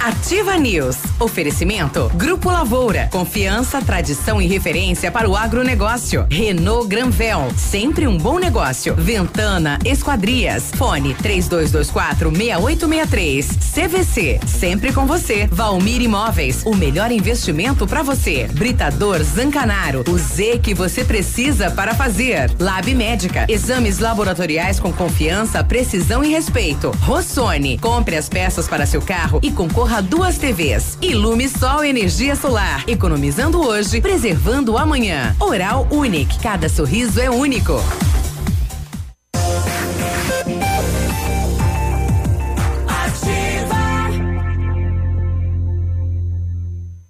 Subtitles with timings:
[0.00, 0.96] Ativa News.
[1.18, 3.08] Oferecimento Grupo Lavoura.
[3.10, 6.26] Confiança, tradição e referência para o agronegócio.
[6.30, 7.48] Renault Granvel.
[7.56, 8.94] Sempre um bom negócio.
[8.94, 10.70] Ventana Esquadrias.
[10.76, 13.46] Fone 3224 6863.
[13.74, 14.40] CVC.
[14.46, 15.48] Sempre com você.
[15.50, 16.62] Valmir Imóveis.
[16.64, 18.48] O melhor investimento para você.
[18.52, 20.04] Britador Zancanaro.
[20.08, 22.50] O Z que você precisa para fazer.
[22.60, 23.46] Lab Médica.
[23.48, 26.92] Exames laboratoriais com confiança, precisão e respeito.
[27.02, 27.78] Rossoni.
[27.78, 30.98] Compre as peças para seu carro e concorra a duas TVs.
[31.00, 32.84] Ilume Sol Energia Solar.
[32.88, 35.34] Economizando hoje, preservando amanhã.
[35.40, 36.38] Oral Unique.
[36.40, 37.82] Cada sorriso é único.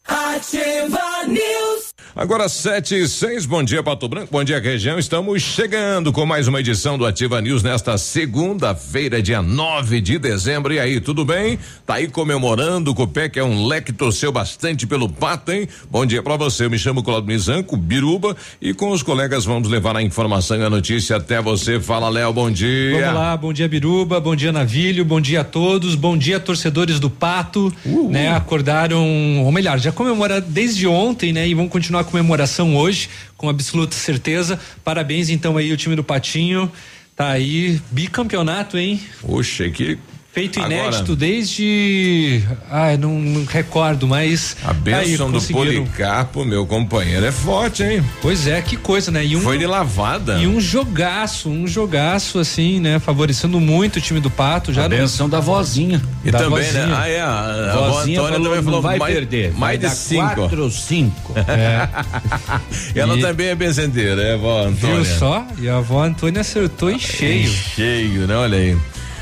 [0.06, 1.88] Ativa News.
[2.19, 6.48] Agora sete e seis, bom dia Pato Branco, bom dia região, estamos chegando com mais
[6.48, 11.60] uma edição do Ativa News nesta segunda-feira, dia 9 de dezembro, e aí, tudo bem?
[11.86, 15.69] Tá aí comemorando com o que é um leque torceu bastante pelo pato, hein?
[15.88, 19.69] Bom dia para você, eu me chamo Claudio Mizanco, Biruba, e com os colegas vamos
[19.69, 22.98] levar a informação e a notícia até você, fala Léo, bom dia.
[22.98, 26.98] Vamos lá, bom dia Biruba, bom dia Navilho, bom dia a todos, bom dia torcedores
[26.98, 28.10] do Pato, Uhul.
[28.10, 28.32] né?
[28.32, 29.06] Acordaram,
[29.44, 31.47] ou melhor, já comemoraram desde ontem, né?
[31.47, 34.58] E vão continuar comemoração hoje, com absoluta certeza.
[34.82, 36.70] Parabéns então aí o time do Patinho,
[37.14, 39.00] tá aí bicampeonato, hein?
[39.20, 39.98] Puxa, que
[40.38, 45.41] Feito Agora- inédito desde, ai, não, não recordo, mas a bênção aí, do.
[45.53, 48.04] Policarpo, meu companheiro, é forte, hein?
[48.22, 49.25] Pois é, que coisa, né?
[49.25, 50.38] E um, Foi de lavada.
[50.38, 52.99] E um jogaço, um jogaço assim, né?
[53.00, 54.72] Favorecendo muito o time do Pato.
[54.72, 56.00] Já A não- benção da vozinha.
[56.25, 56.87] E da também, vozinha.
[56.87, 56.97] né?
[56.97, 59.50] Ah, é, a, vozinha Antônia falou, também não falou vai mais, perder.
[59.50, 60.34] vai mais de dar cinco.
[60.34, 61.34] Quatro ou cinco.
[62.94, 64.97] E ela E- também é benzendeira, é, vó Antônia?
[65.03, 65.47] Viu só?
[65.59, 67.49] E a avó Antônia acertou em cheio.
[67.50, 68.37] Cheio, né?
[68.37, 68.76] Olha aí.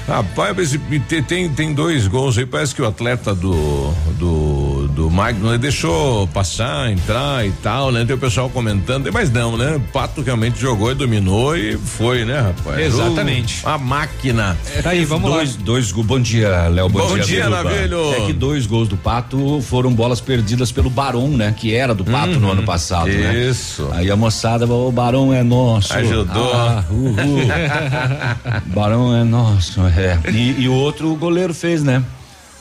[0.06, 0.78] Rapaz,
[1.26, 4.75] tem, tem dois gols aí, parece que o atleta do, do,
[5.06, 8.04] do Magno né, deixou passar, entrar e tal, né?
[8.04, 9.80] Tem o pessoal comentando, mas não, né?
[9.92, 12.80] Pato realmente jogou e dominou e foi, né, rapaz?
[12.80, 13.64] Exatamente.
[13.64, 14.56] O- a máquina.
[14.82, 15.36] Tá aí, vamos lá.
[15.36, 16.06] dois, dois gols.
[16.08, 16.88] Bom dia, Léo.
[16.88, 17.48] Bom, Bom dia.
[17.48, 18.14] Navilho.
[18.14, 21.54] É que dois gols do Pato foram bolas perdidas pelo Barão, né?
[21.56, 23.30] Que era do Pato no ano passado, né?
[23.30, 23.50] Uhum.
[23.50, 23.88] Isso.
[23.92, 25.94] Aí a moçada, o Barão é nosso.
[25.94, 26.52] Ajudou.
[26.52, 27.14] Ah, uhul.
[28.74, 30.18] Barão é nosso, é.
[30.32, 32.02] E, e o outro o goleiro fez, né?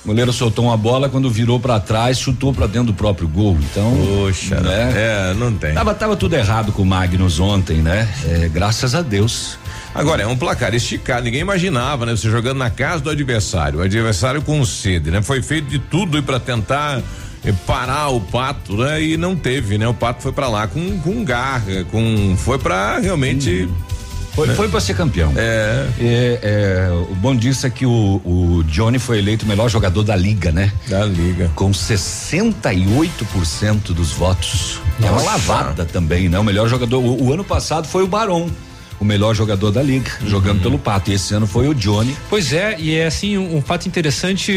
[0.05, 3.57] O goleiro soltou uma bola quando virou pra trás, chutou pra dentro do próprio gol.
[3.59, 4.93] Então, Poxa, né?
[4.95, 5.73] é, não tem.
[5.73, 8.07] Tava, tava tudo errado com o Magnus ontem, né?
[8.23, 9.57] É, graças a Deus.
[9.95, 12.15] Agora, é um placar esticado, ninguém imaginava, né?
[12.15, 15.23] Você jogando na casa do adversário, o adversário com sede, né?
[15.23, 17.01] Foi feito de tudo para tentar
[17.43, 19.01] eh, parar o pato, né?
[19.01, 19.87] E não teve, né?
[19.87, 23.67] O pato foi para lá com, com garra, com foi para realmente
[24.35, 25.31] Foi, foi para ser campeão.
[25.37, 29.69] é, É, é, o bom disso é que o, o Johnny foi eleito o melhor
[29.69, 30.71] jogador da liga, né?
[30.89, 31.49] da liga.
[31.55, 34.81] Com 68% dos votos.
[35.01, 35.25] É uma Nossa.
[35.25, 36.37] lavada também, né?
[36.37, 36.99] O melhor jogador.
[36.99, 38.49] O, o ano passado foi o Barão,
[38.99, 41.11] o melhor jogador da liga, jogando pelo Pato.
[41.11, 44.53] E esse ano foi o Johnny, Pois é, e é assim um, um fato interessante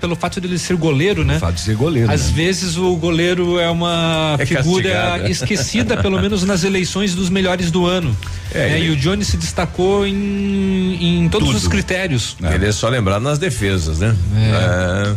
[0.00, 1.36] pelo fato dele ser goleiro, né?
[1.36, 2.10] o fato de ser goleiro.
[2.10, 2.32] Às né?
[2.34, 5.30] vezes o goleiro é uma É figura castigado.
[5.30, 8.16] esquecida, pelo menos nas eleições dos melhores do ano.
[8.54, 8.78] É, né?
[8.78, 11.56] ele- E o Johnny se destacou em, em todos Tudo.
[11.58, 12.36] os critérios.
[12.42, 14.14] Ele é só lembrado nas defesas, né?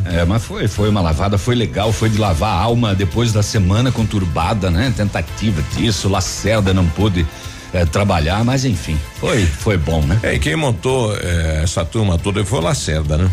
[0.10, 0.22] É.
[0.22, 3.44] É, mas foi, foi uma lavada, foi legal, foi de lavar a alma depois da
[3.44, 4.94] semana conturbada, né?
[4.96, 7.26] Tentativa disso, Lacerda não pôde
[7.76, 10.18] eh, trabalhar, mas enfim, foi, foi bom, né?
[10.24, 13.30] É, e quem montou eh, essa turma toda foi o Lacerda, né?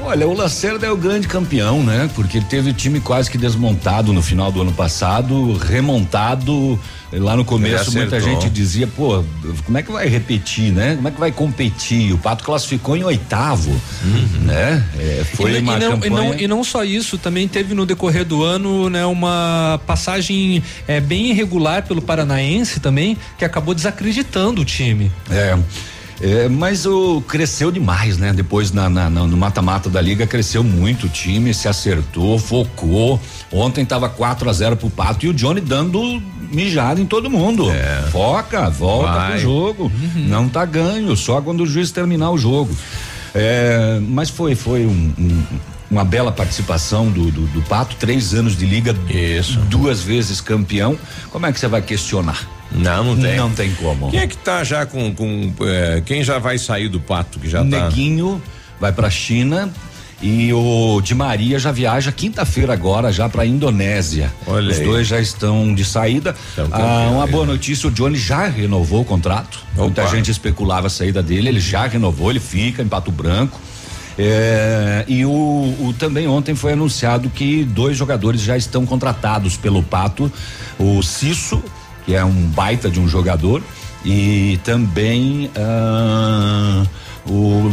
[0.00, 2.08] Olha, o Lacerda é o grande campeão, né?
[2.14, 6.78] Porque ele teve o time quase que desmontado no final do ano passado, remontado.
[7.10, 9.24] Lá no começo muita gente dizia, pô,
[9.64, 10.94] como é que vai repetir, né?
[10.96, 12.12] Como é que vai competir?
[12.12, 14.44] O Pato classificou em oitavo, Uhum.
[14.44, 14.84] né?
[14.98, 16.10] É, foi e, uma e, não, e, campanha...
[16.10, 21.00] não, e não só isso, também teve no decorrer do ano, né, uma passagem é,
[21.00, 25.10] bem irregular pelo Paranaense também, que acabou desacreditando o time.
[25.30, 25.58] É.
[26.20, 28.32] É, mas o cresceu demais, né?
[28.32, 33.20] Depois na, na- na- no mata-mata da liga cresceu muito o time, se acertou, focou.
[33.52, 36.20] Ontem tava 4 a 0 pro Pato e o Johnny dando
[36.52, 37.70] mijada em todo mundo.
[38.10, 39.30] Foca, volta Vai.
[39.32, 39.92] pro jogo.
[40.16, 42.76] Não tá ganho, só quando o juiz terminar o jogo.
[43.34, 45.42] É, mas foi, foi um- um-
[45.90, 49.58] uma bela participação do, do, do Pato, três anos de liga, Isso.
[49.60, 50.98] duas vezes campeão.
[51.30, 52.46] Como é que você vai questionar?
[52.70, 53.36] Não, não tem.
[53.36, 54.10] Não tem como.
[54.10, 55.14] Quem é que tá já com.
[55.14, 57.64] com é, quem já vai sair do pato que já tá?
[57.64, 58.42] Neguinho
[58.78, 59.72] vai pra China
[60.20, 64.32] e o Di Maria já viaja quinta-feira agora já pra Indonésia.
[64.46, 64.84] Olha Os aí.
[64.84, 66.34] dois já estão de saída.
[66.72, 69.60] Ah, uma boa notícia, o Johnny já renovou o contrato.
[69.76, 70.10] Muita Opa.
[70.10, 73.58] gente especulava a saída dele, ele já renovou, ele fica em Pato Branco.
[74.18, 79.82] É, e o, o- também ontem foi anunciado que dois jogadores já estão contratados pelo
[79.82, 80.30] Pato,
[80.78, 81.62] o Cisso,
[82.04, 83.62] que é um baita de um jogador,
[84.04, 86.84] e também ah,
[87.26, 87.68] o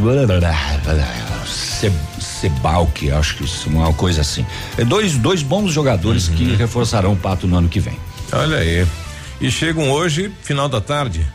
[1.48, 4.46] Se- Sebalque, acho que isso, uma coisa assim.
[4.78, 7.98] É dois, dois bons jogadores que reforçarão o Pato no ano que vem.
[8.32, 8.86] Olha aí.
[9.42, 11.26] E chegam hoje, final da tarde.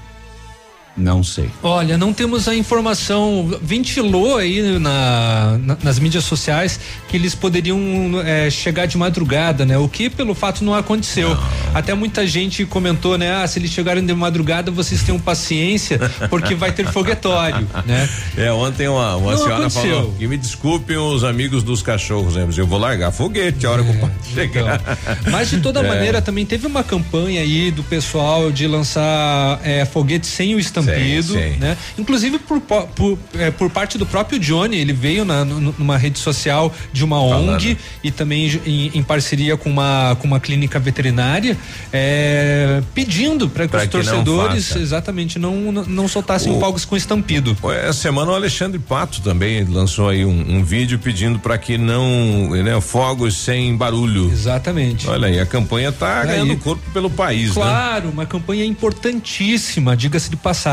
[0.97, 1.49] Não sei.
[1.63, 3.49] Olha, não temos a informação.
[3.63, 6.79] Ventilou aí na, na- nas mídias sociais
[7.09, 7.79] que eles poderiam
[8.25, 9.79] é, chegar de madrugada, né?
[9.79, 11.37] O que pelo fato não aconteceu.
[11.73, 13.33] Até muita gente comentou, né?
[13.43, 15.99] Ah, se eles chegarem de madrugada, vocês tenham paciência,
[16.29, 18.09] porque vai ter foguetório, né?
[18.37, 19.97] É, ontem uma, uma Não senhora aconteceu.
[19.97, 22.47] falou que me desculpem os amigos dos cachorros, né?
[22.57, 24.81] Eu vou largar foguete a hora que o pato chegar.
[25.21, 25.89] Então, mas de toda É.
[25.89, 31.33] maneira também teve uma campanha aí do pessoal de lançar é, foguete sem o estampido,
[31.35, 31.59] Sim, sim.
[31.59, 31.77] né?
[31.99, 35.97] Inclusive por, po- por, é, por parte do próprio Johnny, ele veio na, nu- numa
[35.97, 37.51] rede social de uma Falando.
[37.55, 41.57] ONG e também em, em parceria com uma, com uma clínica veterinária,
[41.93, 44.79] é, pedindo para que os não torcedores faça.
[44.81, 47.57] exatamente não, não, não soltassem O- fogos com estampido.
[47.83, 52.51] Essa semana o Alexandre Pato também lançou aí um, um vídeo pedindo para que não,
[52.51, 54.31] né, fogos sem barulho.
[54.33, 55.09] Exatamente.
[55.09, 56.27] Olha aí, a campanha tá Aí.
[56.29, 57.55] ganhando corpo pelo país, né?
[57.55, 60.70] Claro, uma campanha importantíssima, diga-se de passagem.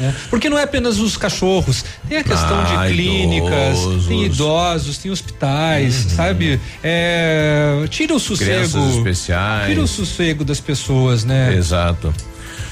[0.00, 0.14] Né?
[0.28, 4.06] Porque não é apenas os cachorros, tem a questão Ah, de clínicas, idosos.
[4.06, 6.60] tem idosos, tem hospitais, sabe?
[6.82, 8.50] É, tira o sossego.
[8.50, 9.68] Crianças especiais.
[9.68, 11.54] Tira o sossego das pessoas, né?
[11.54, 12.12] Exato.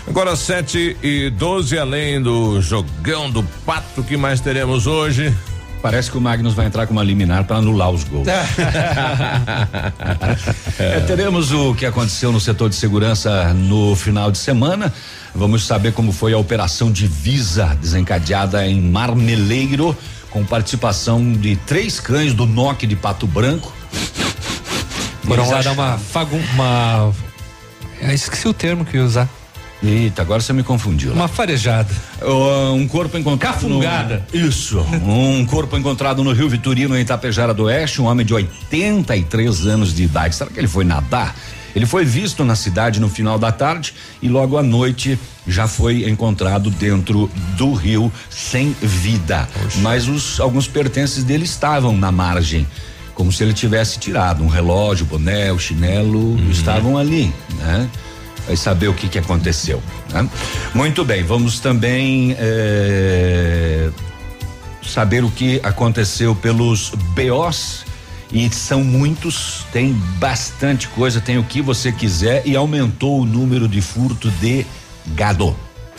[0.08, 5.32] Agora 7 e 12, além do jogão do pato, o que mais teremos hoje?
[5.80, 8.26] Parece que o Magnus vai entrar com uma liminar para anular os gols.
[10.78, 14.92] É, teremos o que aconteceu no setor de segurança no final de semana.
[15.34, 19.96] Vamos saber como foi a operação Divisa desencadeada em Marmeleiro,
[20.30, 23.72] com participação de três cães do NOC de Pato Branco.
[25.24, 27.12] Foram lá dar uma fagun, uma
[28.00, 29.28] eu esqueci o termo que eu ia usar.
[29.82, 31.10] Eita, agora você me confundiu.
[31.10, 31.16] lá.
[31.16, 31.88] Uma farejada.
[32.20, 33.54] Uh, um corpo encontrado.
[33.54, 34.24] Cafungada.
[34.32, 34.78] no- Isso.
[34.80, 38.00] Um corpo encontrado no Rio Vitorino, em Itapejara do Oeste.
[38.00, 40.34] Um homem de 83 anos de idade.
[40.36, 41.34] Será que ele foi nadar?
[41.74, 46.08] Ele foi visto na cidade no final da tarde e logo à noite já foi
[46.08, 49.48] encontrado dentro do rio sem vida.
[49.76, 52.66] Mas os, alguns pertences dele estavam na margem,
[53.14, 57.88] como se ele tivesse tirado um relógio, boné, o chinelo, estavam ali, né?
[58.46, 59.80] Vai saber o que que aconteceu.
[60.12, 60.28] né?
[60.74, 63.90] Muito bem, vamos também eh,
[64.82, 67.84] saber o que aconteceu pelos BOs
[68.32, 73.68] e são muitos, tem bastante coisa, tem o que você quiser e aumentou o número
[73.68, 74.64] de furto de
[75.08, 75.54] gado.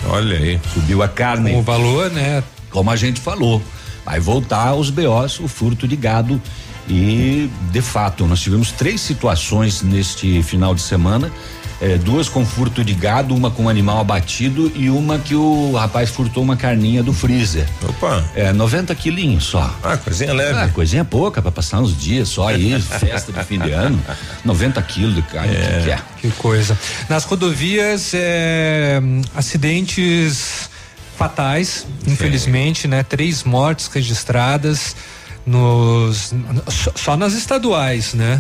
[0.06, 0.60] Olha aí.
[0.74, 2.44] Subiu a carne Com o valor, né?
[2.74, 3.62] como a gente falou,
[4.04, 6.42] vai voltar aos BOs o furto de gado
[6.90, 11.32] e de fato nós tivemos três situações neste final de semana,
[11.84, 16.10] eh, duas com furto de gado, uma com animal abatido e uma que o rapaz
[16.10, 17.68] furtou uma carninha do freezer.
[17.84, 18.24] Opa.
[18.34, 19.78] É 90 quilinhos só.
[19.84, 20.58] Ah, coisinha leve.
[20.58, 24.02] Ah, coisinha pouca pra passar uns dias só aí, festa de fim de ano.
[24.46, 26.00] 90 quilos de carne, o que que é?
[26.22, 26.78] Que coisa.
[27.10, 29.02] Nas rodovias, é,
[29.36, 30.70] acidentes
[31.18, 33.04] fatais, infelizmente, né?
[33.04, 34.96] Três mortes registradas
[35.46, 36.34] nos
[36.96, 38.40] só nas estaduais, né?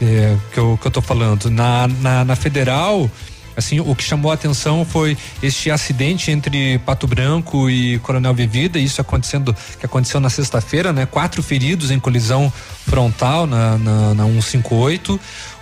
[0.00, 1.50] É, que, eu, que eu tô falando.
[1.50, 3.08] Na, na, na federal,
[3.56, 8.78] Assim, o que chamou a atenção foi este acidente entre Pato Branco e Coronel Vivida,
[8.78, 11.06] isso acontecendo que aconteceu na sexta-feira, né?
[11.06, 12.52] Quatro feridos em colisão
[12.84, 15.20] frontal na, na, na 158.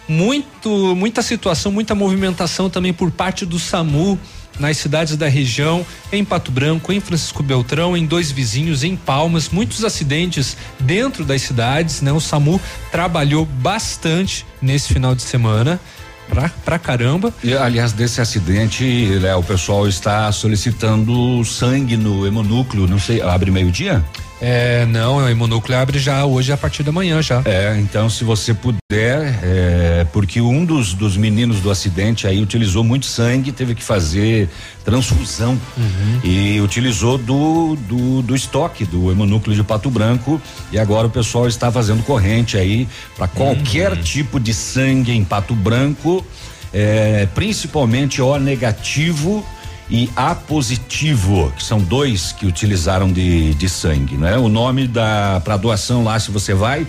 [0.09, 4.19] Muito, muita situação, muita movimentação também por parte do SAMU
[4.63, 9.49] nas cidades da região, em Pato Branco, em Francisco Beltrão, em dois vizinhos, em Palmas,
[9.49, 12.13] muitos acidentes dentro das cidades, né?
[12.13, 12.61] O SAMU
[12.93, 15.81] trabalhou bastante nesse final de semana.
[16.29, 17.35] Pra, pra caramba.
[17.45, 24.03] E, aliás, desse acidente, o pessoal está solicitando sangue no hemonúcleo, não sei, abre meio-dia?
[24.45, 27.43] É, não, o hemonúcleo abre já hoje a partir da manhã já.
[27.45, 32.83] É, então se você puder, é, porque um dos, dos meninos do acidente aí utilizou
[32.83, 34.49] muito sangue, teve que fazer
[34.85, 36.21] transfusão uhum.
[36.25, 41.47] e utilizou do, do, do estoque do hemonúcleo de Pato Branco e agora o pessoal
[41.47, 44.03] está fazendo corrente aí para qualquer uhum.
[44.03, 46.27] tipo de sangue em Pato Branco,
[46.75, 49.47] é, principalmente O negativo
[49.93, 54.39] e A positivo, que são dois que utilizaram de, de sangue, né?
[54.39, 56.87] O nome da para doação lá, se você vai,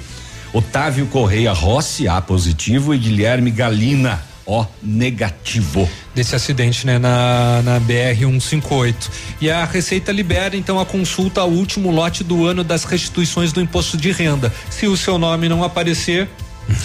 [0.53, 5.87] Otávio Correia Rossi, A positivo, e Guilherme Galina, O negativo.
[6.15, 9.11] Desse acidente, né, na, na BR 158.
[9.41, 13.59] E a Receita libera então a consulta ao último lote do ano das restituições do
[13.59, 14.53] imposto de renda.
[14.69, 16.29] Se o seu nome não aparecer,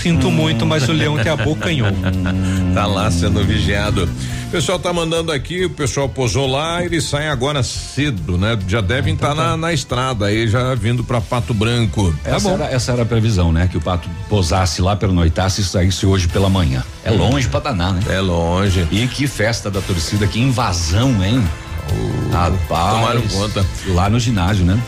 [0.02, 1.80] Sinto muito, mas o leão tem a boca em
[2.74, 4.08] Tá lá sendo vigiado.
[4.48, 8.58] O pessoal tá mandando aqui, o pessoal posou lá, eles saem agora cedo, né?
[8.66, 12.14] Já devem estar tá na, na, estrada aí, já vindo para Pato Branco.
[12.24, 13.68] Tá essa, era, essa era a previsão, né?
[13.70, 16.82] Que o Pato posasse lá, pernoitasse e saísse hoje pela manhã.
[17.04, 17.18] É hum.
[17.18, 18.00] longe pra danar, né?
[18.08, 18.88] É longe.
[18.90, 21.46] E que festa da torcida, que invasão, hein?
[21.92, 22.94] Oh, Rapaz.
[22.94, 23.66] Tomaram conta.
[23.88, 24.80] Lá no ginásio, né?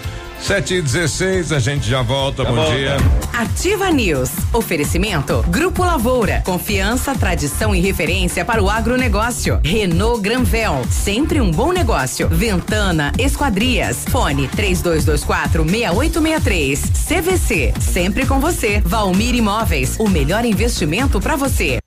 [0.42, 2.74] Sete e dezesseis, a gente já volta, já bom volta.
[2.74, 2.96] dia.
[3.32, 9.60] Ativa News, oferecimento, Grupo Lavoura, confiança, tradição e referência para o agronegócio.
[9.62, 12.28] Renault Granvel, sempre um bom negócio.
[12.28, 16.80] Ventana Esquadrias, fone três dois, dois quatro meia oito meia três.
[17.06, 18.80] CVC, sempre com você.
[18.84, 21.78] Valmir Imóveis, o melhor investimento para você.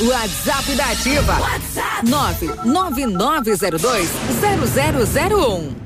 [0.00, 1.38] WhatsApp da Ativa.
[1.40, 4.10] WhatsApp nove nove nove zero dois
[4.40, 5.85] zero zero zero um.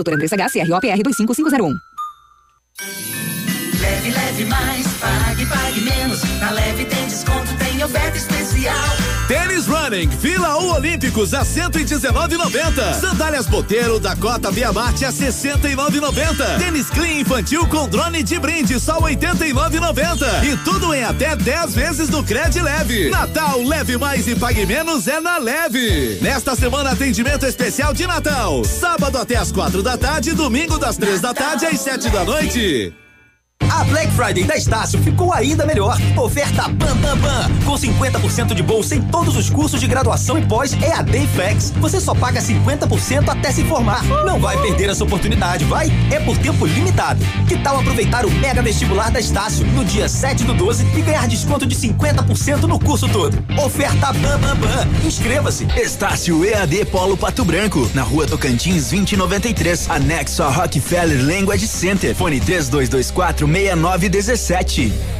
[0.00, 1.74] Doutora Andressa H, CROPR 25501.
[3.80, 6.22] Leve, leve mais, pague, pague menos.
[6.40, 8.99] Na leve tem desconto, tem oferta especial.
[9.30, 12.94] Tênis Running, Vila U Olímpicos a 119,90.
[12.94, 16.58] Sandálias Boteiro da Cota Via Marte a 69,90.
[16.58, 20.44] Tênis Clean infantil com drone de brinde só 89,90.
[20.44, 23.08] E tudo em até 10 vezes no Cred Leve.
[23.08, 26.18] Natal leve mais e pague menos é na Leve.
[26.20, 28.64] Nesta semana atendimento especial de Natal.
[28.64, 32.92] Sábado até as quatro da tarde, domingo das três da tarde às sete da noite.
[33.68, 35.96] A Black Friday da Estácio ficou ainda melhor.
[36.16, 37.50] Oferta Bam Bam Bam.
[37.64, 41.72] Com 50% de bolsa em todos os cursos de graduação e pós EAD Flex.
[41.80, 44.04] Você só paga 50% até se formar.
[44.26, 45.90] Não vai perder essa oportunidade, vai?
[46.10, 47.24] É por tempo limitado.
[47.48, 51.26] Que tal aproveitar o mega vestibular da Estácio no dia 7 do 12 e ganhar
[51.28, 53.42] desconto de 50% no curso todo?
[53.64, 55.06] Oferta Bam Bam Bam.
[55.06, 55.66] Inscreva-se.
[55.76, 57.88] Estácio EAD Polo Pato Branco.
[57.94, 59.88] Na rua Tocantins 2093.
[59.90, 62.14] Anexo a Rockefeller Language Center.
[62.14, 65.19] Fone 3224 6917.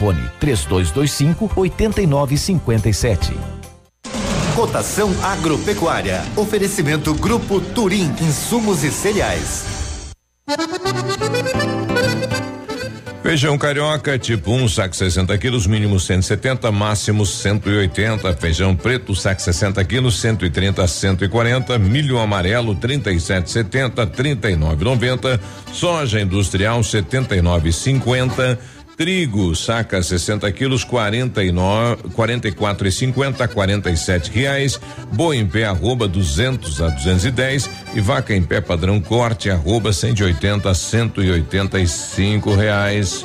[0.00, 3.34] Telefone 3225 8957.
[4.56, 6.22] Cotação agropecuária.
[6.36, 9.64] Oferecimento Grupo Turim, insumos e cereais.
[13.22, 18.34] Feijão carioca tipo 1, um, saco 60 quilos, mínimo 170, máximo 180.
[18.34, 21.78] Feijão preto, saco 60 quilos, 130 a 140.
[21.78, 25.38] Milho amarelo, 37,70, 39,90.
[25.72, 28.58] Soja industrial, 79,50
[29.00, 34.78] Trigo, saca 60 quilos, 49, 44 e 50, 47 reais.
[35.10, 40.68] Boa em pé, arroba 200 a 210 e vaca em pé padrão corte, arroba 180
[40.68, 43.24] a 185 reais.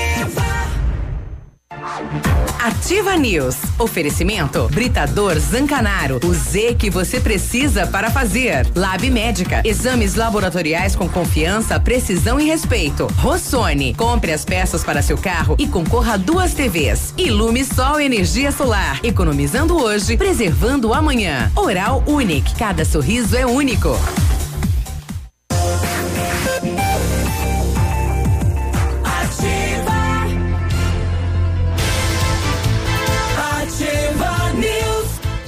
[2.59, 3.55] Ativa News.
[3.79, 6.19] Oferecimento Britador Zancanaro.
[6.23, 8.67] O Z que você precisa para fazer.
[8.75, 9.61] Lab Médica.
[9.65, 13.07] Exames laboratoriais com confiança, precisão e respeito.
[13.17, 13.93] Rossoni.
[13.95, 17.13] Compre as peças para seu carro e concorra a duas TVs.
[17.17, 18.99] Ilume Sol Energia Solar.
[19.03, 21.51] Economizando hoje, preservando amanhã.
[21.55, 22.55] Oral Unique.
[22.55, 23.97] Cada sorriso é único.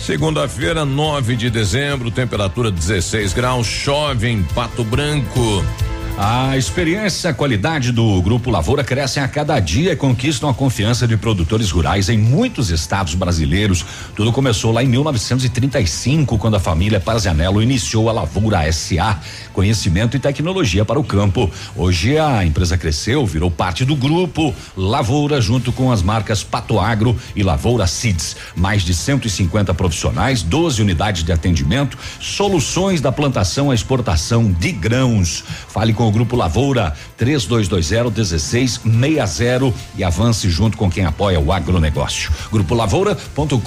[0.05, 5.63] Segunda-feira, 9 de dezembro, temperatura 16 graus, chove em Pato Branco.
[6.15, 10.53] A experiência e a qualidade do Grupo Lavoura crescem a cada dia e conquistam a
[10.53, 13.83] confiança de produtores rurais em muitos estados brasileiros.
[14.15, 19.19] Tudo começou lá em 1935, quando a família Pazianello iniciou a Lavoura SA,
[19.53, 21.49] conhecimento e tecnologia para o campo.
[21.75, 27.17] Hoje a empresa cresceu, virou parte do grupo Lavoura, junto com as marcas Pato Agro
[27.35, 28.35] e Lavoura Seeds.
[28.55, 35.43] Mais de 150 profissionais, 12 unidades de atendimento, soluções da plantação à exportação de grãos.
[35.67, 42.29] Fale com com o Grupo Lavoura, 3220-1660 e avance junto com quem apoia o agronegócio.
[42.51, 43.57] Grupo Lavoura.com.br.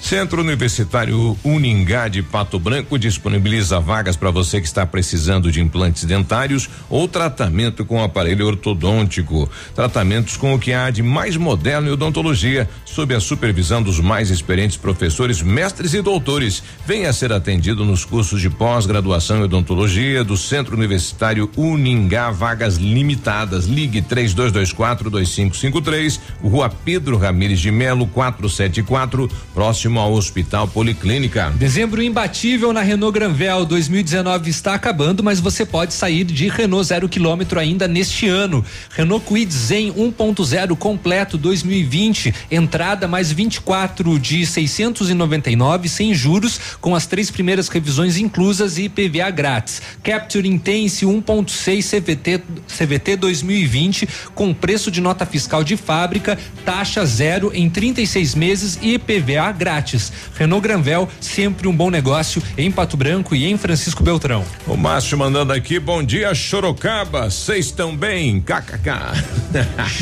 [0.00, 6.04] Centro Universitário Uningá de Pato Branco disponibiliza vagas para você que está precisando de implantes
[6.04, 9.50] dentários ou tratamento com aparelho ortodôntico.
[9.74, 14.30] Tratamentos com o que há de mais moderno em odontologia, sob a supervisão dos mais
[14.30, 16.62] experientes professores, mestres e doutores.
[16.86, 22.76] Venha ser atendido nos cursos de pós-graduação em odontologia do Centro Universitário Universitário Uningá, vagas
[22.76, 23.64] limitadas.
[23.64, 31.50] Ligue 3224 2553, Rua Pedro Ramires de Melo, 474, próximo ao Hospital Policlínica.
[31.56, 37.08] Dezembro imbatível na Renault Granvel 2019 está acabando, mas você pode sair de Renault zero
[37.08, 38.64] quilômetro ainda neste ano.
[38.90, 47.06] Renault Kwid Zen 1.0 completo 2020, entrada mais 24 de 699 sem juros, com as
[47.06, 49.80] três primeiras revisões inclusas e IPVA grátis.
[50.02, 57.50] Capture Intense 1.6 CVT CVT 2020 com preço de nota fiscal de fábrica, taxa zero
[57.54, 60.12] em 36 meses e IPVA grátis.
[60.36, 64.44] Renault Granvel, sempre um bom negócio em Pato Branco e em Francisco Beltrão.
[64.66, 67.30] O Márcio mandando aqui, bom dia, Sorocaba.
[67.30, 68.40] Vocês estão bem?
[68.40, 68.90] KKK.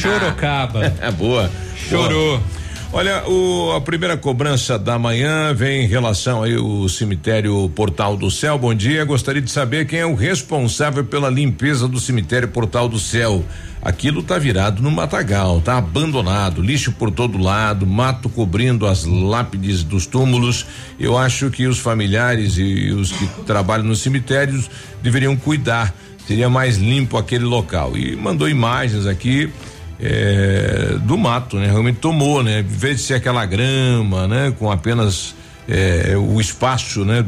[0.00, 0.94] Sorocaba.
[1.00, 1.50] é boa.
[1.76, 2.38] Chorou.
[2.38, 2.57] Boa.
[2.90, 8.30] Olha, o, a primeira cobrança da manhã vem em relação aí o cemitério Portal do
[8.30, 8.58] Céu.
[8.58, 9.04] Bom dia.
[9.04, 13.44] Gostaria de saber quem é o responsável pela limpeza do cemitério Portal do Céu.
[13.82, 19.84] Aquilo tá virado no matagal, tá abandonado, lixo por todo lado, mato cobrindo as lápides
[19.84, 20.64] dos túmulos.
[20.98, 24.68] Eu acho que os familiares e os que trabalham nos cemitérios
[25.02, 25.94] deveriam cuidar.
[26.26, 27.96] Seria mais limpo aquele local.
[27.98, 29.52] E mandou imagens aqui
[30.00, 31.66] é, do mato, né?
[31.66, 32.60] Realmente tomou, né?
[32.60, 34.54] Em vez de ser aquela grama, né?
[34.58, 35.34] Com apenas
[35.68, 37.24] é, o espaço, né?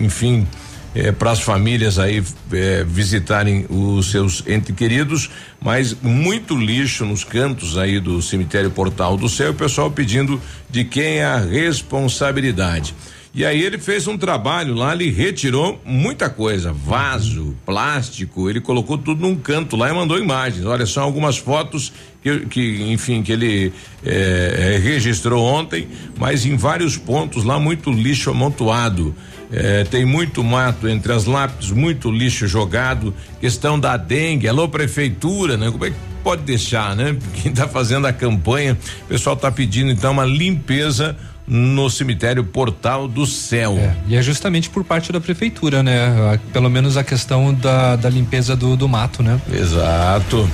[0.00, 0.46] Enfim,
[0.94, 5.28] é, para as famílias aí é, visitarem os seus entes queridos,
[5.60, 10.84] mas muito lixo nos cantos aí do cemitério Portal do Céu, o pessoal pedindo de
[10.84, 12.94] quem é a responsabilidade.
[13.36, 18.96] E aí ele fez um trabalho lá, ele retirou muita coisa, vaso, plástico, ele colocou
[18.96, 20.64] tudo num canto lá e mandou imagens.
[20.64, 21.92] Olha só algumas fotos
[22.24, 25.86] que, que enfim, que ele eh, registrou ontem,
[26.18, 29.14] mas em vários pontos lá muito lixo amontoado.
[29.52, 33.14] Eh, tem muito mato entre as lápis, muito lixo jogado.
[33.40, 35.70] Questão da dengue, alô prefeitura, né?
[35.70, 37.14] Como é que pode deixar, né?
[37.42, 41.14] Quem está fazendo a campanha, o pessoal está pedindo então uma limpeza
[41.46, 43.76] no cemitério Portal do Céu.
[43.76, 46.40] É, e é justamente por parte da prefeitura, né?
[46.54, 49.38] Pelo menos a questão da, da limpeza do, do mato, né?
[49.52, 50.48] Exato.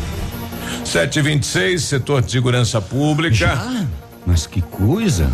[0.84, 3.34] 726, setor de segurança pública.
[3.34, 3.86] Já?
[4.26, 5.30] Mas que coisa!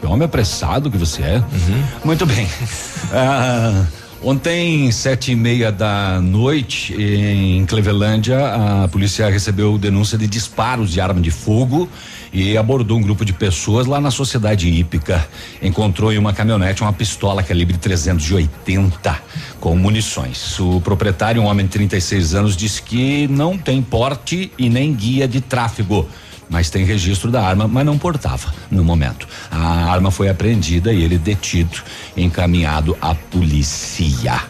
[0.00, 1.36] Que homem apressado que você é.
[1.36, 1.84] Uhum.
[2.04, 2.48] Muito bem.
[3.12, 3.84] ah,
[4.22, 8.38] Ontem, sete e meia da noite, em Clevelândia,
[8.82, 11.88] a polícia recebeu denúncia de disparos de arma de fogo
[12.32, 15.26] e abordou um grupo de pessoas lá na sociedade hípica.
[15.60, 19.18] Encontrou em uma caminhonete uma pistola calibre 380
[19.58, 20.58] com munições.
[20.60, 25.26] O proprietário, um homem de 36 anos, disse que não tem porte e nem guia
[25.26, 26.08] de tráfego
[26.50, 29.28] mas tem registro da arma, mas não portava no momento.
[29.52, 31.80] A arma foi apreendida e ele detido,
[32.16, 34.42] encaminhado à polícia.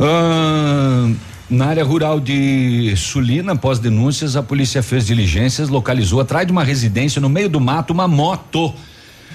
[0.00, 1.08] Ah,
[1.52, 6.64] na área rural de Sulina, após denúncias, a polícia fez diligências, localizou atrás de uma
[6.64, 8.72] residência no meio do mato uma moto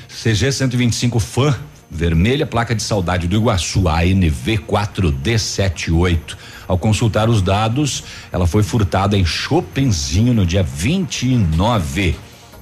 [0.10, 1.56] CG 125 Fan
[1.90, 6.36] vermelha, placa de saudade do Iguaçu, ANV 4D78.
[6.68, 12.16] Ao consultar os dados, ela foi furtada em Chopinzinho no dia 29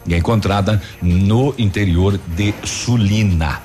[0.06, 3.62] e é encontrada no interior de Sulina.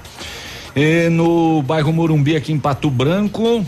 [0.75, 3.67] E no bairro Morumbi, aqui em Pato Branco,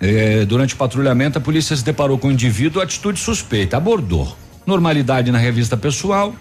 [0.00, 4.36] eh, durante o patrulhamento, a polícia se deparou com um indivíduo, atitude suspeita, abordou.
[4.66, 6.34] Normalidade na revista pessoal,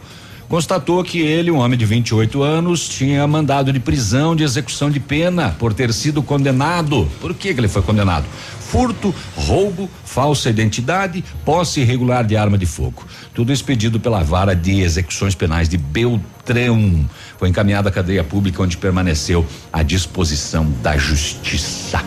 [0.49, 4.99] constatou que ele, um homem de 28 anos, tinha mandado de prisão de execução de
[4.99, 7.09] pena por ter sido condenado.
[7.21, 8.25] Por que, que ele foi condenado?
[8.59, 13.05] Furto, roubo, falsa identidade, posse irregular de arma de fogo.
[13.33, 17.07] Tudo expedido pela vara de execuções penais de Beltrão.
[17.37, 22.03] Foi encaminhado à cadeia pública onde permaneceu à disposição da justiça.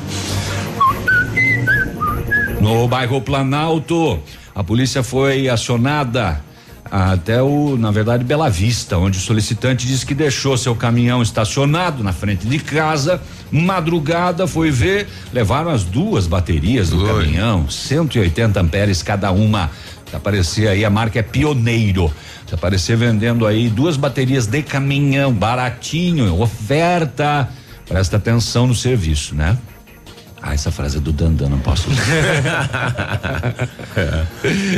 [2.61, 4.19] No bairro Planalto,
[4.55, 6.43] a polícia foi acionada
[6.91, 12.03] até o, na verdade, Bela Vista, onde o solicitante disse que deixou seu caminhão estacionado
[12.03, 13.21] na frente de casa.
[13.53, 17.25] Madrugada foi ver, levaram as duas baterias do Oi.
[17.25, 19.71] caminhão, 180 amperes cada uma.
[20.13, 22.13] Aparecer aí, a marca é Pioneiro.
[22.47, 27.49] Se aparecer vendendo aí duas baterias de caminhão, baratinho, oferta.
[27.87, 29.57] Presta atenção no serviço, né?
[30.41, 32.03] Ah, essa frase é do Dandan, não posso usar.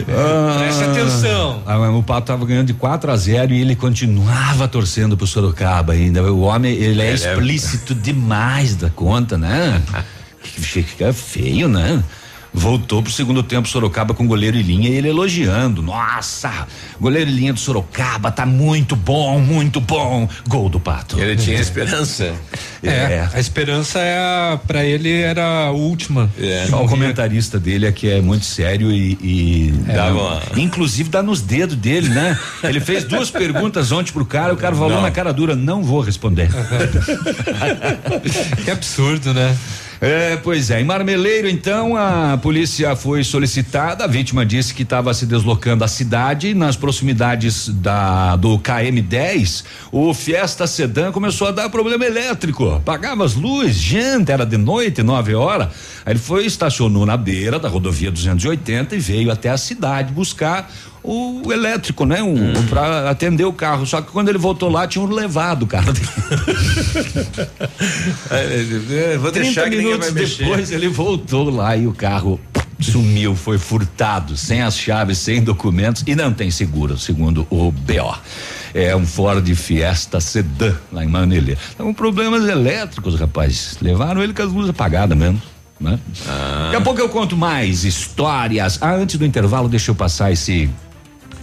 [0.09, 1.63] ah, Preste atenção.
[1.67, 5.93] Ah, o Pato tava ganhando de 4 a 0 e ele continuava torcendo pro Sorocaba
[5.93, 6.23] ainda.
[6.33, 9.83] O homem, ele é, é explícito demais da conta, né?
[10.43, 12.03] Fica feio, né?
[12.53, 15.83] Voltou pro segundo tempo Sorocaba com goleiro e linha e ele elogiando.
[15.83, 16.67] Nossa,
[17.01, 20.29] goleiro e linha do Sorocaba tá muito bom, muito bom.
[20.49, 21.21] Gol do Pato.
[21.21, 22.33] Ele tinha esperança.
[22.83, 26.31] É, a esperança é para ele era a última.
[26.41, 26.65] É.
[26.67, 31.23] Só o comentarista dele aqui é muito sério e, e É, dá, uma- inclusive dá
[31.23, 32.39] nos dedos dele, né?
[32.65, 35.03] Ele fez duas perguntas ontem pro cara, o cara falou Não.
[35.03, 36.49] na cara dura, não vou responder.
[38.65, 39.55] que absurdo, né?
[40.01, 40.81] É, pois é.
[40.81, 44.05] Em Marmeleiro, então, a polícia foi solicitada.
[44.05, 46.55] A vítima disse que estava se deslocando à cidade.
[46.55, 52.71] Nas proximidades da do KM10, o Fiesta Sedan começou a dar problema elétrico.
[52.71, 55.69] Apagava as luzes, gente, era de noite, nove horas.
[56.07, 60.71] Aí ele foi, estacionou na beira da rodovia 280 e veio até a cidade buscar
[61.03, 62.23] o elétrico, né?
[62.23, 63.87] Um, Pra atender o carro.
[63.87, 66.09] Só que quando ele voltou lá, tinham levado o carro dele.
[68.31, 72.41] É, Vou 30 deixar que minutos depois ele voltou lá e o carro
[72.81, 78.19] sumiu, foi furtado, sem as chaves, sem documentos e não tem seguro, segundo o BO.
[78.73, 81.59] É um Ford Fiesta Sedan lá em Manilha.
[81.75, 83.77] Então, problemas elétricos, rapaz.
[83.81, 85.43] Levaram ele com as luzes apagadas mesmo.
[85.81, 85.99] Né?
[86.65, 88.79] Daqui a pouco eu conto mais histórias.
[88.81, 90.71] Ah, antes do intervalo, deixa eu passar esse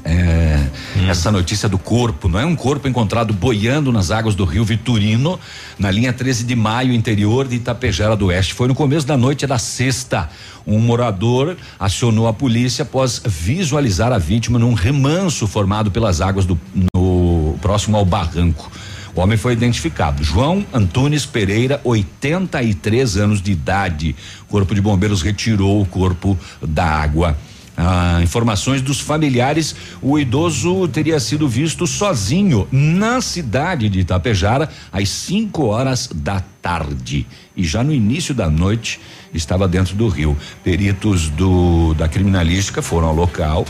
[0.08, 4.64] é, essa notícia do corpo, não é um corpo encontrado boiando nas águas do rio
[4.64, 5.38] Vitorino,
[5.78, 8.54] na linha 13 de maio, interior de Itapejara do Oeste.
[8.54, 10.30] Foi no começo da noite da sexta.
[10.66, 16.58] Um morador acionou a polícia após visualizar a vítima num remanso formado pelas águas do
[16.94, 18.72] no próximo ao barranco.
[19.14, 20.24] O homem foi identificado.
[20.24, 24.16] João Antunes Pereira, 83 anos de idade.
[24.44, 27.36] O Corpo de Bombeiros retirou o corpo da água.
[27.80, 35.08] Ah, informações dos familiares, o idoso teria sido visto sozinho na cidade de Itapejara às
[35.08, 37.28] 5 horas da tarde.
[37.56, 39.00] E já no início da noite
[39.32, 40.36] estava dentro do rio.
[40.64, 43.64] Peritos do da criminalística foram ao local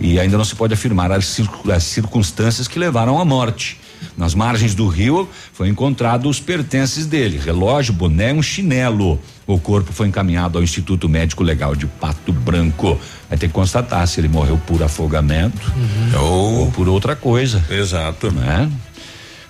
[0.00, 1.40] e ainda não se pode afirmar as,
[1.74, 3.80] as circunstâncias que levaram à morte.
[4.16, 9.20] Nas margens do rio foi encontrado os pertences dele: relógio, boné, um chinelo.
[9.48, 13.00] O corpo foi encaminhado ao Instituto Médico Legal de Pato Branco.
[13.30, 15.72] Vai ter que constatar se ele morreu por afogamento
[16.20, 17.64] ou, por outra coisa.
[17.70, 18.30] Exato.
[18.30, 18.70] Né?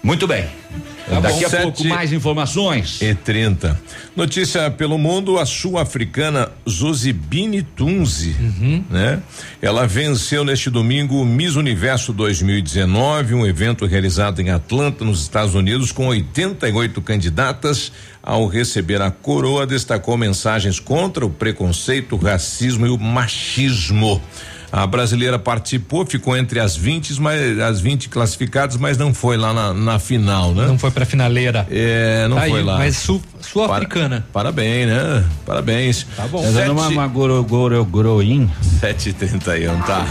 [0.02, 0.46] Muito bem.
[1.08, 1.56] Tá Daqui bom.
[1.56, 3.00] a pouco mais informações.
[3.00, 3.80] E 30.
[4.14, 8.36] Notícia pelo mundo: a sul-africana Zozibini Tunzi,
[8.90, 9.22] né?
[9.62, 15.54] Ela venceu neste domingo o Miss Universo 2019, um evento realizado em Atlanta, nos Estados
[15.54, 17.90] Unidos, com 88 candidatas.
[18.22, 24.20] Ao receber a coroa, destacou mensagens contra o preconceito, o racismo e o machismo.
[24.70, 29.52] A brasileira participou, ficou entre as 20, mas as 20 classificadas, mas não foi lá
[29.52, 30.66] na, na final, né?
[30.66, 31.66] Não foi pra finaleira.
[31.70, 32.78] É, não Tá aí, foi lá.
[32.78, 32.96] Mas
[33.40, 34.26] sul-africana.
[34.32, 35.24] Parabéns, né?
[35.44, 36.06] Parabéns.
[36.16, 36.42] Tá bom.
[36.42, 38.50] Tá dando uma, uma goro, goro, goroim.
[38.80, 40.06] 7h31, tá?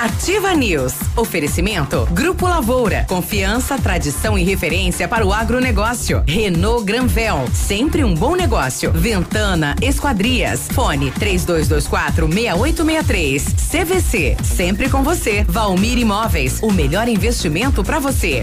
[0.00, 0.94] Ativa News.
[1.16, 2.06] Oferecimento.
[2.12, 3.04] Grupo Lavoura.
[3.08, 6.22] Confiança, tradição e referência para o agronegócio.
[6.26, 7.48] Renault Granvel.
[7.52, 8.92] Sempre um bom negócio.
[8.92, 10.68] Ventana Esquadrias.
[10.72, 13.44] Fone 3224 6863.
[13.70, 14.36] CVC.
[14.42, 15.44] Sempre com você.
[15.48, 16.60] Valmir Imóveis.
[16.62, 18.42] O melhor investimento para você.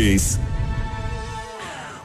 [0.01, 0.50] Peace.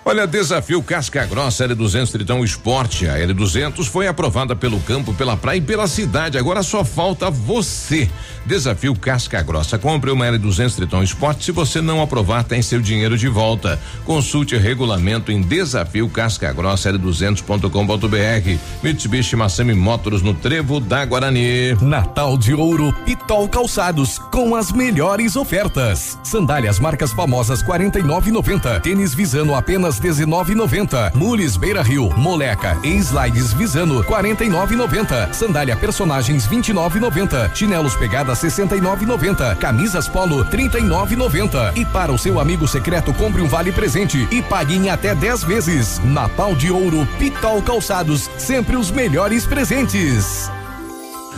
[0.08, 3.08] Olha, desafio Casca Grossa L200 Tritão Esporte.
[3.08, 6.38] A L200 foi aprovada pelo campo, pela praia e pela cidade.
[6.38, 8.08] Agora só falta você.
[8.46, 9.76] Desafio Casca Grossa.
[9.76, 11.44] Compre uma L200 Tritão Esporte.
[11.44, 13.80] Se você não aprovar, tem seu dinheiro de volta.
[14.04, 18.60] Consulte regulamento em desafio Casca Grossa L200.com.br.
[18.84, 21.74] Mitsubishi Massami Motors no Trevo da Guarani.
[21.82, 26.16] Natal de Ouro Pitol Calçados com as melhores ofertas.
[26.22, 28.82] Sandálias marcas famosas 49,90.
[28.82, 31.14] Tênis Visano apenas 19,90.
[31.14, 35.32] Mules Beira Rio, Moleca e Slides Visano 49,90.
[35.32, 37.54] Sandália Personagens 29,90.
[37.54, 39.56] Chinelos Pegada 69,90.
[39.56, 41.76] Camisas Polo 39,90.
[41.76, 45.44] E para o seu amigo secreto compre um vale presente e pague em até 10
[45.44, 45.98] vezes.
[46.04, 50.50] Natal de Ouro Pitol Calçados, sempre os melhores presentes.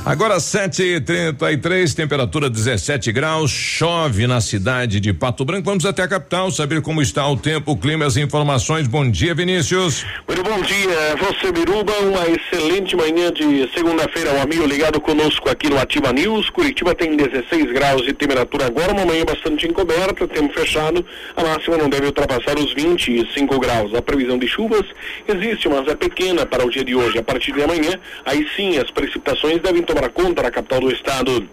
[0.08, 5.66] Agora 7:33, temperatura 17 graus, chove na cidade de Pato Branco.
[5.66, 8.86] Vamos até a capital saber como está o tempo, o clima, as informações.
[8.86, 10.06] Bom dia, Vinícius.
[10.26, 15.68] Muito bom dia, você Biruba, uma excelente manhã de segunda-feira, um amigo ligado conosco aqui
[15.68, 16.48] no Ativa News.
[16.48, 21.04] Curitiba tem 16 graus de temperatura agora, uma manhã bastante encoberta, tempo fechado,
[21.36, 23.94] a máxima não deve ultrapassar os 25 graus.
[23.94, 24.86] A previsão de chuvas
[25.28, 27.18] existe, mas é pequena para o dia de hoje.
[27.18, 30.92] A partir de amanhã, aí sim as precipitações devem tomar tomar conta na capital do
[30.92, 31.48] estado.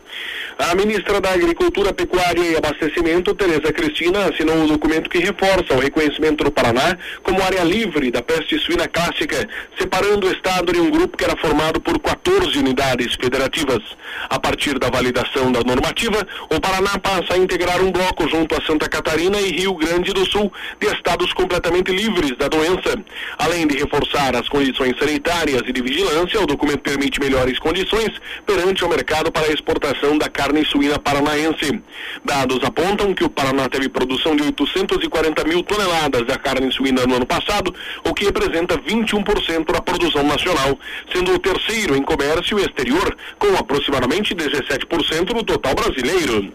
[0.58, 5.80] A ministra da Agricultura, Pecuária e Abastecimento, Tereza Cristina, assinou um documento que reforça o
[5.80, 10.90] reconhecimento do Paraná como área livre da peste suína clássica, separando o estado de um
[10.90, 13.82] grupo que era formado por 14 unidades federativas.
[14.30, 18.66] A partir da validação da normativa, o Paraná passa a integrar um bloco junto a
[18.66, 22.98] Santa Catarina e Rio Grande do Sul de estados completamente livres da doença.
[23.38, 28.12] Além de reforçar as condições sanitárias e de vigilância, o documento permite melhores condições
[28.46, 31.82] perante o mercado para a exportação da carne suína paranaense.
[32.24, 37.16] Dados apontam que o Paraná teve produção de 840 mil toneladas da carne suína no
[37.16, 40.78] ano passado, o que representa 21% da produção nacional,
[41.14, 46.52] sendo o terceiro em comércio exterior, com aproximadamente 17% do total brasileiro.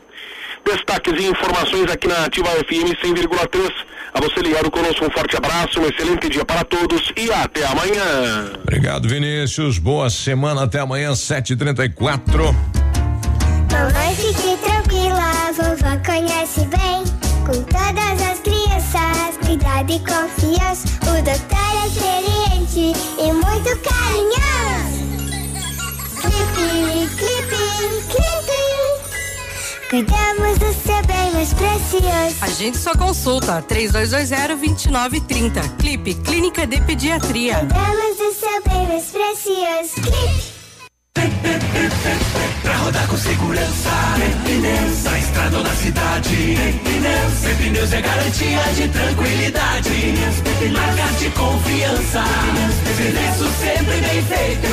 [0.64, 3.72] Destaques e informações aqui na Ativa FM 100,3.
[4.12, 8.52] A você ligado conosco, um forte abraço, um excelente dia para todos e até amanhã.
[8.62, 9.78] Obrigado, Vinícius.
[9.78, 12.54] Boa semana, até amanhã, 7h34.
[13.70, 17.04] Mamãe, fique tranquila, vovó conhece bem.
[17.46, 20.88] Com todas as crianças, cuidado e confiança.
[21.02, 24.39] O doutor é experiente e muito carinhoso.
[29.90, 32.36] Cuidamos do seu bem mais precioso.
[32.42, 35.76] A gente só consulta 3220-2930.
[35.78, 37.56] Clipe Clínica de Pediatria.
[37.56, 39.94] Cuidamos do seu bem mais precioso.
[39.94, 40.59] Clipe.
[42.62, 43.90] Pra rodar com segurança,
[44.44, 46.56] pneus, na estrada ou na cidade.
[46.84, 49.90] Pneus, pneus é garantia de tranquilidade.
[50.72, 52.24] Marcas de confiança,
[52.96, 54.68] serviço sempre bem feito.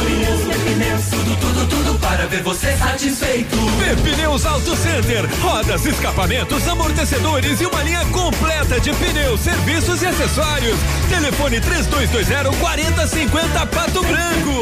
[0.64, 3.58] Pneus, tudo, tudo, tudo para ver você satisfeito.
[4.04, 10.78] Pneus Auto Center, rodas, escapamentos, amortecedores e uma linha completa de pneus, serviços e acessórios.
[11.10, 14.62] Telefone 3220 4050 Pato Branco.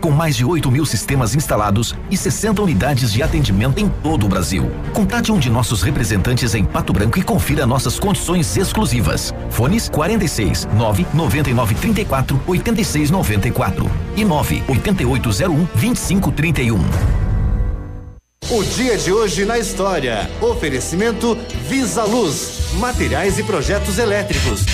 [0.00, 4.28] Com mais de 8 mil sistemas instalados e 60 unidades de atendimento em todo o
[4.28, 4.70] Brasil.
[4.92, 9.34] Contate um de nossos representantes em Pato Branco e confira nossas condições exclusivas.
[9.50, 16.78] Fones 46 9 99 34 86 94 e 9 8801 2531.
[18.50, 20.30] O dia de hoje na história.
[20.40, 21.36] Oferecimento
[21.68, 24.64] Visa Luz, materiais e projetos elétricos.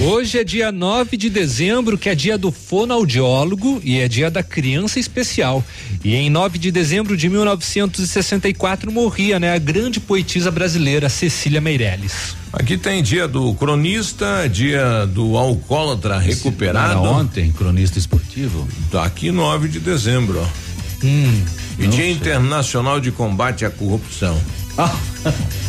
[0.00, 4.42] Hoje é dia 9 de dezembro, que é dia do fonoaudiólogo e é dia da
[4.42, 5.64] criança especial.
[6.02, 12.34] E em 9 de dezembro de 1964 morria, né, a grande poetisa brasileira Cecília Meirelles.
[12.52, 16.90] Aqui tem dia do cronista, dia do alcoólatra recuperado.
[16.90, 18.66] Era ontem, cronista esportivo.
[18.90, 21.06] Tá aqui 9 de dezembro, ó.
[21.06, 21.44] Hum,
[21.78, 24.36] e Dia Internacional de Combate à Corrupção.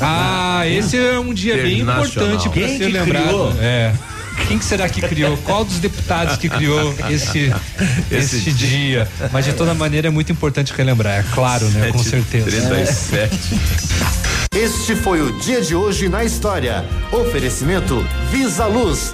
[0.02, 3.24] Ah, esse é um dia bem importante para ser que lembrado.
[3.24, 3.56] criou?
[3.62, 3.94] É.
[4.48, 5.38] Quem que será que criou?
[5.38, 7.54] Qual dos deputados que criou esse,
[8.12, 9.08] esse, Esse dia?
[9.32, 11.92] Mas de toda maneira é muito importante relembrar, é claro, né?
[11.92, 12.46] Com certeza.
[12.50, 13.60] 37.
[14.56, 16.86] Este foi o dia de hoje na história.
[17.12, 19.14] Oferecimento Visa Luz.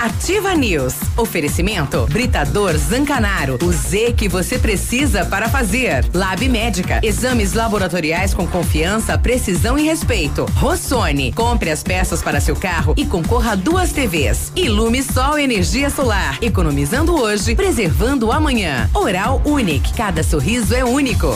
[0.00, 0.94] Ativa News.
[1.16, 3.58] Oferecimento Britador Zancanaro.
[3.60, 6.04] O Z que você precisa para fazer.
[6.14, 7.00] Lab Médica.
[7.02, 10.46] Exames laboratoriais com confiança, precisão e respeito.
[10.54, 11.32] Rossoni.
[11.32, 14.52] Compre as peças para seu carro e concorra a duas TVs.
[14.54, 16.38] Ilume Sol Energia Solar.
[16.40, 18.88] Economizando hoje, preservando amanhã.
[18.94, 19.92] Oral Unique.
[19.94, 21.34] Cada sorriso é único.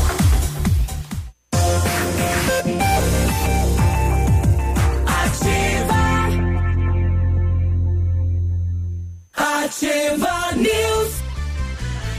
[9.79, 11.13] 'Ativa News.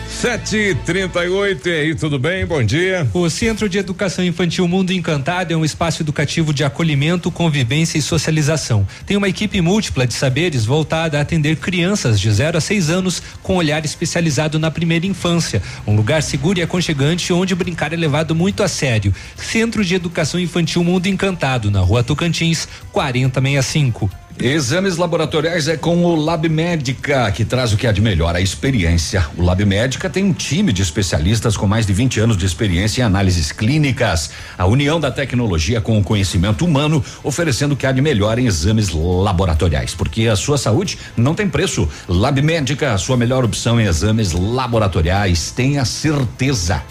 [0.07, 2.45] Sete trinta e oito, e aí, tudo bem?
[2.45, 3.05] Bom dia.
[3.13, 8.01] O Centro de Educação Infantil Mundo Encantado é um espaço educativo de acolhimento, convivência e
[8.01, 8.87] socialização.
[9.05, 13.21] Tem uma equipe múltipla de saberes voltada a atender crianças de 0 a 6 anos
[13.43, 15.61] com olhar especializado na primeira infância.
[15.85, 19.13] Um lugar seguro e aconchegante onde brincar é levado muito a sério.
[19.35, 24.09] Centro de Educação Infantil Mundo Encantado, na rua Tocantins, 4065.
[24.41, 28.39] Exames laboratoriais é com o Lab Médica, que traz o que há de melhor, a
[28.39, 29.27] experiência.
[29.37, 33.01] O Lab Médica tem um time de especialistas com mais de 20 anos de experiência
[33.01, 34.31] em análises clínicas.
[34.57, 38.45] A união da tecnologia com o conhecimento humano, oferecendo o que há de melhor em
[38.45, 39.93] exames laboratoriais.
[39.93, 41.89] Porque a sua saúde não tem preço.
[42.07, 45.51] Lab Médica, a sua melhor opção em exames laboratoriais.
[45.51, 46.81] Tenha certeza.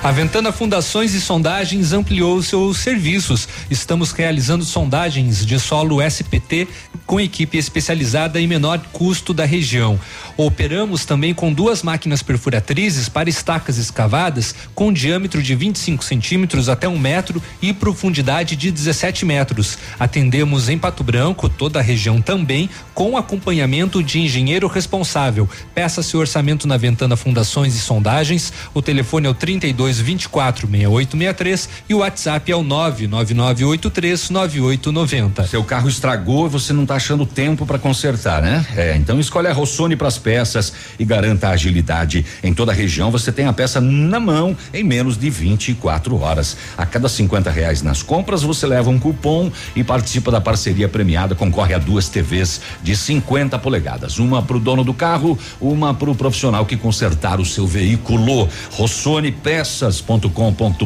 [0.00, 3.48] A Ventana Fundações e Sondagens ampliou seus serviços.
[3.68, 6.68] Estamos realizando sondagens de solo SPT
[7.04, 9.98] com equipe especializada e menor custo da região.
[10.36, 16.86] Operamos também com duas máquinas perfuratrizes para estacas escavadas com diâmetro de 25 centímetros até
[16.86, 19.78] um metro e profundidade de 17 metros.
[19.98, 25.48] Atendemos em Pato Branco, toda a região também, com acompanhamento de engenheiro responsável.
[25.74, 28.52] Peça seu orçamento na Ventana Fundações e Sondagens.
[28.72, 35.46] O telefone é o 32 24 6863 e o WhatsApp é o 99983 9890.
[35.46, 38.66] Seu carro estragou e você não está achando tempo para consertar, né?
[38.76, 42.24] É, então escolhe a Rossoni para as peças e garanta a agilidade.
[42.42, 46.56] Em toda a região você tem a peça na mão em menos de 24 horas.
[46.76, 51.34] A cada 50 reais nas compras você leva um cupom e participa da parceria premiada.
[51.34, 56.10] Concorre a duas TVs de 50 polegadas, uma para o dono do carro, uma para
[56.10, 58.48] o profissional que consertar o seu veículo.
[58.72, 59.32] Rossoni
[59.78, 60.84] peças.com.br.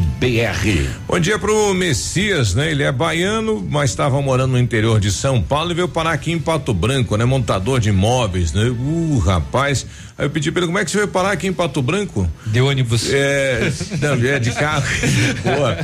[1.07, 2.69] Bom dia pro Messias, né?
[2.69, 6.31] Ele é baiano, mas estava morando no interior de São Paulo e veio parar aqui
[6.31, 7.25] em Pato Branco, né?
[7.25, 8.65] Montador de imóveis, né?
[8.65, 9.85] Uh, rapaz.
[10.15, 12.29] Aí eu pedi pra ele, como é que você veio parar aqui em Pato Branco?
[12.45, 13.11] De ônibus.
[13.11, 14.83] É, não, é de carro.
[15.43, 15.77] Boa.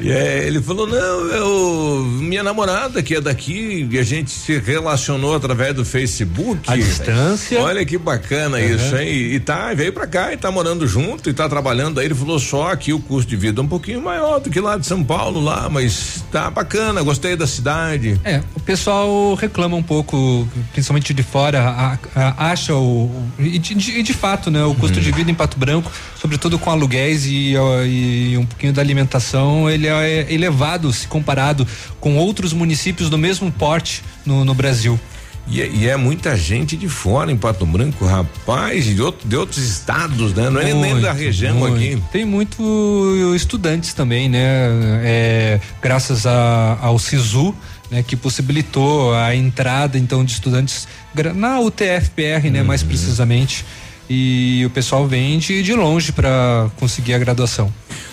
[0.00, 4.56] E é, ele falou, não, eu, minha namorada que é daqui e a gente se
[4.58, 6.60] relacionou através do Facebook.
[6.70, 7.60] A distância.
[7.60, 8.74] Olha que bacana Uhum.
[8.74, 9.08] isso, hein?
[9.08, 11.98] E, e tá, veio pra cá e tá morando junto e tá trabalhando.
[11.98, 14.60] Aí ele falou só que o custo de vida é um pouquinho maior do que
[14.60, 18.20] lá de São Paulo lá, mas tá bacana, gostei da cidade.
[18.24, 23.10] É, o pessoal reclama um pouco, principalmente de fora, a- a- acha o.
[23.38, 24.64] E de, de- e de fato, né?
[24.64, 27.54] O custo de vida em Pato Branco, sobretudo com aluguéis e,
[27.86, 31.66] e um pouquinho da alimentação, ele é elevado se comparado
[32.00, 34.98] com outros municípios do mesmo porte no, no Brasil.
[35.48, 39.36] E, é- e é muita gente de fora em Pato Branco, rapaz, de, outro- de
[39.36, 40.48] outros estados, né?
[40.48, 41.74] Não é nem Muito, da região muito.
[41.76, 42.02] aqui.
[42.12, 44.38] Tem muito estudantes também, né?
[45.02, 47.52] É, graças a- ao SISU,
[47.92, 48.02] né?
[48.02, 50.88] Que possibilitou a entrada então de estudantes
[51.36, 52.60] na UTFPR, né?
[52.60, 52.66] Uhum.
[52.66, 53.64] Mais precisamente.
[54.08, 57.72] E o pessoal vem de, de longe para conseguir a graduação.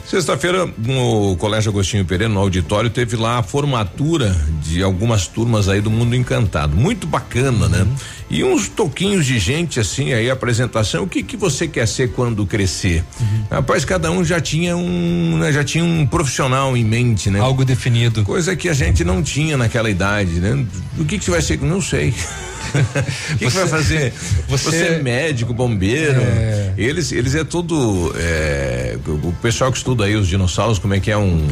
[0.10, 5.82] Sexta-feira, no Colégio Agostinho Pereira, no auditório, teve lá a formatura de algumas turmas aí
[5.82, 6.76] do Mundo Encantado.
[6.76, 7.88] Muito bacana, né?
[8.28, 11.04] E uns toquinhos de gente assim aí, a apresentação.
[11.04, 13.04] O que que você quer ser quando crescer?
[13.52, 17.40] Rapaz, cada um já tinha um, né, já tinha um profissional em mente, né?
[17.40, 18.24] Algo definido.
[18.24, 20.66] Coisa que a gente não tinha naquela idade, né?
[20.98, 21.62] O que que você vai ser?
[21.62, 22.16] Não sei.
[22.70, 24.14] O que, que vai fazer?
[24.48, 26.22] você- Você, é médico, bombeiro.
[26.22, 26.74] É.
[26.78, 28.14] Eles, eles é tudo.
[28.18, 31.48] é, o o pessoal que estuda aí os dinossauros, como é que é um.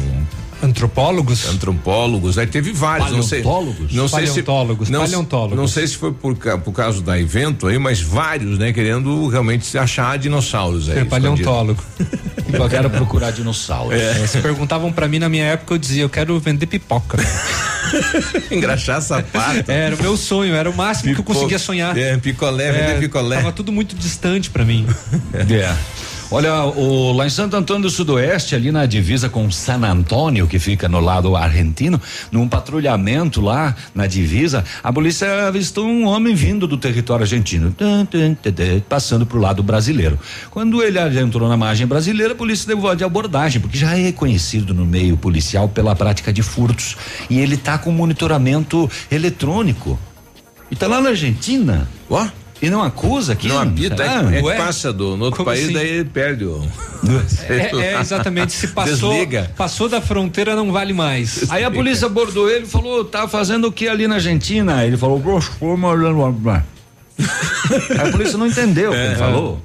[0.62, 1.48] Antropólogos?
[1.48, 3.12] Antropólogos, aí teve vários.
[3.12, 3.92] Não sei, Paleontólogos?
[3.92, 5.56] não sei se, Paleontólogos, não, paleontólogos.
[5.56, 8.72] não sei se foi por, por causa da evento aí, mas vários, né?
[8.72, 10.96] Querendo realmente se achar dinossauros aí.
[10.96, 11.82] Ser paleontólogo.
[12.52, 13.94] Eu quero procurar dinossauros.
[13.94, 17.18] É, se perguntavam para mim na minha época, eu dizia, eu quero vender pipoca.
[18.50, 19.70] Engraxar sapato.
[19.70, 21.96] Era o meu sonho, era o máximo que eu conseguia sonhar.
[21.96, 23.36] É, picolé, vender picolé.
[23.36, 24.86] Tava tudo muito distante para mim.
[25.34, 25.74] É.
[26.30, 30.58] Olha, o, lá em Santo Antônio do Sudoeste, ali na divisa com San Antônio, que
[30.58, 31.98] fica no lado argentino,
[32.30, 37.74] num patrulhamento lá na divisa, a polícia avistou um homem vindo do território argentino,
[38.90, 40.18] passando pro lado brasileiro.
[40.50, 44.74] Quando ele entrou na margem brasileira, a polícia deu de abordagem, porque já é conhecido
[44.74, 46.94] no meio policial pela prática de furtos.
[47.30, 49.98] E ele tá com monitoramento eletrônico.
[50.70, 51.88] E tá lá na Argentina.
[52.10, 52.26] Ó.
[52.60, 53.46] E não acusa aqui?
[53.48, 54.36] Não apita, é, Será?
[54.36, 54.56] é Ué?
[54.56, 55.72] passa do, no outro Como país, assim?
[55.72, 56.66] daí perde o.
[57.48, 59.50] É, é, exatamente, se passou, Desliga.
[59.56, 61.48] passou da fronteira não vale mais.
[61.50, 64.84] Aí a polícia abordou ele e falou, tá fazendo o que ali na Argentina?
[64.84, 66.64] Ele falou, "Grosso, foi morando lá."
[67.90, 69.16] Aí a polícia não entendeu o que ele É.
[69.16, 69.62] falou.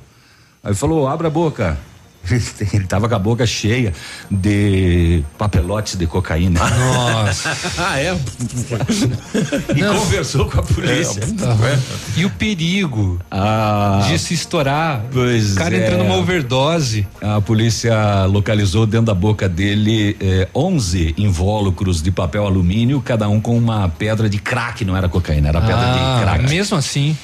[0.63, 1.77] Aí falou, abre a boca.
[2.73, 3.93] Ele tava com a boca cheia
[4.29, 6.59] de papelotes de cocaína.
[6.59, 7.55] Nossa.
[7.77, 8.15] ah, é?
[9.75, 11.21] e conversou com a polícia.
[11.21, 15.03] É, e o perigo ah, de se estourar.
[15.11, 15.83] Pois o cara é.
[15.83, 17.05] entrando numa overdose.
[17.21, 23.39] A polícia localizou dentro da boca dele eh, 11 invólucros de papel alumínio, cada um
[23.39, 26.49] com uma pedra de crack, não era cocaína, era pedra Ah, de crack.
[26.49, 27.17] Mesmo assim.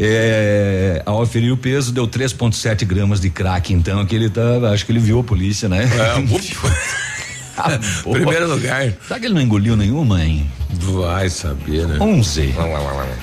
[0.00, 3.72] É, ao aferir o peso, deu 3,7 gramas de crack.
[3.72, 4.70] Então, que ele tá.
[4.72, 5.84] Acho que ele viu a polícia, né?
[5.84, 6.20] É,
[8.10, 8.92] Primeiro lugar.
[9.06, 10.50] Será que ele não engoliu nenhuma, hein?
[10.70, 11.96] Vai saber, né?
[12.00, 12.54] 11.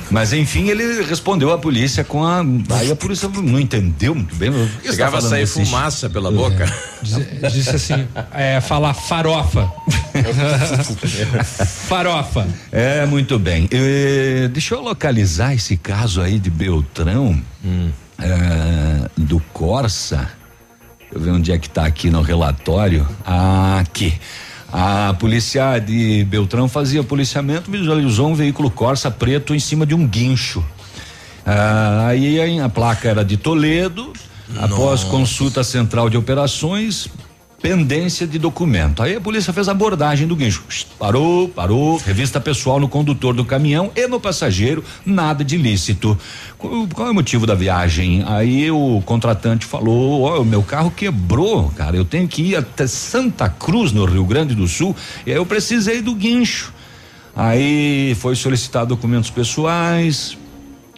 [0.10, 2.42] Mas enfim, ele respondeu à polícia com a.
[2.72, 4.52] Aí a polícia não entendeu muito bem.
[4.84, 6.66] Chegava a sair desse- fumaça pela boca.
[7.02, 9.72] Diz- Disse assim, é, falar farofa.
[11.88, 12.48] farofa.
[12.72, 13.68] É, muito bem.
[13.72, 17.40] Eh, deixa eu localizar esse caso aí de Beltrão,
[18.20, 20.30] eh, do Corsa.
[21.16, 23.08] Deixa eu ver onde é que tá aqui no relatório.
[23.26, 24.14] Ah, aqui.
[24.72, 30.06] A polícia de Beltrão fazia policiamento, visualizou um veículo Corsa preto em cima de um
[30.06, 30.62] guincho.
[31.46, 34.12] Ah, aí a, a placa era de Toledo.
[34.60, 37.08] Após consulta central de operações,
[37.66, 39.02] pendência de documento.
[39.02, 40.64] Aí a polícia fez a abordagem do guincho.
[41.00, 46.16] Parou, parou, revista pessoal no condutor do caminhão e no passageiro, nada de ilícito.
[46.60, 48.24] Qual, é o motivo da viagem?
[48.28, 51.98] Aí o contratante falou: Ó, o meu carro quebrou, cara.
[51.98, 54.96] Eu tenho que ir até Santa Cruz, no Rio Grande do Sul,
[55.26, 56.72] e aí eu precisei do guincho.
[57.36, 60.38] Aí foi solicitado documentos pessoais,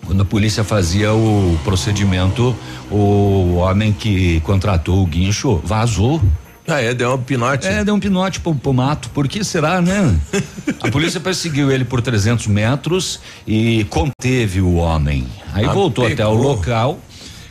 [0.05, 2.53] quando a polícia fazia o procedimento,
[2.91, 6.22] o homem que contratou o guincho vazou.
[6.68, 7.65] Ah, é, deu um pinote.
[7.65, 9.09] É, deu um pinote pro, pro mato.
[9.11, 10.20] Por que será, né?
[10.82, 15.26] a polícia perseguiu ele por 300 metros e conteve o homem.
[15.53, 16.43] Aí Ah, voltou até o pegou.
[16.55, 16.99] local,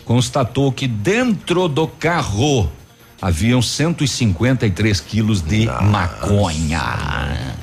[0.04, 2.70] constatou que dentro do carro
[3.22, 6.82] haviam 153 quilos de maconha.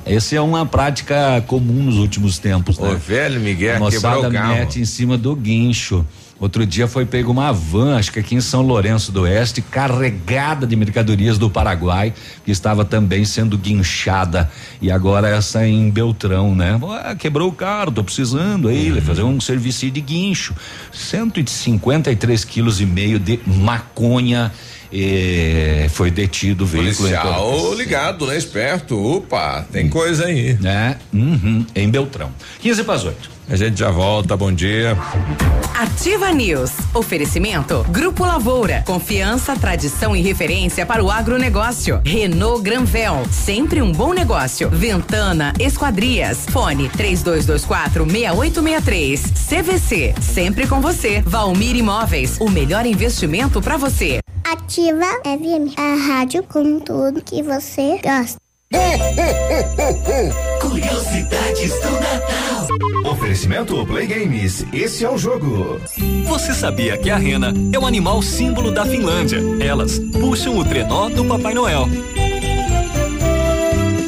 [0.05, 2.89] Essa é uma prática comum nos últimos tempos, né?
[2.89, 4.53] O velho Miguel A moçada quebrou o carro.
[4.55, 6.05] mete em cima do guincho.
[6.39, 10.67] Outro dia foi pego uma van, acho que aqui em São Lourenço do Oeste, carregada
[10.67, 12.13] de mercadorias do Paraguai,
[12.43, 14.51] que estava também sendo guinchada.
[14.81, 16.77] E agora essa em Beltrão, né?
[17.03, 19.01] Ah, quebrou o carro, tô precisando aí, Uhum.
[19.01, 20.53] fazer um serviço de guincho.
[20.91, 24.51] 153 quilos e meio de maconha.
[24.93, 27.09] Eh, foi detido o veículo.
[27.09, 28.37] Policial ligado, né?
[28.37, 28.97] Esperto.
[28.97, 30.57] Opa, tem coisa aí.
[30.63, 32.31] É, uhum, em Beltrão.
[32.59, 33.33] 15 para as 8.
[33.49, 34.97] A gente já volta, bom dia.
[35.75, 36.71] Ativa News.
[36.93, 38.83] Oferecimento Grupo Lavoura.
[38.85, 42.01] Confiança, tradição e referência para o agronegócio.
[42.05, 43.23] Renault Granvel.
[43.31, 44.69] Sempre um bom negócio.
[44.69, 46.45] Ventana Esquadrias.
[46.49, 49.21] Fone 3224 6863.
[49.49, 50.15] CVC.
[50.21, 51.21] Sempre com você.
[51.25, 52.37] Valmir Imóveis.
[52.39, 54.22] O melhor investimento para você.
[54.43, 58.37] Ativa FM, a rádio com tudo que você gosta.
[60.59, 63.11] Curiosidades do Natal.
[63.11, 64.65] Oferecimento Play Games.
[64.73, 65.79] Esse é o jogo.
[66.25, 69.39] Você sabia que a rena é o animal símbolo da Finlândia?
[69.59, 71.87] Elas puxam o trenó do Papai Noel.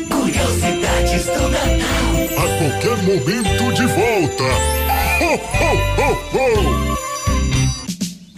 [0.09, 1.95] Curiosidades do Natal.
[2.38, 4.43] A qualquer momento de volta.
[5.21, 5.71] Ho, ho,
[6.01, 7.04] ho, ho.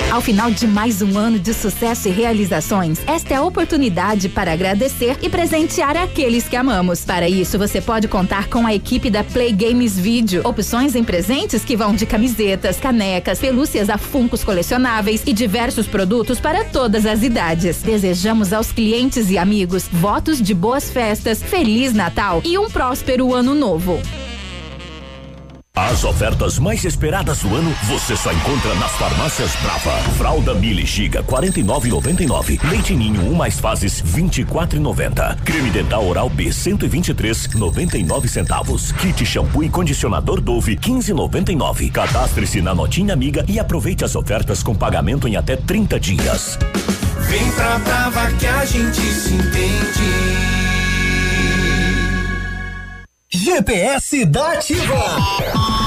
[0.10, 4.54] Ao final de mais um ano de sucesso e realizações, esta é a oportunidade para
[4.54, 7.04] agradecer e presentear aqueles que amamos.
[7.04, 10.48] Para isso, você pode contar com a equipe da Play Games Video.
[10.48, 16.40] Opções em presentes que vão de camisetas, canecas, pelúcias a funcos colecionáveis e diversos produtos
[16.40, 17.82] para todas as idades.
[17.82, 23.54] Desejamos aos clientes e amigos votos de boas festas, Feliz Natal e um próspero ano
[23.54, 24.00] novo.
[25.78, 29.92] As ofertas mais esperadas do ano você só encontra nas farmácias Brava.
[30.18, 32.60] Fralda Mili Giga 49,99.
[32.68, 35.38] Leite Ninho 1 mais fases 24,90.
[35.44, 38.92] Creme dental oral B 123,99 centavos.
[38.94, 41.92] Kit shampoo e condicionador Dove 15,99.
[41.92, 46.58] Cadastre-se na Notinha Amiga e aproveite as ofertas com pagamento em até 30 dias.
[47.30, 50.57] Vem pra Brava que a gente se entende.
[53.30, 55.87] GPS da Ativa.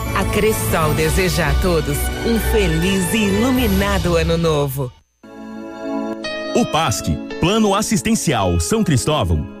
[0.15, 4.91] A Cressol deseja a todos um feliz e iluminado ano novo.
[6.53, 7.07] O PASC,
[7.39, 9.60] Plano Assistencial São Cristóvão,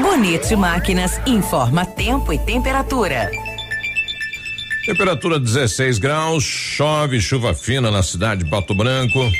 [0.00, 3.30] Bonito Máquinas informa tempo e temperatura.
[4.84, 9.30] Temperatura 16 graus, chove, chuva fina na cidade de Pato Branco.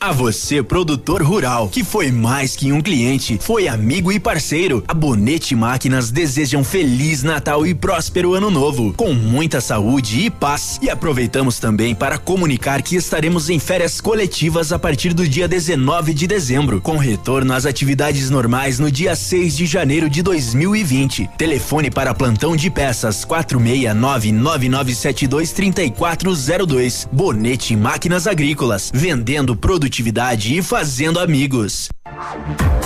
[0.00, 4.84] A você, produtor rural, que foi mais que um cliente, foi amigo e parceiro.
[4.86, 10.30] A Bonete Máquinas deseja um feliz Natal e próspero ano novo, com muita saúde e
[10.30, 10.78] paz.
[10.80, 16.14] E aproveitamos também para comunicar que estaremos em férias coletivas a partir do dia 19
[16.14, 21.28] de dezembro, com retorno às atividades normais no dia 6 de janeiro de 2020.
[21.36, 27.08] Telefone para plantão de peças 469 9972 3402.
[27.10, 31.88] Bonete Máquinas Agrícolas, vendendo produtos produtividade e fazendo amigos.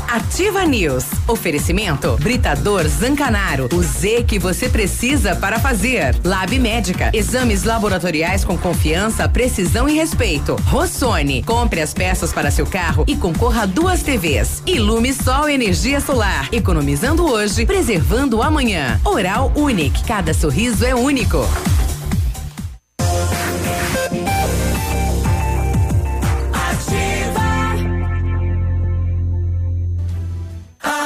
[0.08, 1.04] Ativa News.
[1.26, 3.68] Oferecimento Britador Zancanaro.
[3.72, 6.14] O Z que você precisa para fazer.
[6.24, 7.10] Lab Médica.
[7.12, 10.54] Exames laboratoriais com confiança, precisão e respeito.
[10.66, 11.42] Rossoni.
[11.42, 14.62] Compre as peças para seu carro e concorra a duas TVs.
[14.66, 16.48] Ilume Sol Energia Solar.
[16.52, 19.00] Economizando hoje, preservando amanhã.
[19.04, 20.04] Oral Unique.
[20.04, 21.38] Cada sorriso é único.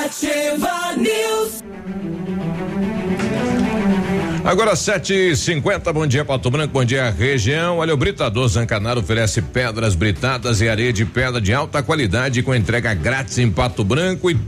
[0.07, 1.65] Ativa News.
[4.45, 5.93] Agora 7:50.
[5.93, 7.79] Bom dia Pato Branco, bom dia região.
[7.79, 12.55] Olha o Britador Zancanaro oferece pedras britadas e areia de pedra de alta qualidade com
[12.55, 14.39] entrega grátis em Pato Branco e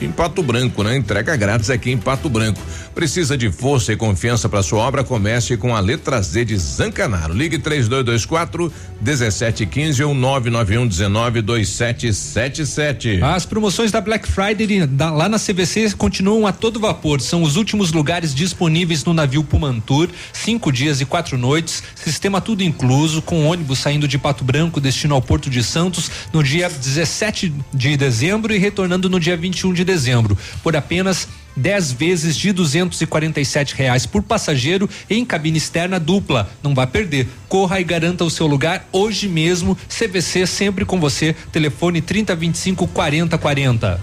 [0.00, 0.96] em Pato Branco, né?
[0.96, 2.60] Entrega grátis aqui em Pato Branco.
[2.94, 5.04] Precisa de força e confiança para sua obra?
[5.04, 7.34] Comece com a letra Z de Zancanaro.
[7.34, 13.20] Ligue 3224 1715 ou 991 19 2777.
[13.22, 17.20] As promoções da Black Friday da, lá na CVC continuam a todo vapor.
[17.20, 20.08] São os últimos lugares disponíveis no navio Pumantur.
[20.32, 21.82] Cinco dias e quatro noites.
[21.94, 26.42] Sistema tudo incluso, com ônibus saindo de Pato Branco, destino ao Porto de Santos, no
[26.42, 31.26] dia 17 de dezembro e retornando no dia 21 de dezembro, por apenas
[31.56, 36.50] 10 vezes de duzentos e quarenta e sete reais por passageiro em cabine externa dupla.
[36.62, 37.26] Não vá perder.
[37.48, 39.76] Corra e garanta o seu lugar hoje mesmo.
[39.88, 41.34] CVC sempre com você.
[41.50, 43.98] Telefone trinta vinte e cinco quarenta quarenta.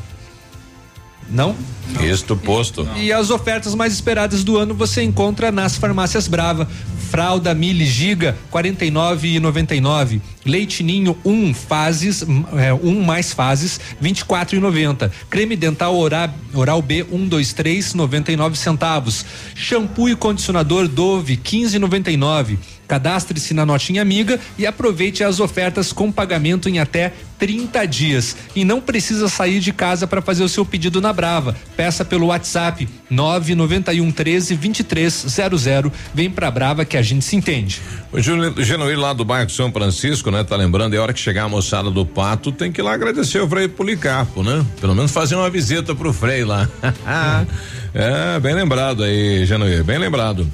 [1.29, 1.55] Não?
[2.01, 2.87] Isto posto.
[2.95, 6.67] E as ofertas mais esperadas do ano você encontra nas farmácias Brava.
[7.13, 10.19] Fralda Mili Giga 49,99.
[10.43, 12.25] Leite Ninho 1 um, fases,
[12.57, 15.11] é, um mais fases 24,90.
[15.29, 19.23] Creme dental oral, oral B 123 um, 99 centavos.
[19.53, 22.57] Shampoo e condicionador Dove 15,99.
[22.93, 28.37] Cadastre-se na Notinha Amiga e aproveite as ofertas com pagamento em até 30 dias.
[28.55, 31.55] E não precisa sair de casa para fazer o seu pedido na Brava.
[31.75, 35.91] Peça pelo WhatsApp 991 13 2300.
[36.13, 37.81] Vem pra Brava que a gente se entende.
[38.11, 40.43] O Genuíno lá do bairro São Francisco, né?
[40.43, 43.39] Tá lembrando, é hora que chegar a moçada do Pato, tem que ir lá agradecer
[43.39, 44.63] o Frei Policarpo, né?
[44.79, 46.69] Pelo menos fazer uma visita pro Frei lá.
[47.91, 50.47] é, bem lembrado aí, Genuíno, bem lembrado.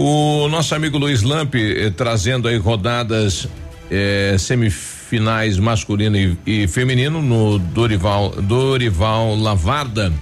[0.00, 3.48] O nosso amigo Luiz Lampe eh, trazendo aí rodadas
[3.90, 10.12] eh, semifinais masculino e, e, feminino no Dorival Dorival Lavarda.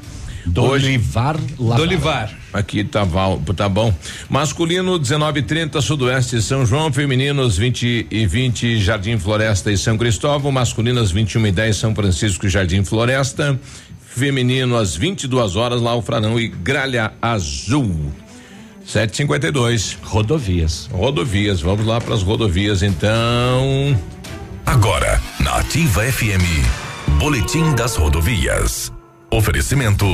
[0.47, 1.85] Dorivar Lavarda.
[1.85, 2.35] Dorivar.
[2.55, 3.07] Aqui tá,
[3.55, 3.93] tá bom.
[4.31, 11.11] Masculino 19:30 Sudoeste São João, femininos 20 e 20 Jardim Floresta e São Cristóvão, masculinas
[11.11, 13.61] 21 e 10 São Francisco Jardim Floresta,
[14.01, 18.11] feminino às 22 horas lá o Franão e Gralha Azul.
[18.87, 19.99] 752.
[20.03, 20.89] Rodovias.
[20.93, 21.61] Rodovias.
[21.61, 23.99] Vamos lá para as rodovias então.
[24.65, 26.45] Agora, na Ativa FM,
[27.19, 28.93] Boletim das Rodovias.
[29.31, 30.07] Oferecimento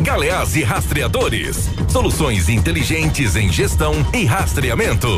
[0.00, 1.68] Galeás e Rastreadores.
[1.88, 5.08] Soluções inteligentes em gestão e rastreamento.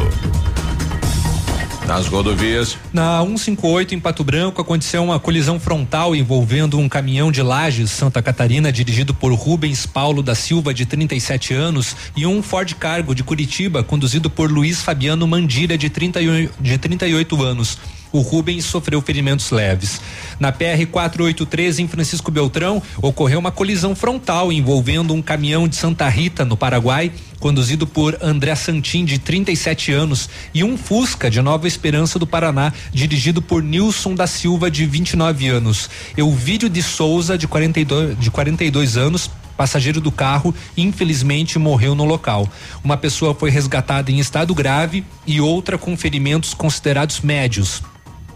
[1.87, 2.77] Nas rodovias.
[2.93, 8.21] Na 158 em Pato Branco aconteceu uma colisão frontal envolvendo um caminhão de Lages, Santa
[8.21, 13.23] Catarina, dirigido por Rubens Paulo da Silva, de 37 anos, e um Ford Cargo de
[13.23, 17.79] Curitiba, conduzido por Luiz Fabiano Mandira, de, 38, de 38 anos.
[18.13, 20.01] O Rubens sofreu ferimentos leves.
[20.39, 26.09] Na PR 483 em Francisco Beltrão ocorreu uma colisão frontal envolvendo um caminhão de Santa
[26.09, 31.67] Rita, no Paraguai, conduzido por André Santin, de 37 anos, e um Fusca de Nova
[31.67, 35.89] Esperança do Paraná, dirigido por Nilson da Silva, de 29 anos.
[36.17, 42.49] Euvídio de Souza, de 42, de 42 anos, passageiro do carro, infelizmente morreu no local.
[42.85, 47.83] Uma pessoa foi resgatada em estado grave e outra com ferimentos considerados médios.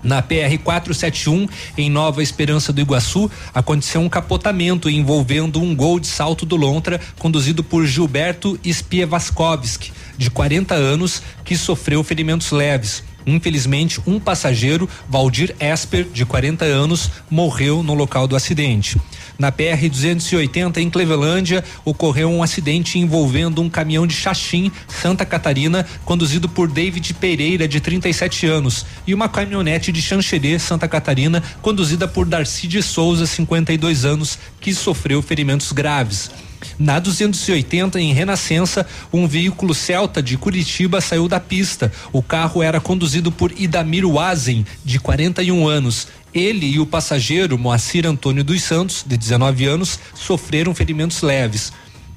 [0.03, 1.47] Na PR 471,
[1.77, 7.01] em Nova Esperança do Iguaçu, aconteceu um capotamento envolvendo um gol de salto do Lontra,
[7.19, 13.03] conduzido por Gilberto Spievaskovski, de 40 anos, que sofreu ferimentos leves.
[13.27, 18.99] Infelizmente, um passageiro, Valdir Esper, de 40 anos, morreu no local do acidente.
[19.41, 25.87] Na PR 280 em Clevelândia, ocorreu um acidente envolvendo um caminhão de Xaxim, Santa Catarina,
[26.05, 32.07] conduzido por David Pereira, de 37 anos, e uma caminhonete de Xanxerê, Santa Catarina, conduzida
[32.07, 36.31] por Darcy de Souza, 52 anos, que sofreu ferimentos graves.
[36.79, 41.93] Na 280, em Renascença, um veículo Celta de Curitiba saiu da pista.
[42.13, 46.09] O carro era conduzido por Idamir Wazen, de 41 anos.
[46.35, 51.73] Ele e o passageiro Moacir Antônio dos Santos, de 19 anos, sofreram ferimentos leves.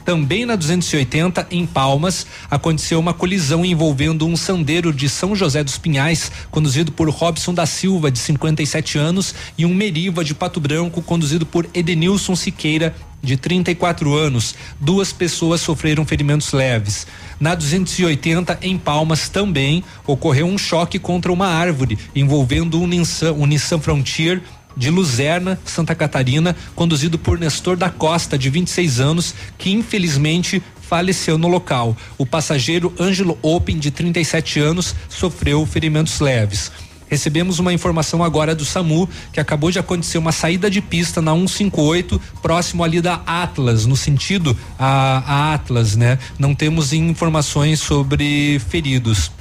[0.05, 5.77] Também na 280, em Palmas, aconteceu uma colisão envolvendo um sandeiro de São José dos
[5.77, 11.01] Pinhais, conduzido por Robson da Silva, de 57 anos, e um Meriva de Pato Branco,
[11.01, 12.93] conduzido por Edenilson Siqueira,
[13.23, 14.53] de 34 anos.
[14.79, 17.07] Duas pessoas sofreram ferimentos leves.
[17.39, 23.45] Na 280, em Palmas, também ocorreu um choque contra uma árvore, envolvendo um Nissan, um
[23.45, 24.41] Nissan Frontier
[24.75, 31.37] de Luzerna, Santa Catarina, conduzido por Nestor da Costa, de 26 anos, que infelizmente faleceu
[31.37, 31.95] no local.
[32.17, 36.71] O passageiro Ângelo Open, de 37 anos, sofreu ferimentos leves.
[37.13, 41.31] Recebemos uma informação agora do SAMU que acabou de acontecer uma saída de pista na
[41.33, 46.17] 158, próximo ali da Atlas, no sentido a, a Atlas, né?
[46.39, 49.31] Não temos informações sobre feridos.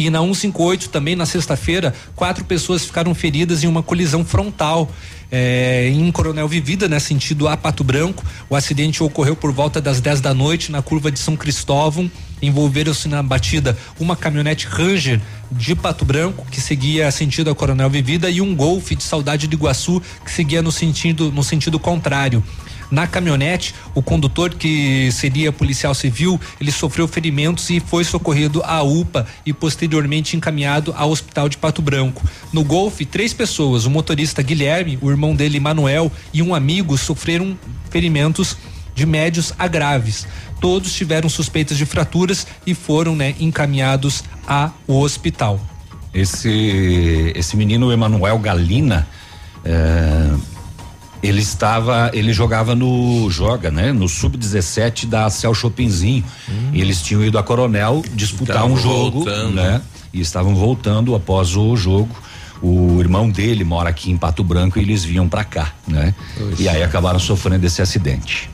[0.00, 4.90] E na 158 também na sexta-feira, quatro pessoas ficaram feridas em uma colisão frontal.
[5.30, 8.24] É, em Coronel Vivida, né, sentido a Pato Branco.
[8.48, 12.10] O acidente ocorreu por volta das 10 da noite na curva de São Cristóvão.
[12.40, 15.20] Envolveram-se na batida uma caminhonete Ranger
[15.52, 19.54] de Pato Branco, que seguia sentido a Coronel Vivida, e um Golf de Saudade de
[19.54, 22.42] Iguaçu, que seguia no sentido, no sentido contrário.
[22.90, 28.82] Na caminhonete, o condutor, que seria policial civil, ele sofreu ferimentos e foi socorrido à
[28.82, 32.22] UPA e posteriormente encaminhado ao hospital de Pato Branco.
[32.52, 37.56] No Golfe, três pessoas, o motorista Guilherme, o irmão dele Manuel e um amigo sofreram
[37.90, 38.56] ferimentos
[38.94, 40.26] de médios a graves.
[40.60, 45.60] Todos tiveram suspeitas de fraturas e foram né, encaminhados ao hospital.
[46.12, 49.06] Esse esse menino Emanuel Galina
[49.64, 50.34] é,
[51.22, 53.92] ele estava, ele jogava no joga, né?
[53.92, 56.24] No sub-17 da Cel Chopinzinho.
[56.48, 56.70] Hum.
[56.72, 59.54] Eles tinham ido a Coronel disputar Estavam um jogo, voltando.
[59.54, 59.82] né?
[60.12, 62.14] E estavam voltando após o jogo.
[62.62, 66.14] O irmão dele mora aqui em Pato Branco e eles vinham para cá, né?
[66.58, 68.50] E aí acabaram sofrendo esse acidente.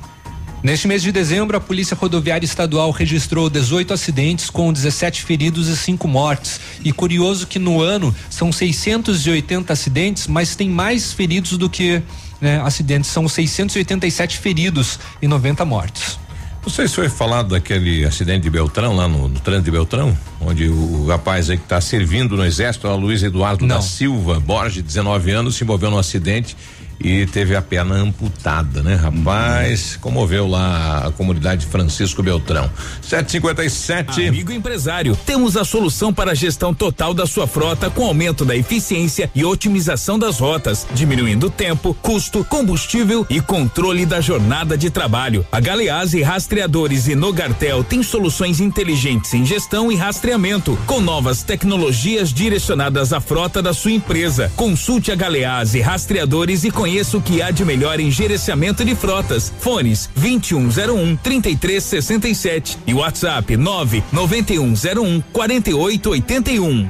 [0.62, 5.76] Neste mês de dezembro, a Polícia Rodoviária Estadual registrou 18 acidentes com 17 feridos e
[5.76, 6.60] 5 mortes.
[6.84, 12.02] E curioso que no ano são 680 acidentes, mas tem mais feridos do que
[12.41, 13.11] né, acidentes.
[13.11, 16.18] São 687 feridos e 90 mortes.
[16.66, 20.18] Não sei se foi falado daquele acidente de Beltrão, lá no, no trânsito de Beltrão,
[20.41, 24.82] onde o rapaz aí que está servindo no exército, o Luiz Eduardo da Silva Borges,
[24.82, 26.57] 19 anos, se envolveu num acidente
[26.99, 29.97] e teve a perna amputada, né, rapaz?
[30.01, 32.70] Comoveu lá a comunidade Francisco Beltrão.
[33.03, 34.28] 757.
[34.28, 38.57] Amigo empresário, temos a solução para a gestão total da sua frota com aumento da
[38.57, 45.47] eficiência e otimização das rotas, diminuindo tempo, custo, combustível e controle da jornada de trabalho.
[45.53, 52.32] A Galeazzi Rastreadores e Nogartel tem soluções inteligentes em gestão e rastreamento, com novas tecnologias
[52.32, 54.51] direcionadas à frota da sua empresa.
[54.57, 59.53] Consulte a Galeazzi Rastreadores e conheça o que há de melhor em gerenciamento de frotas.
[59.59, 66.89] Fones 2101 3367 e WhatsApp 99101 4881.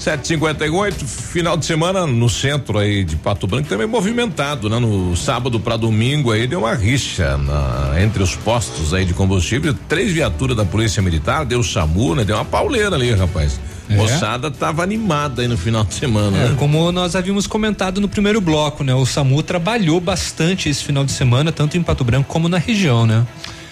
[0.00, 4.78] 758, final de semana no centro aí de Pato Branco também movimentado, né?
[4.78, 9.74] No sábado para domingo aí deu uma rixa na, entre os postos aí de combustível,
[9.86, 12.24] três viaturas da Polícia Militar, deu SAMU, né?
[12.24, 13.60] Deu uma pauleira ali, rapaz.
[13.90, 13.96] É?
[13.96, 16.54] Moçada tava animada aí no final de semana, É, né?
[16.56, 18.94] como nós havíamos comentado no primeiro bloco, né?
[18.94, 23.04] O SAMU trabalhou bastante esse final de semana, tanto em Pato Branco como na região,
[23.04, 23.26] né?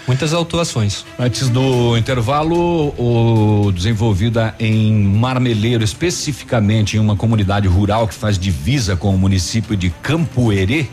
[0.08, 1.04] Muitas autuações.
[1.18, 8.96] Antes do intervalo, o desenvolvida em Marmeleiro, especificamente em uma comunidade rural que faz divisa
[8.96, 10.86] com o município de Campo Herê,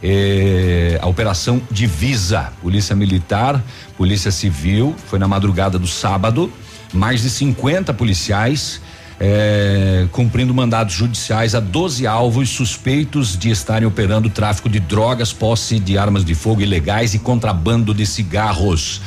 [0.00, 3.62] eh, a operação Divisa, Polícia Militar,
[3.96, 6.50] Polícia Civil, foi na madrugada do sábado,
[6.92, 8.80] mais de 50 policiais
[9.20, 15.78] eh, cumprindo mandados judiciais a 12 alvos suspeitos de estarem operando tráfico de drogas, posse
[15.78, 19.00] de armas de fogo ilegais e contrabando de cigarros.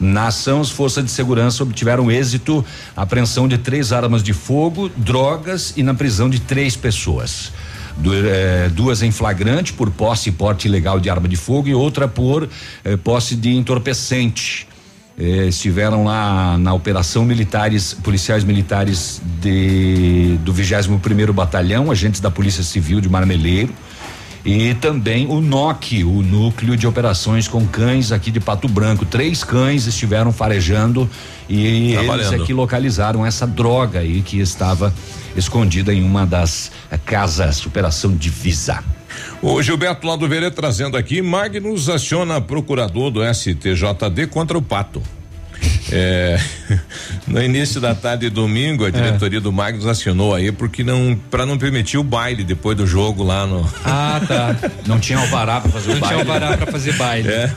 [0.00, 2.64] Na ação, as forças de segurança obtiveram êxito
[2.96, 7.52] apreensão de três armas de fogo, drogas e na prisão de três pessoas.
[7.96, 11.74] Du- eh, duas em flagrante por posse e porte ilegal de arma de fogo e
[11.74, 12.48] outra por
[12.84, 14.66] eh, posse de entorpecente.
[15.18, 22.30] Eh, estiveram lá na operação militares, policiais militares de do 21 primeiro batalhão, agentes da
[22.30, 23.74] Polícia Civil de Marmeleiro
[24.44, 29.04] e também o NOC, o núcleo de operações com cães aqui de Pato Branco.
[29.04, 31.08] Três cães estiveram farejando
[31.48, 34.92] e eles é que localizaram essa droga aí que estava
[35.36, 38.82] escondida em uma das eh, casas, operação divisa.
[39.40, 45.02] O Gilberto lá do Verê trazendo aqui, Magnus aciona procurador do STJD contra o Pato.
[45.90, 46.40] É,
[47.26, 51.44] no início da tarde de domingo, a diretoria do Magnus acionou aí porque não para
[51.44, 54.56] não permitir o baile depois do jogo lá no Ah, tá.
[54.86, 57.28] Não tinha alvará para fazer Não tinha alvará pra fazer baile.
[57.28, 57.52] É.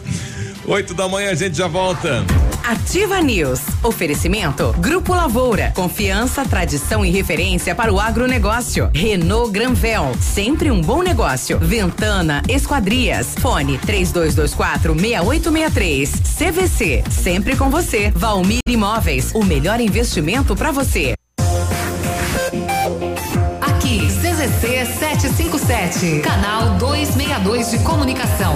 [0.67, 2.23] Oito da manhã a gente já volta.
[2.63, 3.61] Ativa News.
[3.85, 4.73] Oferecimento.
[4.79, 5.71] Grupo Lavoura.
[5.75, 8.89] Confiança, tradição e referência para o agronegócio.
[8.91, 10.11] Renault Granvel.
[10.19, 11.59] Sempre um bom negócio.
[11.59, 13.35] Ventana Esquadrias.
[13.39, 16.09] Fone 3224 6863.
[16.09, 17.03] CVC.
[17.11, 18.11] Sempre com você.
[18.15, 19.31] Valmir Imóveis.
[19.35, 21.13] O melhor investimento para você.
[23.61, 28.55] Aqui, CZC 757, canal 262 de comunicação.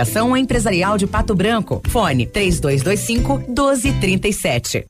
[0.37, 1.81] Empresarial de Pato Branco.
[1.87, 4.85] Fone 3225 1237.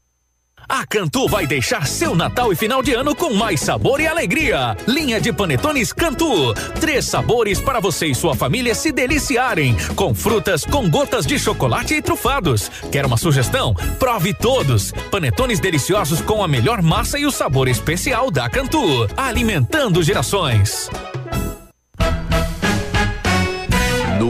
[0.74, 4.78] A Cantu vai deixar seu Natal e final de ano com mais sabor e alegria.
[4.88, 6.54] Linha de panetones Cantu.
[6.80, 9.76] Três sabores para você e sua família se deliciarem.
[9.98, 12.72] Com frutas, com gotas de chocolate e trufados.
[12.90, 13.74] Quer uma sugestão?
[14.00, 14.94] Prove todos.
[15.12, 19.10] Panetones deliciosos com a melhor massa e o sabor especial da Cantu.
[19.18, 20.90] Alimentando gerações.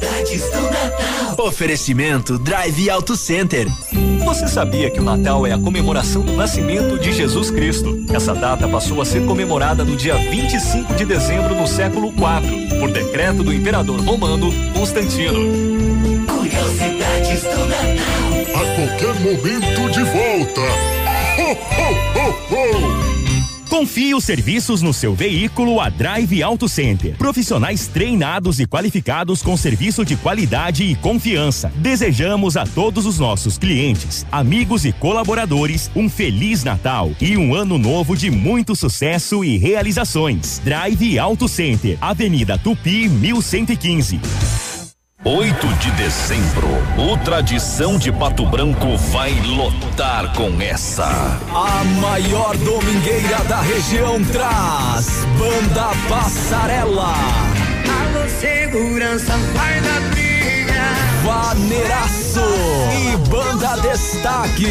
[0.00, 1.46] Curiosidades do Natal.
[1.46, 3.68] Oferecimento Drive Auto Center.
[4.24, 8.04] Você sabia que o Natal é a comemoração do nascimento de Jesus Cristo?
[8.12, 12.90] Essa data passou a ser comemorada no dia 25 de dezembro no século IV, por
[12.90, 15.40] decreto do imperador romano Constantino.
[16.26, 18.30] Curiosidades do Natal.
[18.54, 20.60] A qualquer momento de volta.
[21.38, 22.89] Ho, ho, ho, ho.
[23.70, 27.16] Confie os serviços no seu veículo a Drive Auto Center.
[27.16, 31.72] Profissionais treinados e qualificados com serviço de qualidade e confiança.
[31.76, 37.78] Desejamos a todos os nossos clientes, amigos e colaboradores um feliz Natal e um ano
[37.78, 40.60] novo de muito sucesso e realizações.
[40.64, 44.69] Drive Auto Center, Avenida Tupi, 1115.
[45.22, 46.66] 8 de dezembro,
[46.96, 51.04] o Tradição de Pato Branco vai lotar com essa.
[51.04, 57.12] A maior domingueira da região traz Banda Passarela.
[57.12, 60.79] Alô, segurança, vai na briga.
[61.24, 62.40] Vaneiraço
[62.92, 64.66] e Banda Destaque.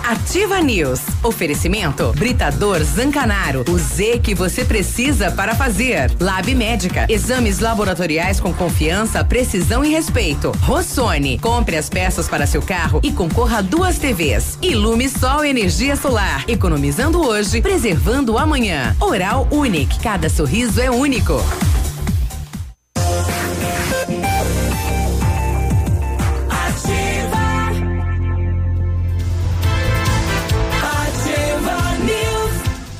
[0.03, 1.01] Ativa News.
[1.23, 3.65] Oferecimento Britador Zancanaro.
[3.67, 6.11] O Z que você precisa para fazer.
[6.19, 7.07] Lab Médica.
[7.09, 10.51] Exames laboratoriais com confiança, precisão e respeito.
[10.61, 11.39] Rossoni.
[11.39, 14.59] Compre as peças para seu carro e concorra a duas TVs.
[14.61, 16.45] Ilume Sol Energia Solar.
[16.47, 18.95] Economizando hoje, preservando amanhã.
[18.99, 19.99] Oral Unique.
[19.99, 21.41] Cada sorriso é único.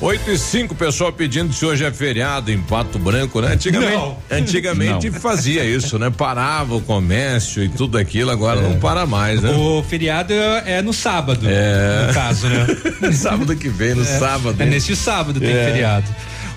[0.06, 3.54] 8 e 5, pessoal pedindo se hoje é feriado em Pato Branco, né?
[3.54, 4.16] Antigamente, Não.
[4.30, 5.20] antigamente Não.
[5.20, 6.10] fazia isso, né?
[6.16, 9.50] Parava o comércio e tudo aquilo, agora não para mais, né?
[9.50, 11.44] O feriado é, é no sábado.
[11.50, 12.06] É.
[12.06, 12.66] No caso, né?
[13.12, 14.04] sábado que vem, no É.
[14.04, 14.62] sábado.
[14.62, 15.64] É neste sábado tem É.
[15.64, 16.06] feriado.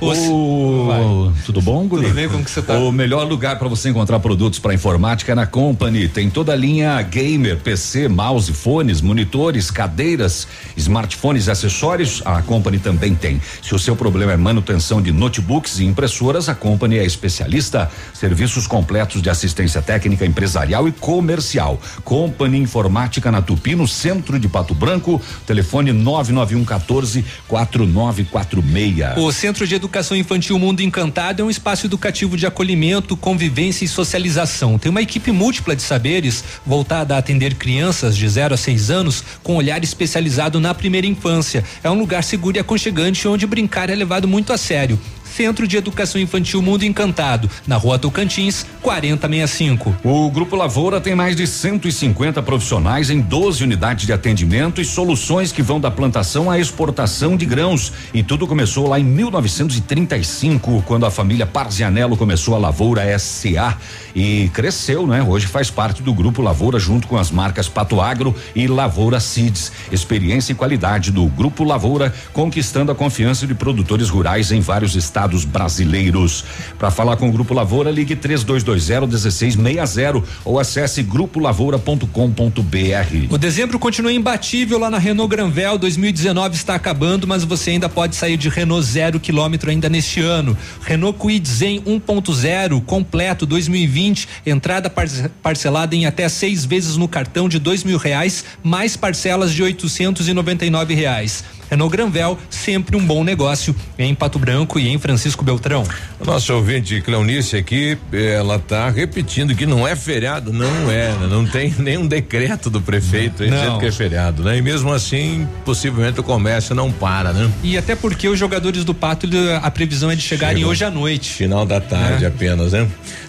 [0.01, 1.31] O...
[1.45, 2.03] Tudo bom, Guri?
[2.03, 2.77] Tudo bem, como que você tá?
[2.77, 6.07] O melhor lugar para você encontrar produtos para informática é na Company.
[6.07, 10.47] Tem toda a linha gamer, PC, mouse, fones, monitores, cadeiras,
[10.77, 12.21] smartphones e acessórios.
[12.23, 13.41] A Company também tem.
[13.61, 17.91] Se o seu problema é manutenção de notebooks e impressoras, a Company é especialista.
[18.13, 21.79] Serviços completos de assistência técnica empresarial e comercial.
[22.05, 25.21] Company Informática na Tupi, no centro de Pato Branco.
[25.45, 29.17] Telefone 991 14 4946.
[29.17, 33.87] O Centro de Educação Infantil Mundo Encantado é um espaço educativo de acolhimento, convivência e
[33.87, 34.77] socialização.
[34.77, 39.23] Tem uma equipe múltipla de saberes voltada a atender crianças de 0 a 6 anos
[39.41, 41.63] com olhar especializado na primeira infância.
[41.83, 44.99] É um lugar seguro e aconchegante onde brincar é levado muito a sério.
[45.35, 49.95] Centro de Educação Infantil Mundo Encantado, na Rua Tocantins, 4065.
[50.03, 55.51] O Grupo Lavoura tem mais de 150 profissionais em 12 unidades de atendimento e soluções
[55.51, 57.93] que vão da plantação à exportação de grãos.
[58.13, 63.77] E tudo começou lá em 1935, quando a família Parzianello começou a Lavoura SA
[64.15, 65.21] e cresceu, né?
[65.21, 69.71] Hoje faz parte do Grupo Lavoura junto com as marcas Pato Agro e Lavoura Seeds.
[69.91, 75.18] Experiência e qualidade do Grupo Lavoura, conquistando a confiança de produtores rurais em vários estados
[75.45, 76.43] brasileiros.
[76.77, 83.27] Para falar com o Grupo Lavoura, ligue 3220-1660 ou acesse grupolavoura.com.br.
[83.29, 85.77] O dezembro continua imbatível lá na Renault Granvel.
[85.77, 90.57] 2019 está acabando, mas você ainda pode sair de Renault zero quilômetro ainda neste ano.
[90.81, 97.49] Renault Kwid Zen 1.0 completo 2020, entrada parce- parcelada em até seis vezes no cartão
[97.49, 101.43] de dois mil reais, mais parcelas de 899 reais.
[101.69, 105.83] Renault Granvel, sempre um bom negócio em Pato Branco e em Francisco Beltrão.
[106.25, 111.27] Nossa ouvinte Cleonice aqui, ela tá repetindo que não é feriado, não é, né?
[111.29, 113.49] não tem nenhum decreto do prefeito Não.
[113.51, 114.57] dizendo que é feriado, né?
[114.57, 117.49] E mesmo assim, possivelmente o comércio não para, né?
[117.63, 119.27] E até porque os jogadores do Pato,
[119.61, 120.69] a previsão é de chegarem Chegam.
[120.71, 121.29] hoje à noite.
[121.31, 122.27] Final da tarde É.
[122.27, 122.87] apenas, né?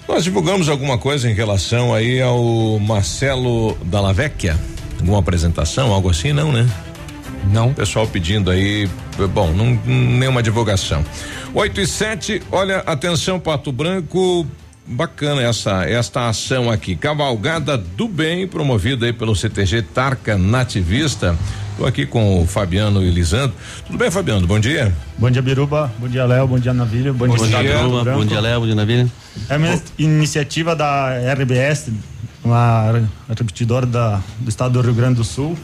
[0.09, 4.57] Nós divulgamos alguma coisa em relação aí ao Marcelo Dallavecchia?
[4.99, 6.67] Alguma apresentação, algo assim, não, né?
[7.53, 7.73] Não.
[7.73, 8.89] Pessoal pedindo aí,
[9.33, 11.05] bom, não, nenhuma divulgação.
[11.55, 14.47] 8 e 7, olha, atenção, Pato Branco.
[14.87, 16.97] Bacana essa esta ação aqui.
[16.97, 21.37] Cavalgada do Bem, promovida aí pelo CTG Tarca Nativista.
[21.71, 23.55] Estou aqui com o Fabiano e Lisandro.
[23.87, 24.47] Tudo bem, Fabiano?
[24.47, 24.93] Bom dia.
[25.17, 25.91] Bom dia, Biruba.
[25.99, 26.47] Bom dia, Léo.
[26.47, 27.15] Bom dia, Navilho.
[27.15, 28.13] Bom, Bom dia, dia, Biruba.
[28.13, 28.61] Bom dia, Léo.
[28.61, 29.11] Bom dia, Navilho.
[29.49, 31.91] É uma iniciativa da RBS,
[32.45, 35.57] uma repetidora da, do estado do Rio Grande do Sul.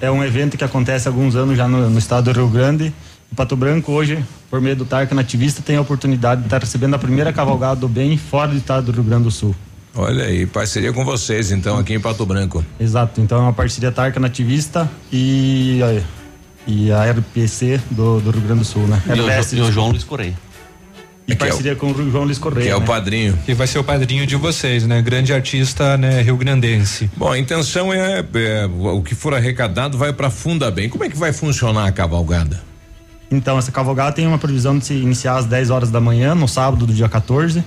[0.00, 2.92] É um evento que acontece há alguns anos já no, no estado do Rio Grande.
[3.30, 6.94] O Pato Branco hoje, por meio do Tarca Nativista, tem a oportunidade de estar recebendo
[6.94, 9.54] a primeira cavalgada do bem fora do estado do Rio Grande do Sul.
[9.94, 12.64] Olha aí, parceria com vocês, então, aqui em Pato Branco.
[12.80, 15.80] Exato, então é uma parceria Tarca Nativista e,
[16.66, 19.02] e a RPC do, do Rio Grande do Sul, né?
[19.06, 20.34] E e o João Luiz Correia.
[21.26, 22.66] E parceria com o João Luiz Correia.
[22.66, 22.86] Que é o né?
[22.86, 23.38] padrinho.
[23.44, 25.00] Que vai ser o padrinho de vocês, né?
[25.00, 26.20] Grande artista, né?
[26.20, 27.10] Rio Grandense.
[27.16, 30.88] Bom, a intenção é, é, o que for arrecadado vai para Funda Bem.
[30.88, 32.60] Como é que vai funcionar a cavalgada?
[33.30, 36.46] Então, essa cavalgada tem uma previsão de se iniciar às 10 horas da manhã, no
[36.46, 37.64] sábado do dia 14,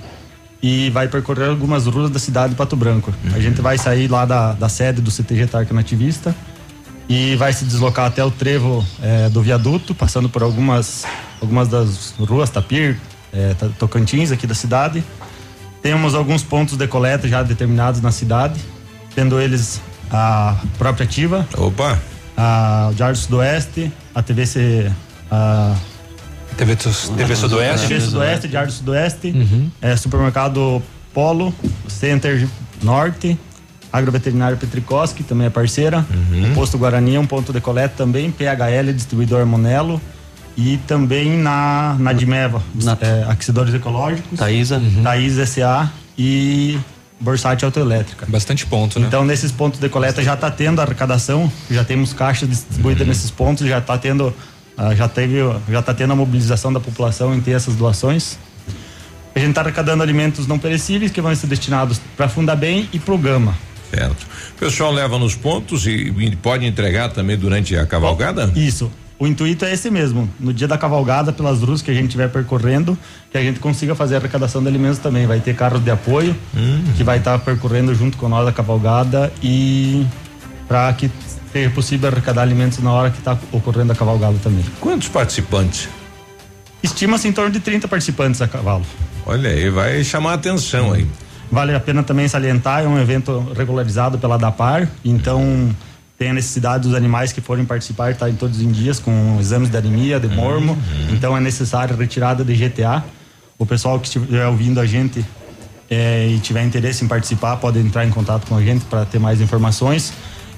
[0.62, 3.12] e vai percorrer algumas ruas da cidade de Pato Branco.
[3.34, 6.36] A gente vai sair lá da, da sede do CTG Tarca Nativista
[7.10, 11.06] e vai se deslocar até o trevo eh, do viaduto, passando por algumas,
[11.42, 13.00] algumas das ruas, Tapir,
[13.36, 15.04] eh, Ta- Tocantins, aqui da cidade.
[15.82, 18.60] Temos alguns pontos de coleta já determinados na cidade,
[19.14, 19.82] tendo eles
[20.12, 21.48] a própria Ativa.
[21.58, 22.00] Opa!
[22.38, 24.92] A Diário do Sudoeste, a TVC.
[25.30, 25.76] A
[26.58, 27.88] TV, TV Sudoeste.
[27.88, 29.70] TV Sudoeste, Diário do Sudoeste, Uhum.
[29.82, 30.82] é, Supermercado
[31.14, 31.54] Polo,
[31.88, 32.48] Center
[32.82, 33.38] Norte,
[33.92, 36.52] Agroveterinário Petricoski, também é parceira, Uhum.
[36.52, 40.02] o Posto Guarani é um ponto de coleta também, PHL, Distribuidor Monelo,
[40.58, 42.62] e também na, na Dimeva,
[43.02, 44.82] é, Aquecedores Ecológicos, Taísa.
[45.04, 45.90] Taísa S.A.
[46.18, 46.78] e
[47.20, 48.26] Borsate Autoelétrica.
[48.30, 49.08] Bastante ponto, né?
[49.08, 53.08] Então, nesses pontos de coleta já está tendo arrecadação, já temos caixas distribuídas Uhum.
[53.08, 54.34] nesses pontos, já está tendo,
[54.78, 55.38] ah, já teve,
[55.70, 58.38] já tá tendo a mobilização da população em ter essas doações.
[59.34, 63.14] A gente está arrecadando alimentos não perecíveis que vão ser destinados para Fundabem e para
[63.14, 63.54] o Gama.
[63.92, 64.26] Certo.
[64.56, 68.52] O pessoal leva nos pontos e, e pode entregar também durante a cavalgada?
[68.56, 68.90] Isso.
[69.18, 70.30] O intuito é esse mesmo.
[70.40, 72.98] No dia da cavalgada, pelas ruas que a gente estiver percorrendo,
[73.32, 75.26] que a gente consiga fazer a arrecadação de alimentos também.
[75.26, 76.36] Vai ter carros de apoio
[76.98, 80.06] que vai estar percorrendo junto com nós a cavalgada e
[80.68, 81.10] para que
[81.54, 84.66] seja possível arrecadar alimentos na hora que está ocorrendo a cavalgada também.
[84.82, 85.88] Quantos participantes?
[86.84, 88.86] Estima-se em torno de 30 participantes a cavalo.
[89.26, 91.08] Olha aí, vai chamar a atenção aí.
[91.50, 95.70] Vale a pena também salientar, é um evento regularizado pela DAPAR, então
[96.18, 99.70] tem a necessidade dos animais que forem participar estar em todos os dias com exames
[99.70, 100.78] de anemia, de mormo,
[101.12, 103.04] então é necessário retirada de GTA.
[103.58, 105.26] O pessoal que estiver ouvindo a gente
[105.90, 109.20] eh, e tiver interesse em participar pode entrar em contato com a gente para ter
[109.20, 110.14] mais informações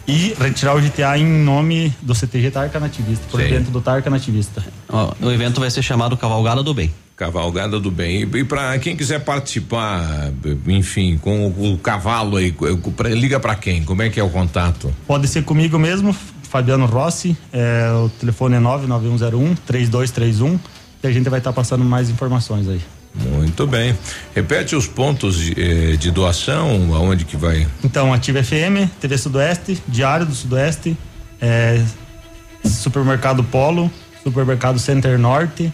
[0.07, 3.47] e retirar o GTA em nome do CTG Tarca Nativista, por Sim.
[3.47, 4.63] evento do Tarca Nativista.
[4.87, 6.91] Ó, o evento vai ser chamado Cavalgada do Bem.
[7.17, 8.21] Cavalgada do Bem.
[8.31, 10.31] E, e para quem quiser participar,
[10.67, 12.53] enfim, com o, o cavalo aí,
[12.95, 13.83] pra- liga para quem?
[13.83, 14.93] Como é que é o contato?
[15.07, 20.59] Pode ser comigo mesmo, Fabiano Rossi, é, o telefone é 99101 3231
[21.03, 22.79] e a gente vai estar passando mais informações aí.
[23.15, 23.97] Muito bem.
[24.35, 27.67] Repete os pontos de, eh, de doação, aonde que vai?
[27.83, 30.95] Então, Ativa FM, TV Sudoeste, Diário do Sudoeste,
[31.41, 31.81] é,
[32.63, 33.91] Supermercado Polo,
[34.23, 35.73] Supermercado Center Norte,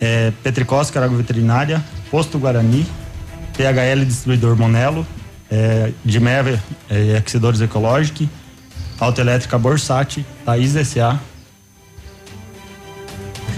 [0.00, 2.86] é, Petricós, Carago Veterinária, Posto Guarani,
[3.56, 5.06] PHL Distribuidor Monelo,
[5.50, 8.26] é, Dimeve é, Aquecedores Ecológicos,
[9.00, 11.18] Autoelétrica Borsati, Thaís S.A.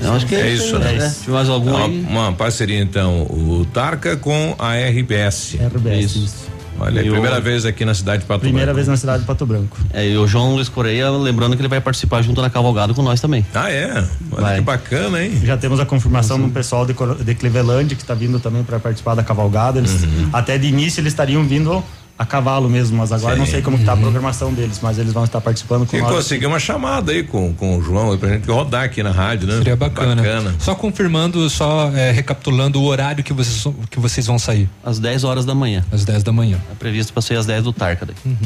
[0.03, 0.93] Eu acho que é, isso, né?
[0.93, 1.25] É É, isso.
[1.25, 2.07] Tem mais algum uma, aí?
[2.09, 5.57] uma parceria então, o Tarca com a RBS.
[5.57, 6.49] RBS, isso.
[6.79, 8.77] Olha, é a E o- primeira vez aqui na cidade de Pato Primeira Branco.
[8.77, 9.77] vez na cidade de Pato Branco.
[9.93, 13.03] É, e o João Luiz Correia, lembrando que ele vai participar junto na Cavalgada com
[13.03, 13.45] nós também.
[13.55, 14.05] Ah, é?
[14.33, 14.55] Olha Vai.
[14.57, 15.41] que bacana, hein?
[15.45, 16.95] Já temos a confirmação do pessoal de,
[17.25, 19.79] de Cleveland que está vindo também para participar da cavalgada.
[19.79, 20.31] Eles, Uhum.
[20.33, 21.83] Até de início eles estariam vindo
[22.21, 23.39] a cavalo mesmo, mas agora Sim.
[23.39, 26.13] não sei como está a programação deles, mas eles vão estar participando com E nós.
[26.13, 29.49] conseguir uma chamada aí com, com o João aí pra gente rodar aqui na rádio,
[29.49, 29.57] né?
[29.57, 30.17] Seria bacana.
[30.17, 30.55] Bacana.
[30.59, 34.69] Só confirmando, só é, recapitulando o horário que vocês, que vocês vão sair.
[34.85, 35.83] Às 10 horas da manhã.
[35.91, 36.59] Às 10 da manhã.
[36.71, 38.37] É previsto para sair às 10 do Tarca daí.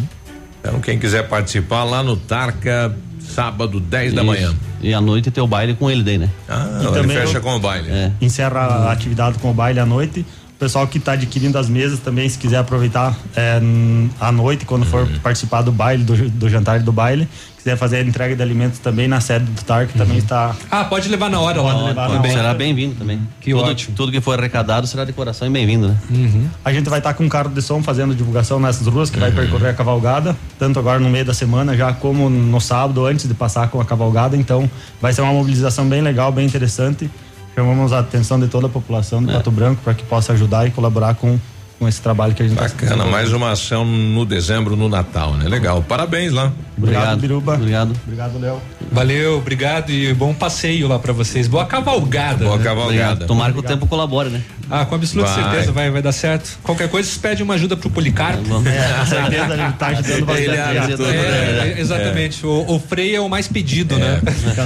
[0.61, 2.95] Então, quem quiser participar lá no Tarca,
[3.35, 4.27] sábado, 10 da Isso.
[4.31, 4.55] manhã.
[4.81, 6.31] E à noite tem o baile com ele daí, né?
[6.49, 7.91] Ah, E ele fecha eu- com o baile.
[7.91, 8.13] É.
[8.21, 10.25] Encerra a atividade com o baile à noite.
[10.55, 13.61] O pessoal que está adquirindo as mesas também, se quiser aproveitar é,
[14.21, 15.19] à noite, quando for Uhum.
[15.19, 17.29] participar do baile, do, do jantar e do baile,
[17.59, 20.55] quiser fazer a entrega de alimentos também na sede do TAR, que também está.
[20.71, 21.87] Ah, pode levar na hora Pode lá.
[21.89, 22.19] levar Também.
[22.21, 22.33] na hora.
[22.33, 23.21] Será bem-vindo também.
[23.41, 23.97] Que tudo, ótimo.
[23.97, 25.99] Tudo que for arrecadado será de coração e bem-vindo, né?
[26.65, 29.33] A gente vai estar com um carro de som fazendo divulgação nessas ruas que vai
[29.33, 33.35] percorrer a cavalgada, tanto agora no meio da semana, já como no sábado, antes de
[33.35, 34.37] passar com a cavalgada.
[34.37, 37.11] Então, vai ser uma mobilização bem legal, bem interessante.
[37.55, 40.71] Chamamos a atenção de toda a população de Pato Branco para que possa ajudar e
[40.71, 41.39] colaborar com,
[41.79, 45.35] com esse trabalho que a gente tá Bacana, mais uma ação no dezembro, no Natal,
[45.35, 45.49] né?
[45.49, 45.83] Legal.
[45.87, 46.53] Parabéns lá.
[46.77, 47.55] Obrigado, Biruba.
[47.55, 47.93] Obrigado.
[48.05, 48.61] Obrigado, Léo.
[48.91, 51.47] Valeu, obrigado e bom passeio lá pra vocês.
[51.47, 52.45] Boa cavalgada.
[52.45, 52.65] Boa né?
[52.65, 53.27] cavalgada.
[53.27, 54.43] Tomara que o tempo colabore, né?
[54.71, 55.43] Ah, com absoluta Vai.
[55.43, 56.59] certeza vai, vai dar certo.
[56.63, 58.43] Qualquer coisa, vocês pedem uma ajuda pro Policarpo.
[58.67, 60.51] É, com certeza a gente tá ajudando bastante.
[60.51, 61.75] Ele tudo, né?
[61.77, 62.47] É, exatamente.
[62.47, 64.21] O, o Frei é o mais pedido, né?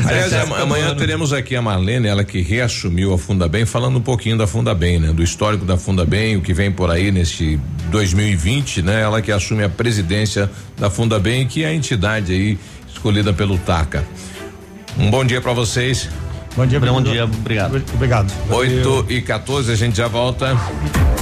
[0.07, 4.03] Aliás, É, am- amanhã teremos aqui a Marlene, ela que reassumiu a Fundabem, falando um
[4.03, 5.13] pouquinho da Fundabem, né?
[5.13, 7.59] Do histórico da Fundabem, o que vem por aí neste
[7.91, 9.03] 2020, né?
[9.03, 12.59] Ela que assume a presidência da Fundabem, que é a entidade aí
[12.89, 14.05] escolhida pelo TACA.
[14.99, 16.09] Um bom dia para vocês.
[16.57, 17.83] Bom dia, Bom dia, obrigado.
[17.95, 18.33] Obrigado.
[18.51, 20.57] 8 e 14, a gente já volta.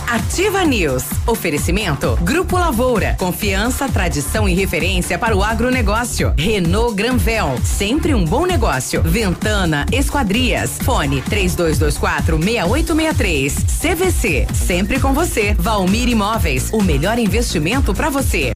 [0.06, 1.04] Ativa News.
[1.26, 2.16] Oferecimento.
[2.22, 3.16] Grupo Lavoura.
[3.18, 6.32] Confiança, tradição e referência para o agronegócio.
[6.38, 7.58] Renault Granvel.
[7.64, 9.02] Sempre um bom negócio.
[9.02, 10.78] Ventana Esquadrias.
[10.82, 13.54] Fone 3224 6863.
[13.80, 14.46] CVC.
[14.54, 15.54] Sempre com você.
[15.58, 16.70] Valmir Imóveis.
[16.72, 18.55] O melhor investimento para você.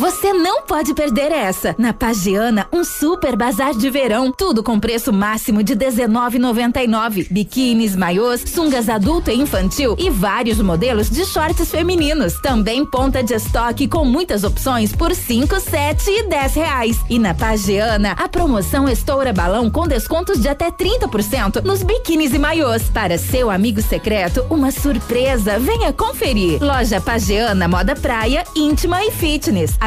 [0.00, 1.74] Você não pode perder essa.
[1.76, 4.32] Na Pagiana, um super bazar de verão.
[4.32, 7.30] Tudo com preço máximo de R$19,99.
[7.30, 12.40] Biquínis, maiôs, sungas adulto e infantil e vários modelos de shorts femininos.
[12.40, 16.98] Também ponta de estoque com muitas opções por cinco, sete e dez reais.
[17.10, 22.38] E na Pagiana, a promoção estoura balão com descontos de até 30% nos biquínis e
[22.38, 22.84] maiôs.
[22.84, 25.58] Para seu amigo secreto, uma surpresa.
[25.58, 26.58] Venha conferir.
[26.58, 29.76] Loja Pagiana Moda Praia, Íntima e Fitness.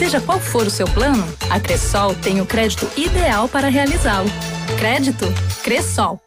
[0.00, 4.30] Seja qual for o seu plano, a Cressol tem o crédito ideal para realizá-lo.
[4.78, 5.26] Crédito
[5.62, 6.18] Cressol.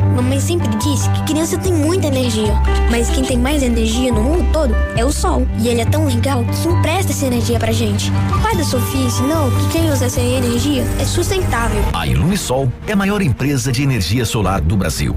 [0.00, 2.52] Mamãe sempre disse que criança tem muita energia,
[2.90, 5.46] mas quem tem mais energia no mundo todo é o sol.
[5.60, 8.10] E ele é tão legal que empresta essa energia pra gente.
[8.36, 11.84] O pai da Sofia ensinou que quem usa essa energia é sustentável.
[11.92, 15.16] A Ilumisol é a maior empresa de energia solar do Brasil.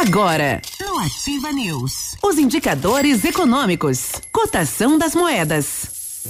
[0.00, 6.20] Agora, no Ativa News, os indicadores econômicos, cotação das moedas.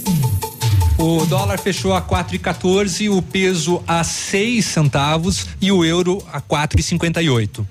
[0.99, 7.65] O dólar fechou a 4,14, o peso a 6 centavos e o euro a 4,58.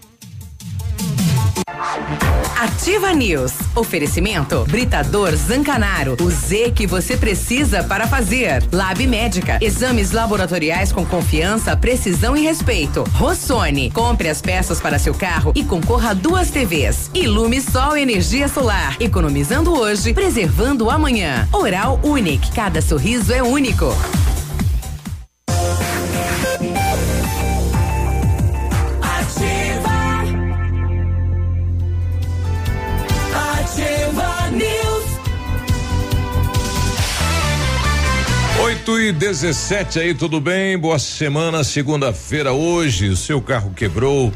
[2.58, 3.52] Ativa News.
[3.74, 6.16] Oferecimento Britador Zancanaro.
[6.20, 8.62] O Z que você precisa para fazer.
[8.72, 9.58] Lab Médica.
[9.60, 13.04] Exames laboratoriais com confiança, precisão e respeito.
[13.14, 13.90] Rossoni.
[13.90, 17.10] Compre as peças para seu carro e concorra a duas TVs.
[17.14, 18.96] Ilume Sol Energia Solar.
[19.00, 21.48] Economizando hoje, preservando amanhã.
[21.52, 22.50] Oral Unique.
[22.52, 23.94] Cada sorriso é único.
[38.64, 40.78] 8 e 17 aí, tudo bem?
[40.78, 43.10] Boa semana, segunda-feira hoje.
[43.10, 44.32] O seu carro quebrou.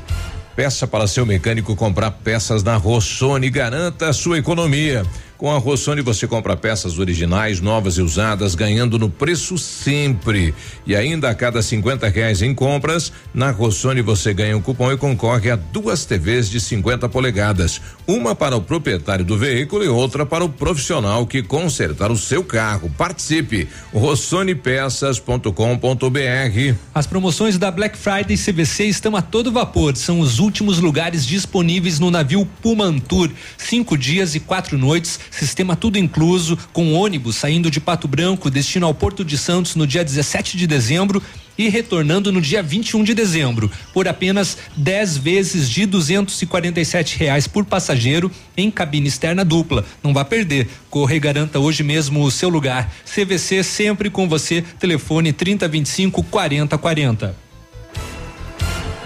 [0.54, 3.48] Peça para seu mecânico comprar peças na Rossoni.
[3.48, 5.02] Garanta a sua economia.
[5.38, 10.52] Com a Rossoni você compra peças originais, novas e usadas, ganhando no preço sempre.
[10.84, 14.96] E ainda a cada 50 reais em compras, na Rossoni você ganha um cupom e
[14.96, 17.80] concorre a duas TVs de 50 polegadas.
[18.04, 22.42] Uma para o proprietário do veículo e outra para o profissional que consertar o seu
[22.42, 22.92] carro.
[22.98, 23.68] Participe!
[23.94, 29.96] rossonipeças.com.br As promoções da Black Friday CVC estão a todo vapor.
[29.96, 33.30] São os últimos lugares disponíveis no navio Pumantur.
[33.56, 38.86] Cinco dias e quatro noites, sistema tudo incluso, com ônibus saindo de Pato Branco, destino
[38.86, 41.22] ao Porto de Santos no dia 17 de dezembro
[41.58, 47.64] e retornando no dia 21 de dezembro, por apenas 10 vezes de 247 reais por
[47.64, 49.84] passageiro em cabine externa dupla.
[50.02, 50.68] Não vá perder.
[50.88, 52.92] Corre garanta hoje mesmo o seu lugar.
[53.04, 54.62] CVC sempre com você.
[54.78, 57.34] Telefone 3025 4040.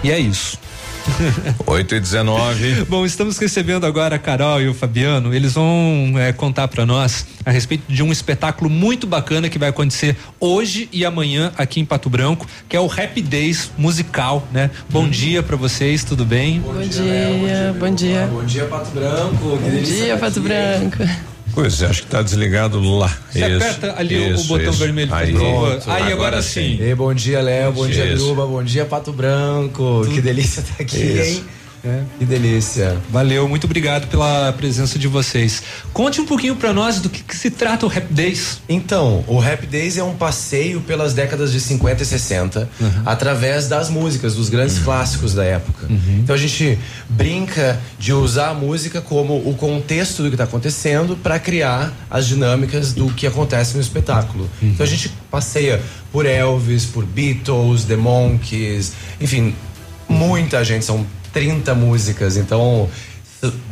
[0.03, 0.59] E é isso.
[1.65, 2.85] 8 e 19.
[2.89, 5.33] Bom, estamos recebendo agora a Carol e o Fabiano.
[5.33, 9.69] Eles vão é, contar para nós a respeito de um espetáculo muito bacana que vai
[9.69, 14.69] acontecer hoje e amanhã aqui em Pato Branco, que é o Happy Days musical, né?
[14.89, 16.59] Bom dia para vocês, tudo bem?
[16.59, 18.27] Bom dia, bom dia.
[18.31, 19.57] Bom dia, Pato Branco.
[19.57, 21.32] Bom dia, Pato Branco.
[21.53, 23.15] Pois é, acho que tá desligado lá.
[23.31, 24.79] Você Isso, aperta ali o- o isso, botão isso.
[24.79, 25.79] vermelho, por Aí, favor.
[25.87, 26.77] Aí, agora sim.
[26.81, 27.71] Ei, bom dia, Léo.
[27.73, 28.23] Bom dia, Isso.
[28.23, 28.45] Biruba.
[28.47, 30.05] Bom dia, Pato Branco.
[30.11, 31.43] Que delícia estar aqui, Isso.
[31.83, 32.05] Hein?
[32.17, 32.97] Que delícia.
[33.09, 35.63] Valeu, muito obrigado pela presença de vocês.
[35.91, 38.61] Conte um pouquinho para nós do que, que se trata o Happy Days.
[38.67, 42.69] Então, o Rap Days é um passeio pelas décadas de 50 e 60
[43.05, 45.87] através das músicas, dos grandes clássicos da época.
[46.19, 46.77] Então a gente
[47.09, 52.27] brinca de usar a música como o contexto do que está acontecendo para criar as
[52.27, 54.49] dinâmicas do que acontece no espetáculo.
[54.61, 55.81] Então a gente passeia
[56.11, 59.55] por Elvis, por Beatles, The Monkees, enfim,
[60.07, 62.37] muita gente, são 30 músicas.
[62.37, 62.87] Então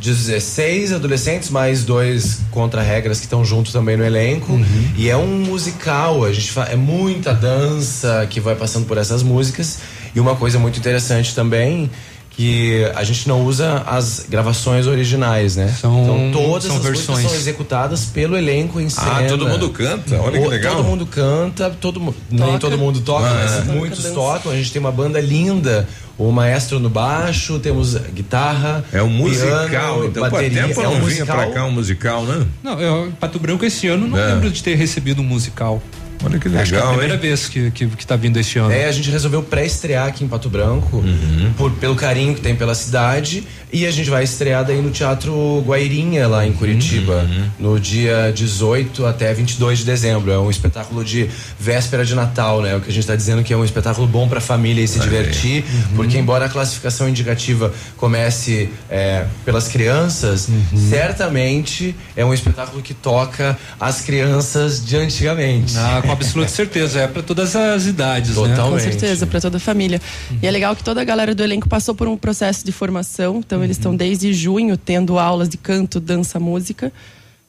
[0.00, 4.52] 16 adolescentes, mais dois contra-regras que estão junto também no elenco.
[4.96, 9.22] E é um musical, a gente fa- é muita dança que vai passando por essas
[9.22, 9.78] músicas.
[10.14, 11.90] E uma coisa muito interessante também
[12.36, 15.68] que a gente não usa as gravações originais, né?
[15.80, 17.26] São- então todas são as versões.
[17.26, 19.18] são executadas pelo elenco em cena.
[19.20, 20.16] Ah, todo mundo canta?
[20.20, 20.76] Olha que legal.
[20.76, 23.72] Todo mundo canta, todo nem todo mundo toca, Ah, mas é.
[23.72, 24.50] muitos tocam.
[24.50, 25.86] A gente tem uma banda linda,
[26.16, 30.66] o maestro no baixo, temos guitarra, É um musical, piano, então bateria.
[30.68, 31.36] tempo é não um vinha musical.
[31.36, 32.46] pra cá um musical, né?
[32.62, 34.32] Não, eu, Pato Branco esse ano não É.
[34.34, 35.82] lembro de ter recebido um musical.
[36.24, 37.20] Olha que Acho que é a legal, primeira hein?
[37.20, 38.70] vez que, que, que tá vindo esse ano.
[38.72, 41.52] É, a gente resolveu pré-estrear aqui em Pato Branco, Uhum.
[41.56, 43.44] por, pelo carinho que tem pela cidade.
[43.72, 47.46] E a gente vai estrear daí no Teatro Guairinha, lá em Curitiba, Uhum.
[47.58, 50.30] no dia 18 até 22 de dezembro.
[50.30, 51.28] É um espetáculo de
[51.58, 52.76] véspera de Natal, né?
[52.76, 54.86] O que a gente está dizendo que é um espetáculo bom para a família e
[54.88, 55.96] se divertir, Uhum.
[55.96, 60.88] porque embora a classificação indicativa comece é, pelas crianças, Uhum.
[60.90, 65.74] certamente é um espetáculo que toca as crianças de antigamente.
[65.78, 67.00] Ah, com absoluta certeza.
[67.00, 68.48] É para todas as idades, né?
[68.48, 68.84] Totalmente.
[68.84, 70.00] Com certeza, para toda a família.
[70.42, 73.38] E é legal que toda a galera do elenco passou por um processo de formação.
[73.38, 76.92] Então, eles estão desde junho tendo aulas de canto, dança, música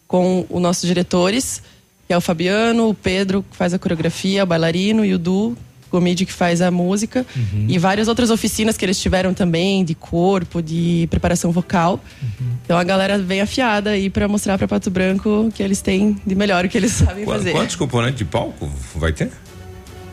[0.08, 1.64] com os nossos diretores,
[2.08, 5.58] que é o Fabiano, o Pedro, que faz a coreografia, o bailarino, e o Du,
[5.94, 7.26] Gomide, que faz a música.
[7.68, 12.04] E várias outras oficinas que eles tiveram também, de corpo, de preparação vocal.
[12.66, 16.18] Então, a galera vem afiada aí para mostrar para Pato Branco o que eles têm
[16.26, 17.52] de melhor, o que eles sabem Qua- fazer.
[17.52, 19.30] Quantos componentes de palco vai ter?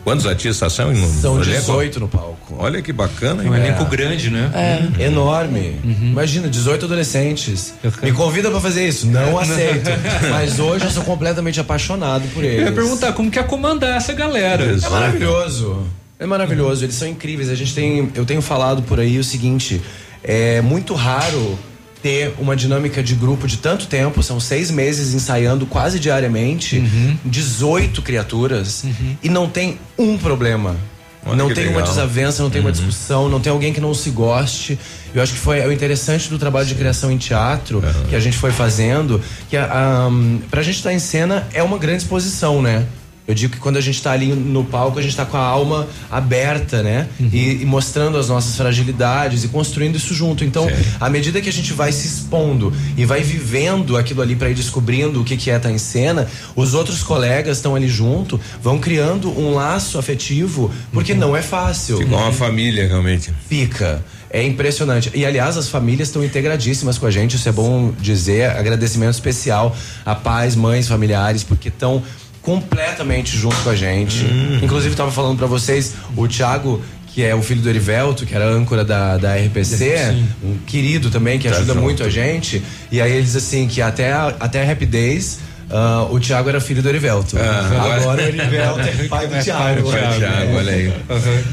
[0.03, 0.91] Quantos artistas são?
[0.91, 1.59] No, São no elenco?
[1.61, 2.55] 18 no palco.
[2.57, 3.43] Olha que bacana.
[3.43, 3.61] É um hein?
[3.63, 4.51] elenco grande, né?
[4.99, 5.05] É.
[5.05, 5.75] Enorme.
[5.83, 7.73] Imagina, 18 adolescentes.
[8.01, 9.05] Me convida pra fazer isso?
[9.11, 9.89] Não aceito.
[10.29, 12.65] Mas hoje eu sou completamente apaixonado por Eu eles.
[12.65, 14.63] ia perguntar como que é comandar essa galera.
[14.63, 15.83] É maravilhoso.
[16.19, 16.83] É maravilhoso.
[16.83, 17.49] Eles são incríveis.
[17.49, 19.81] A gente tem, eu tenho falado por aí o seguinte:
[20.23, 21.57] é muito raro
[22.01, 24.21] ter uma dinâmica de grupo de tanto tempo.
[24.23, 26.79] São seis meses ensaiando quase diariamente,
[27.25, 28.83] 18 criaturas
[29.21, 30.75] e não tem um problema.
[31.23, 31.87] Olha não tem uma legal.
[31.87, 34.79] desavença, não tem uma discussão, não tem alguém que não se goste.
[35.13, 38.37] Eu acho que foi o interessante do trabalho de criação em teatro que a gente
[38.37, 42.85] foi fazendo, que a, um, pra gente estar em cena é uma grande exposição, né?
[43.31, 45.41] Eu digo que quando a gente está ali no palco, a gente está com a
[45.41, 47.07] alma aberta, né?
[47.31, 50.43] E, e mostrando as nossas fragilidades e construindo isso junto.
[50.43, 50.67] Então,
[50.99, 54.53] à medida que a gente vai se expondo e vai vivendo aquilo ali para ir
[54.53, 56.27] descobrindo o que, que é estar em cena,
[56.57, 61.99] os outros colegas estão ali junto, vão criando um laço afetivo, porque não é fácil.
[61.99, 63.33] Fica uma família, realmente.
[63.47, 64.03] Fica.
[64.29, 65.11] É impressionante.
[65.13, 68.49] E aliás, as famílias estão integradíssimas com a gente, isso é bom dizer.
[68.49, 69.75] Agradecimento especial
[70.05, 72.01] a pais, mães, familiares, porque estão
[72.41, 74.25] completamente junto com a gente.
[74.61, 76.81] Inclusive, estava falando para vocês, o Thiago.
[77.13, 80.27] Que é o filho do Erivelto, que era âncora da, da RPC, Sim.
[80.41, 81.83] um querido também, que Tá ajuda junto.
[81.83, 82.63] muito a gente.
[82.89, 85.39] E aí eles assim, que até a, até a Rap Days,
[85.71, 87.37] ah, o Thiago era filho do Erivelto.
[87.39, 89.89] Ah, agora, o Erivelto é pai do Thiago.
[89.91, 90.93] Thiago, Thiago, olha aí.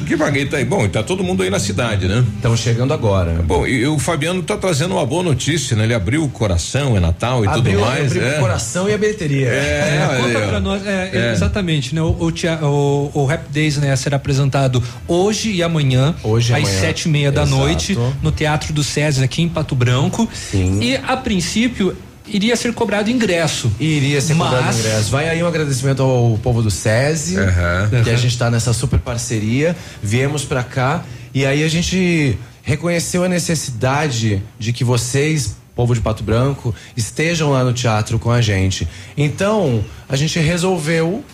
[0.07, 0.65] Que bagueta aí.
[0.65, 2.25] Bom, tá todo mundo aí na cidade, né?
[2.37, 3.33] Estamos chegando agora.
[3.45, 5.85] Bom, e o Fabiano tá trazendo uma boa notícia, né?
[5.85, 8.07] Ele abriu o coração, é Natal e Abriu, tudo mais.
[8.13, 8.37] abriu é.
[8.37, 9.49] o coração e a bilheteria.
[9.49, 11.33] É, olha Conta pra nós, é, É.
[11.33, 12.03] exatamente, né?
[12.03, 12.33] O, o,
[12.67, 16.81] o, o Rap Days, né, será apresentado hoje e amanhã, Hoje e às amanhã.
[16.81, 17.57] sete e meia da Exato.
[17.57, 20.29] noite, no Teatro do César, aqui em Pato Branco.
[20.33, 20.81] Sim.
[20.83, 21.97] E, a princípio,
[22.31, 23.71] iria ser cobrado ingresso.
[23.81, 25.11] Iria ser cobrado Mas- ingresso.
[25.11, 27.91] Vai aí um agradecimento ao povo do SESI, Aham.
[28.05, 29.77] que a gente tá nessa super parceria.
[30.03, 36.01] Viemos pra cá e aí a gente reconheceu a necessidade de que vocês, povo de
[36.01, 38.87] Pato Branco, estejam lá no teatro com a gente.
[39.17, 41.25] Então, a gente resolveu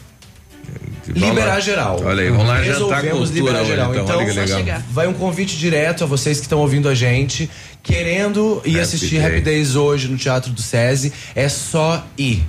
[1.09, 1.61] liberar lá.
[1.61, 2.01] geral.
[2.05, 3.91] Olha aí, vamos lá jantar Resolvemos cultura liberar hoje, geral.
[3.95, 4.82] então, Então, legal.
[4.91, 7.51] vai um convite direto a vocês que estão ouvindo a gente,
[7.82, 9.27] querendo ir Happy assistir Day.
[9.27, 11.12] Happy Days hoje no Teatro do SESI.
[11.35, 12.43] É só ir.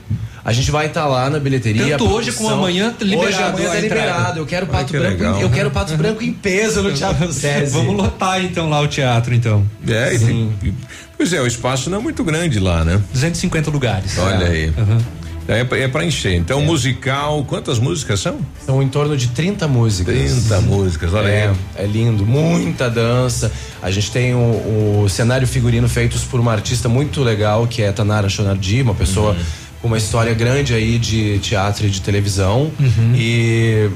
[0.44, 1.98] A gente vai estar lá na bilheteria.
[1.98, 4.40] Tanto hoje como amanhã, tá liberado Hoje amanhã tá liberado.
[4.40, 5.38] Eu quero Pato que Branco, legal.
[5.40, 7.72] em, eu quero Pato Branco em peso no Teatro do SESI.
[7.74, 9.66] Vamos lotar então lá o teatro, então.
[9.88, 10.74] É, e tem- e-
[11.18, 13.02] pois é, o espaço não é muito grande lá, né?
[13.12, 14.16] 250 lugares.
[14.20, 14.72] Olha aí.
[14.78, 15.02] Aham.
[15.47, 16.34] É, é pra encher.
[16.35, 18.38] Então, musical, quantas músicas são?
[18.65, 20.15] São em torno de 30 músicas.
[20.15, 21.55] 30 músicas, olha é, aí.
[21.76, 23.51] é lindo, muita dança.
[23.81, 27.91] A gente tem o, o cenário figurino feitos por uma artista muito legal, que é
[27.91, 29.39] Tanara Shonardi, uma pessoa Uhum.
[29.81, 32.72] com uma história grande aí de teatro e de televisão.
[32.80, 33.13] Uhum.
[33.15, 33.89] E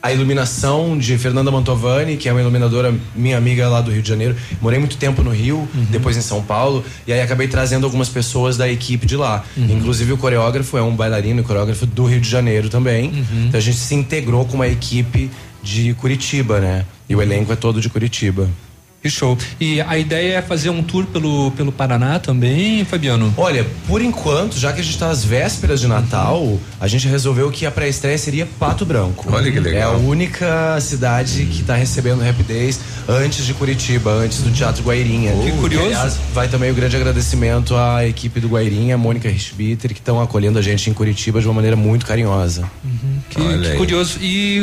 [0.00, 4.08] a iluminação de Fernanda Mantovani, que é uma iluminadora minha amiga lá do Rio de
[4.08, 4.36] Janeiro.
[4.60, 5.86] Morei muito tempo no Rio, Uhum.
[5.90, 9.44] depois em São Paulo, e aí acabei trazendo algumas pessoas da equipe de lá.
[9.56, 9.76] Uhum.
[9.76, 13.10] Inclusive o coreógrafo é um bailarino e coreógrafo do Rio de Janeiro também.
[13.10, 13.46] Uhum.
[13.48, 15.30] Então a gente se integrou com uma equipe
[15.62, 16.84] de Curitiba, né?
[17.08, 18.48] E o elenco é todo de Curitiba.
[19.00, 19.38] Que show.
[19.60, 23.32] E a ideia é fazer um tour pelo, pelo Paraná também, Fabiano?
[23.36, 27.48] Olha, por enquanto, já que a gente está às vésperas de Natal, a gente resolveu
[27.50, 29.32] que a pré-estreia seria Pato Branco.
[29.32, 29.92] Olha que legal.
[29.92, 34.82] É a única cidade que está recebendo Rap Days antes de Curitiba, antes do Teatro
[34.82, 35.32] Guairinha.
[35.44, 35.86] Que curioso.
[35.86, 40.20] aliás, vai também o grande agradecimento à equipe do Guairinha, a Mônica Richbitter, que estão
[40.20, 42.68] acolhendo a gente em Curitiba de uma maneira muito carinhosa.
[43.30, 43.76] Que, Olha que aí.
[43.76, 44.18] curioso.
[44.20, 44.60] E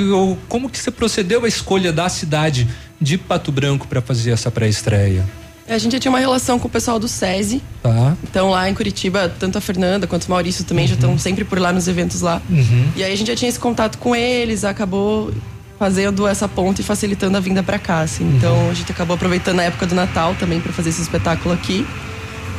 [0.50, 2.68] como que você procedeu a escolha da cidade
[3.00, 5.26] de Pato Branco para fazer essa pré-estreia?
[5.68, 7.62] A gente já tinha uma relação com o pessoal do SESI.
[7.82, 8.16] Tá.
[8.24, 11.58] Então lá em Curitiba, tanto a Fernanda quanto o Maurício também já estão sempre por
[11.60, 12.40] lá nos eventos lá.
[12.50, 12.90] Uhum.
[12.96, 15.34] E aí a gente já tinha esse contato com eles, acabou
[15.80, 18.24] fazendo essa ponte e facilitando a vinda pra cá, assim.
[18.24, 18.36] Uhum.
[18.36, 21.86] Então a gente acabou aproveitando a época do Natal também pra fazer esse espetáculo aqui.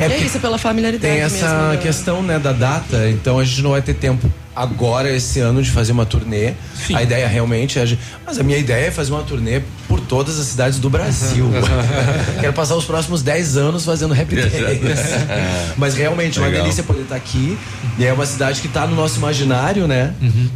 [0.01, 1.69] É e é isso, pela familiaridade Tem essa mesmo.
[1.69, 1.77] né?
[1.79, 5.71] questão, né, da data, então a gente não vai ter tempo agora, esse ano, de
[5.71, 6.55] fazer uma turnê.
[6.95, 7.99] A ideia realmente é.
[8.25, 11.47] Mas a minha ideia é fazer uma turnê por todas as cidades do Brasil.
[12.41, 14.51] Quero passar os próximos 10 anos fazendo rap days.
[15.77, 16.63] Mas realmente, é uma Legal.
[16.63, 17.59] delícia poder estar aqui.
[17.99, 20.15] E é uma cidade que está no nosso imaginário, né?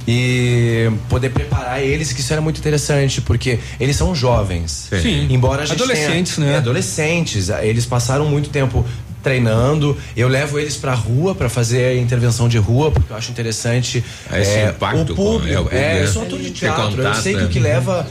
[0.08, 4.88] E poder preparar eles, que isso era muito interessante, porque eles são jovens.
[5.02, 5.26] Sim.
[5.30, 6.54] Embora a gente Adolescentes, tenha, né?
[6.54, 7.50] É, adolescentes.
[7.50, 8.84] Eles passaram muito tempo
[9.22, 9.96] treinando.
[10.16, 14.02] Eu levo eles pra rua pra fazer a intervenção de rua, porque eu acho interessante
[14.32, 15.48] Esse é, impacto o com- público.
[15.54, 16.02] é, o público, É, né?
[16.02, 16.82] eu sou ator de teatro.
[16.82, 17.46] eu contato, sei que né?
[17.46, 18.06] o que leva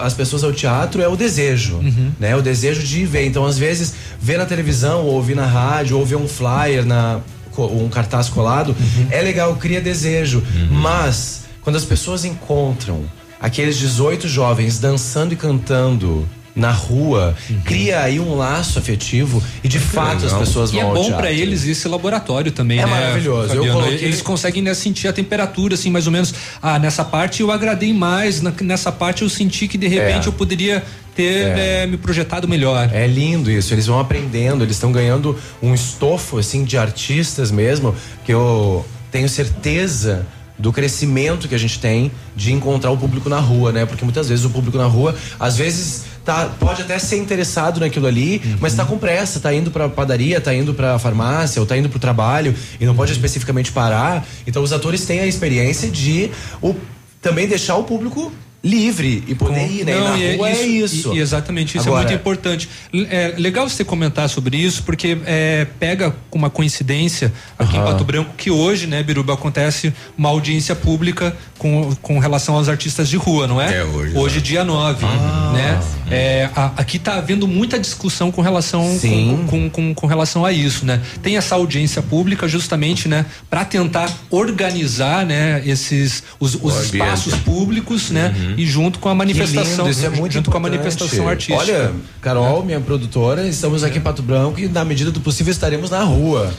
[0.00, 1.80] as pessoas ao teatro é o desejo,
[2.20, 2.36] né?
[2.36, 3.26] O desejo de ver.
[3.26, 7.20] Então, às vezes, ver na televisão, ou ouvir na rádio, ou ver um flyer na
[7.58, 8.74] um cartaz colado,
[9.10, 10.42] é legal, cria desejo.
[10.70, 13.02] Mas quando as pessoas encontram
[13.40, 17.34] aqueles 18 jovens dançando e cantando na rua,
[17.64, 20.40] cria aí um laço afetivo e de fato as legal.
[20.40, 22.90] pessoas E vão é ao bom pra eles esse laboratório também, É né?
[22.90, 23.48] maravilhoso.
[23.48, 23.80] Fabiano?
[23.80, 26.34] coloquei- Eles conseguem né, sentir a temperatura, assim, mais ou menos.
[26.60, 30.28] Ah, nessa parte eu agradei mais, na- nessa parte eu senti que de repente É.
[30.28, 30.82] eu poderia
[31.14, 32.88] ter eh, me projetado melhor.
[32.92, 37.94] É lindo isso, eles vão aprendendo, eles estão ganhando um estofo assim de artistas mesmo,
[38.24, 40.26] que eu tenho certeza
[40.58, 43.86] do crescimento que a gente tem de encontrar o público na rua, né?
[43.86, 48.06] Porque muitas vezes o público na rua, às vezes tá, pode até ser interessado naquilo
[48.06, 48.56] ali, Uhum.
[48.60, 51.88] mas tá com pressa, tá indo pra padaria, tá indo pra farmácia ou tá indo
[51.88, 52.96] pro trabalho e não Uhum.
[52.98, 54.24] pode especificamente parar.
[54.46, 56.30] Então os atores têm a experiência de
[56.60, 56.74] o,
[57.20, 58.32] também deixar o público
[58.64, 59.92] livre e poder ir, né?
[59.96, 61.12] E na Não, e rua é isso.
[61.12, 62.68] e- e exatamente, isso Agora- é muito importante.
[63.10, 67.80] É legal você comentar sobre isso, porque é, pega com uma coincidência aqui em.
[67.82, 73.08] Pato Branco que hoje, né, Biruba, acontece uma audiência pública com, com relação aos artistas
[73.08, 73.78] de rua, não é?
[73.78, 73.84] É
[74.14, 75.04] hoje, dia 9,
[75.52, 75.80] né?
[76.10, 80.52] É, a- aqui está havendo muita discussão com relação com, com, com, com relação a
[80.52, 81.00] isso, né?
[81.22, 88.10] Tem essa audiência pública justamente, né, para tentar organizar, né, esses os, os espaços públicos,
[88.10, 90.78] né, e junto com a manifestação, lindo, isso é muito junto com a importante.
[90.80, 91.58] manifestação artística.
[91.58, 95.90] Olha, Carol, minha produtora, estamos aqui em Pato Branco e na medida do possível estaremos
[95.90, 96.52] na rua.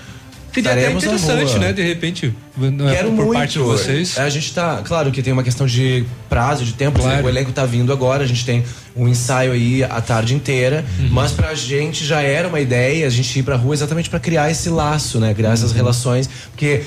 [0.54, 1.74] Seria até interessante, né?
[1.74, 3.34] De repente, não é Quero por muito.
[3.34, 4.20] parte de vocês.
[4.20, 7.26] A gente tá, claro que tem uma questão de prazo, de tempo, Claro.
[7.26, 8.64] o elenco tá vindo agora, a gente tem
[8.96, 11.08] um ensaio aí a tarde inteira, Uhum.
[11.10, 14.52] mas pra gente já era uma ideia a gente ir pra rua exatamente pra criar
[14.52, 15.34] esse laço, né?
[15.34, 15.78] Criar essas Uhum.
[15.78, 16.84] relações, porque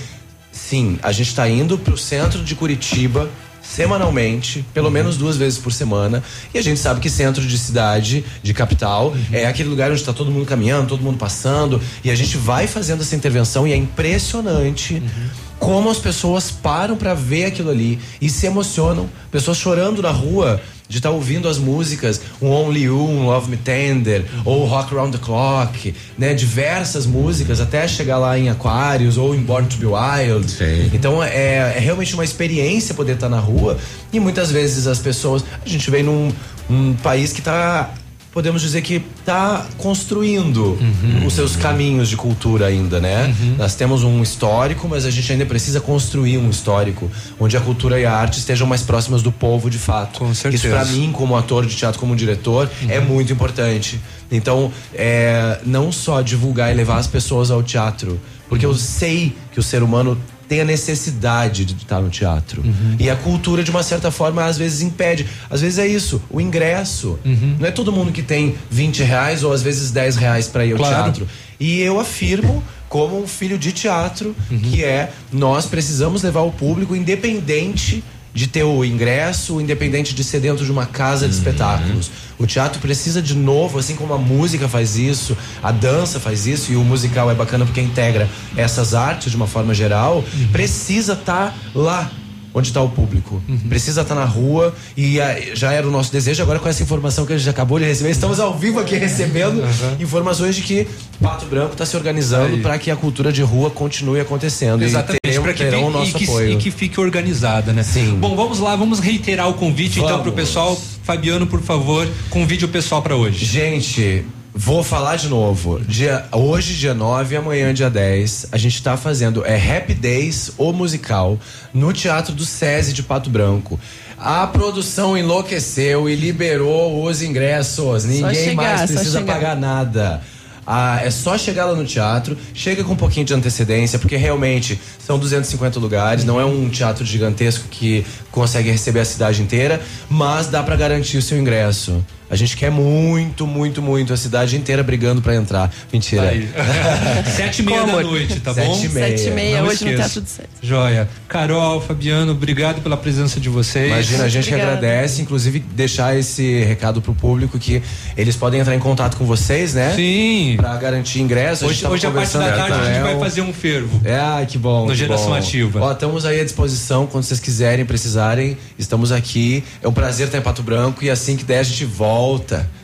[0.53, 3.29] sim, a gente tá indo pro centro de Curitiba
[3.77, 4.65] semanalmente, Uhum.
[4.73, 6.23] pelo menos duas vezes por semana,
[6.55, 9.25] e a gente sabe que centro de cidade, de capital, Uhum.
[9.33, 12.67] é aquele lugar onde tá todo mundo caminhando, todo mundo passando, e a gente vai
[12.67, 15.29] fazendo essa intervenção e é impressionante Uhum.
[15.59, 19.09] como as pessoas param pra ver aquilo ali e se emocionam.
[19.31, 23.57] Pessoas chorando na rua de estar ouvindo as músicas, um Only You, um Love Me
[23.57, 26.35] Tender, ou Rock Around the Clock, né?
[26.35, 30.57] Diversas músicas, até chegar lá em Aquarius ou em Born to Be Wild.
[30.95, 33.79] Então é, é realmente uma experiência poder estar na rua
[34.13, 35.45] e muitas vezes as pessoas.
[35.65, 36.31] A gente vem num
[36.69, 37.91] um país que tá.
[38.37, 40.79] Podemos dizer que está construindo
[41.27, 43.35] os seus caminhos de cultura ainda, né?
[43.57, 47.11] Nós temos um histórico, mas a gente ainda precisa construir um histórico
[47.41, 50.19] onde a cultura e a arte estejam mais próximas do povo de fato.
[50.19, 50.67] Com certeza.
[50.67, 53.99] Isso para mim, como ator de teatro, como diretor, é muito importante.
[54.31, 59.59] Então, é, não só divulgar e levar as pessoas ao teatro, porque eu sei que
[59.59, 62.63] o ser humano tem a necessidade de estar no teatro.
[62.99, 65.27] E a cultura, de uma certa forma, às vezes impede.
[65.51, 67.19] Às vezes é isso, o ingresso.
[67.59, 70.73] Não é todo mundo que tem 20 reais ou às vezes 10 reais para ir
[70.73, 70.95] ao Claro.
[71.05, 71.29] teatro.
[71.59, 74.37] E eu afirmo, como um filho de teatro,
[74.71, 78.05] que é nós precisamos levar o público independente
[78.37, 82.11] de ter o ingresso, independente de ser dentro de uma casa de espetáculos.
[82.39, 86.71] O teatro precisa de novo, assim como a música faz isso, a dança faz isso
[86.71, 90.23] e o musical é bacana porque integra essas artes de uma forma geral,
[90.53, 92.11] precisa estar lá
[92.57, 93.43] onde está o público.
[93.69, 95.19] Precisa estar na rua e
[95.55, 96.43] já era o nosso desejo.
[96.43, 99.63] Agora, com essa informação que a gente acabou de receber, estamos ao vivo aqui recebendo
[100.01, 100.89] informações de que
[101.21, 104.83] Pato Branco está se organizando para que a cultura de rua continue acontecendo.
[104.83, 106.51] Exatamente, e para que, fique- o nosso e que, apoio.
[106.53, 107.83] e que fique organizada, né?
[107.83, 108.17] Sim.
[108.19, 110.33] Bom, vamos lá, vamos reiterar o convite então Vamos.
[110.35, 110.81] pessoal.
[111.03, 113.45] Fabiano, por favor, convide o pessoal para hoje.
[113.45, 114.25] Gente,
[114.57, 115.79] vou falar de novo.
[115.87, 120.73] Dia, hoje, dia 9, amanhã, dia 10, a gente tá fazendo é Happy Days, o
[120.73, 121.39] musical,
[121.75, 123.79] no Teatro do SESI de Pato Branco.
[124.19, 128.07] A produção enlouqueceu e liberou os ingressos.
[128.07, 130.23] Ninguém chegar, mais precisa pagar nada.
[130.67, 134.81] Ah, é só chegar lá no teatro, chega com um pouquinho de antecedência, porque realmente
[134.99, 139.81] são 250 lugares, não é um teatro gigantesco que consegue receber a cidade inteira,
[140.11, 142.03] mas dá pra garantir o seu ingresso.
[142.29, 145.73] A gente quer muito, muito, muito a cidade inteira brigando pra entrar.
[145.93, 146.23] Mentira.
[146.23, 146.49] Tá aí.
[147.37, 148.03] Sete e meia da Como?
[148.03, 148.75] noite, tá bom?
[148.75, 149.17] Sete e meia.
[149.19, 149.97] Sete e meia Não hoje no esqueça.
[150.09, 150.49] Teatro do Sete.
[150.61, 151.09] Joia.
[151.29, 153.87] Carol, Fabiano, obrigado pela presença de vocês.
[153.87, 154.77] Imagina, a gente que Obrigada.
[154.77, 157.81] agradece, inclusive deixar esse recado pro público que
[158.17, 159.93] eles podem entrar em contato com vocês, né?
[159.95, 160.55] Sim.
[160.57, 161.65] Pra garantir ingresso.
[161.67, 164.01] Hoje, tava hoje a parte da tarde a gente vai fazer um fervo.
[164.05, 164.87] É, ai, que bom.
[164.87, 165.35] No que Geração bom.
[165.35, 165.81] Ativa.
[165.81, 168.57] Ó, estamos aí à disposição quando vocês quiserem, precisarem.
[168.79, 169.63] Estamos aqui.
[169.81, 172.16] É um prazer estar em Pato Branco e assim que der a gente volta.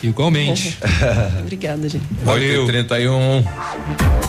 [0.03, 0.79] Igualmente.
[1.41, 2.05] Obrigada, gente.
[2.25, 2.67] Valeu.
[2.67, 3.45] 31.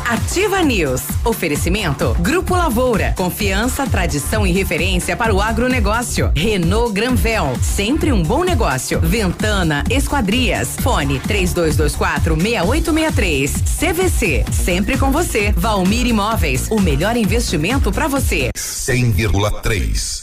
[0.06, 1.02] Ativa News.
[1.26, 3.14] Oferecimento Grupo Lavoura.
[3.16, 6.32] Confiança, tradição e referência para o agronegócio.
[6.36, 7.54] Renault Granvel.
[7.62, 9.00] Sempre um bom negócio.
[9.00, 10.76] Ventana Esquadrias.
[10.82, 13.52] Fone 3224 6863.
[13.80, 14.46] CVC.
[14.52, 15.52] Sempre com você.
[15.56, 16.68] Valmir Imóveis.
[16.70, 18.50] O melhor investimento para você.
[18.56, 20.23] 100,3.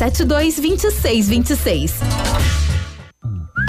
[0.00, 2.69] 72 26 26.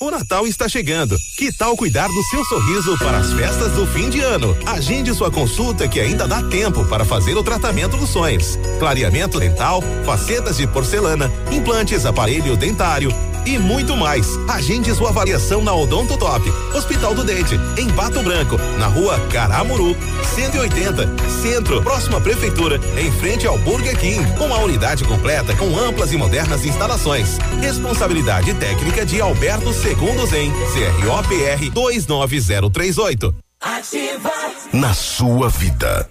[0.00, 1.18] O Natal está chegando.
[1.36, 4.56] Que tal cuidar do seu sorriso para as festas do fim de ano?
[4.64, 8.56] Agende sua consulta que ainda dá tempo para fazer o tratamento dos sonhos.
[8.78, 13.12] Clareamento dental, facetas de porcelana, implantes, aparelho dentário
[13.48, 14.38] e muito mais.
[14.48, 19.96] Agende sua avaliação na Odonto Top, Hospital do Dente, em Pato Branco, na rua Caramuru,
[20.34, 21.08] 180,
[21.42, 26.16] Centro, próxima prefeitura, em frente ao Burger King, com a unidade completa com amplas e
[26.16, 27.38] modernas instalações.
[27.60, 30.52] Responsabilidade técnica de Alberto Segundo Zen,
[31.00, 33.34] CROPR 29038.
[33.58, 34.30] Ativa.
[34.70, 36.06] Na sua vida.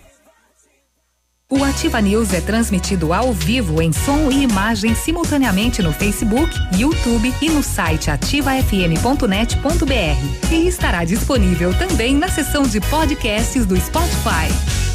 [1.47, 7.31] O Ativa News é transmitido ao vivo em som e imagem simultaneamente no Facebook, YouTube
[7.39, 10.51] e no site ativafm.net.br.
[10.51, 14.86] E estará disponível também na seção de podcasts do Spotify.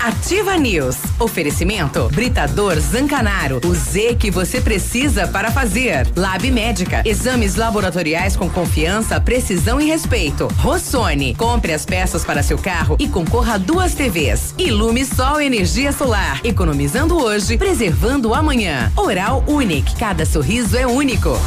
[0.00, 0.96] Ativa News.
[1.18, 3.60] Oferecimento Britador Zancanaro.
[3.64, 6.06] O Z que você precisa para fazer.
[6.14, 7.02] Lab Médica.
[7.06, 10.46] Exames laboratoriais com confiança, precisão e respeito.
[10.58, 11.34] Rossoni.
[11.34, 14.54] Compre as peças para seu carro e concorra a duas TVs.
[14.58, 16.40] Ilume Sol Energia Solar.
[16.44, 18.92] Economizando hoje, preservando amanhã.
[18.96, 19.96] Oral Unique.
[19.96, 21.38] Cada sorriso é único.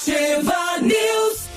[0.00, 1.50] Ativa News.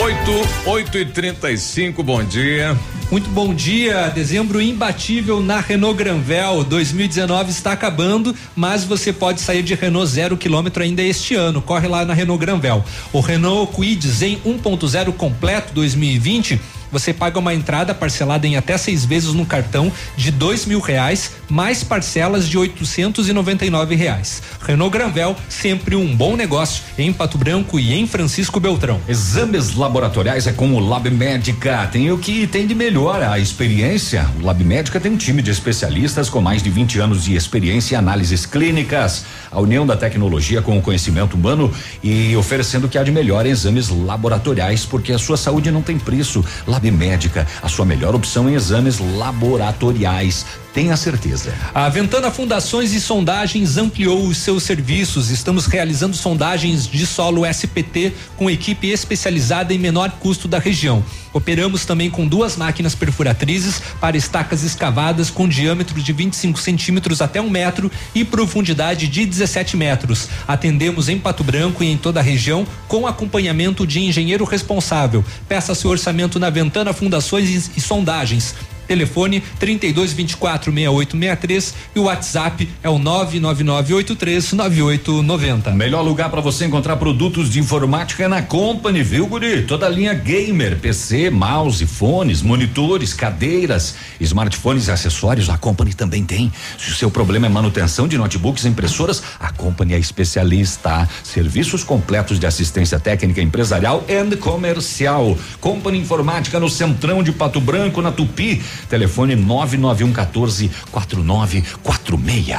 [0.00, 2.74] 8, 8 e 35 bom dia.
[3.10, 4.08] Muito bom dia.
[4.08, 6.64] Dezembro imbatível na Renault Granvel.
[6.64, 11.60] 2019 está acabando, mas você pode sair de Renault zero quilômetro ainda este ano.
[11.60, 12.82] Corre lá na Renault Granvel.
[13.12, 16.58] O Renault Kwid Zen 1.0 completo 2020
[16.90, 21.32] você paga uma entrada parcelada em até seis vezes no cartão de dois mil reais,
[21.48, 24.42] mais parcelas de oitocentos e noventa e nove reais.
[24.60, 29.00] Renault Granvel, sempre um bom negócio em Pato Branco e em Francisco Beltrão.
[29.08, 31.86] Exames laboratoriais é com o Lab Médica.
[31.90, 34.28] Tem o que tem de melhor a experiência.
[34.40, 37.94] O Lab Médica tem um time de especialistas com mais de 20 anos de experiência
[37.94, 39.24] em análises clínicas.
[39.50, 43.46] A união da tecnologia com o conhecimento humano e oferecendo o que há de melhor
[43.46, 46.44] em exames laboratoriais, porque a sua saúde não tem preço.
[46.66, 50.46] Lab Médica, a sua melhor opção em exames laboratoriais.
[50.78, 51.52] Tenha certeza.
[51.74, 55.28] A Ventana Fundações e Sondagens ampliou os seus serviços.
[55.28, 61.04] Estamos realizando sondagens de solo SPT com equipe especializada em menor custo da região.
[61.32, 67.40] Operamos também com duas máquinas perfuratrizes para estacas escavadas com diâmetro de 25 centímetros até
[67.40, 70.28] um metro e profundidade de 17 metros.
[70.46, 75.24] Atendemos em Pato Branco e em toda a região com acompanhamento de engenheiro responsável.
[75.48, 78.54] Peça seu orçamento na Ventana Fundações e Sondagens.
[78.88, 85.70] Telefone 3224 6863 e o WhatsApp é o 99983 9890.
[85.72, 89.62] Melhor lugar para você encontrar produtos de informática é na Company, viu, Guri?
[89.62, 96.24] Toda a linha gamer, PC, mouse, fones, monitores, cadeiras, smartphones e acessórios, a Company também
[96.24, 96.50] tem.
[96.78, 101.08] Se o seu problema é manutenção de notebooks e impressoras, a Company é especialista.
[101.22, 105.36] Serviços completos de assistência técnica empresarial e comercial.
[105.60, 108.62] Company Informática no Centrão de Pato Branco, na Tupi.
[108.88, 112.58] Telefone 991 14 4946.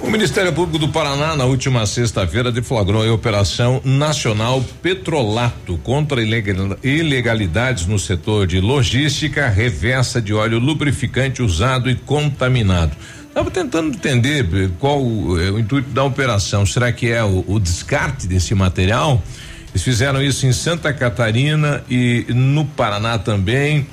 [0.00, 6.78] O Ministério Público do Paraná, na última sexta-feira, deflagrou a Operação Nacional Petrolato contra ilegal-
[6.82, 12.96] ilegalidades no setor de logística, reversa de óleo lubrificante usado e contaminado.
[13.28, 15.00] Estava tentando entender eh, qual
[15.38, 16.64] é o intuito da operação.
[16.66, 19.22] Será que é o, o descarte desse material?
[19.70, 23.86] Eles fizeram isso em Santa Catarina e no Paraná também.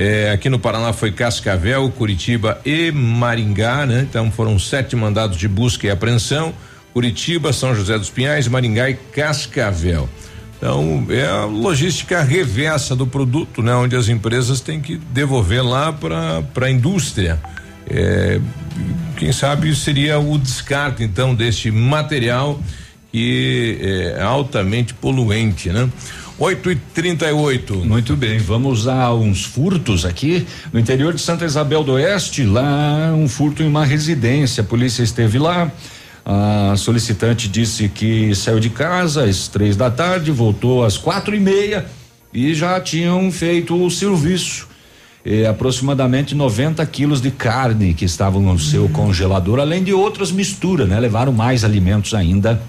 [0.00, 4.06] É, aqui no Paraná foi Cascavel, Curitiba e Maringá, né?
[4.08, 6.54] Então foram sete mandados de busca e apreensão.
[6.94, 10.08] Curitiba, São José dos Pinhais, Maringá e Cascavel.
[10.56, 13.74] Então é a logística reversa do produto, né?
[13.74, 17.40] Onde as empresas têm que devolver lá para a indústria.
[17.90, 18.40] É,
[19.16, 22.60] quem sabe seria o descarte então deste material
[23.10, 25.90] que é altamente poluente, né?
[26.40, 31.82] 8 e 38 Muito bem, vamos a uns furtos aqui no interior de Santa Isabel
[31.82, 32.44] do Oeste.
[32.44, 34.60] Lá, um furto em uma residência.
[34.60, 35.70] A polícia esteve lá.
[36.24, 41.40] A solicitante disse que saiu de casa às três da tarde, voltou às quatro e
[41.40, 41.86] meia
[42.32, 44.68] e já tinham feito o serviço.
[45.24, 50.88] Eh, aproximadamente 90 quilos de carne que estavam no seu congelador, além de outras misturas,
[50.88, 51.00] né?
[51.00, 52.62] Levaram mais alimentos ainda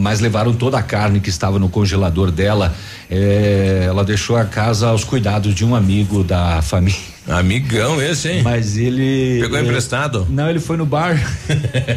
[0.00, 2.74] mas levaram toda a carne que estava no congelador dela.
[3.10, 7.19] Eh, ela deixou a casa aos cuidados de um amigo da família.
[7.30, 8.42] Amigão esse, hein?
[8.42, 9.40] Mas ele.
[9.40, 10.26] Pegou eh, emprestado?
[10.28, 11.16] Não, ele foi no bar.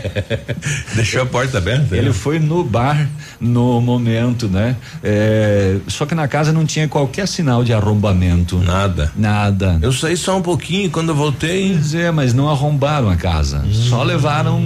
[0.96, 1.98] Deixou a porta aberta?
[1.98, 2.14] Ele né?
[2.14, 4.76] foi no bar no momento, né?
[5.04, 8.58] Eh, só que na casa não tinha qualquer sinal de arrombamento.
[8.60, 9.12] Nada.
[9.16, 9.80] Nada.
[9.82, 11.74] Eu saí só um pouquinho quando eu voltei.
[11.74, 13.66] Pois é, mas não arrombaram a casa.
[13.72, 14.64] Só levaram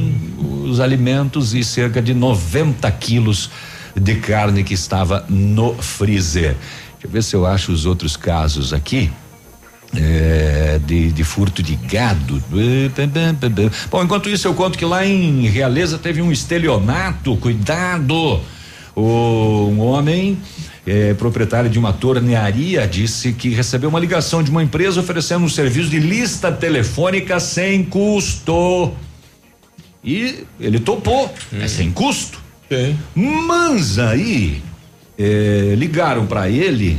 [0.65, 3.49] os alimentos e cerca de 90 quilos
[3.95, 6.55] de carne que estava no freezer.
[6.93, 9.09] Deixa eu ver se eu acho os outros casos aqui.
[9.95, 12.43] É, de, de furto de gado.
[13.89, 17.37] Bom, enquanto isso, eu conto que lá em Realeza teve um estelionato.
[17.37, 18.41] Cuidado!
[18.93, 20.37] O, um homem
[20.85, 25.49] eh, proprietário de uma tornearia disse que recebeu uma ligação de uma empresa oferecendo um
[25.49, 28.93] serviço de lista telefônica sem custo.
[30.03, 32.41] E ele topou, é sem custo.
[33.13, 34.63] Mas aí
[35.19, 36.97] eh, ligaram para ele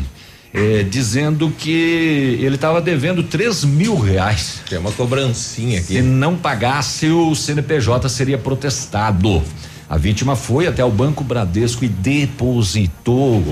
[0.53, 4.61] eh, dizendo que ele estava devendo três mil reais.
[4.69, 5.95] Tem uma cobrancinha aqui.
[5.95, 9.43] Se não pagasse, o CNPJ seria protestado.
[9.89, 13.43] A vítima foi até o Banco Bradesco e depositou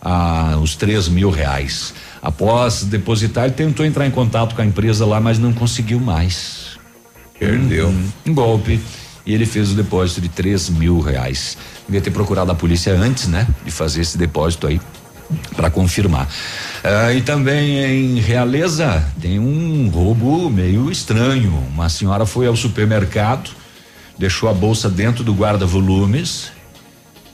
[0.00, 1.92] ah, os três mil reais.
[2.22, 6.78] Após depositar, ele tentou entrar em contato com a empresa lá, mas não conseguiu mais.
[7.38, 7.88] Perdeu.
[7.88, 8.80] Um, um golpe.
[9.24, 11.58] E ele fez o depósito de três mil reais.
[11.86, 13.46] Devia ter procurado a polícia antes, né?
[13.64, 14.80] De fazer esse depósito aí
[15.56, 16.28] para confirmar.
[16.82, 21.52] Ah, e também em Realeza tem um roubo meio estranho.
[21.72, 23.50] Uma senhora foi ao supermercado,
[24.18, 26.52] deixou a bolsa dentro do guarda-volumes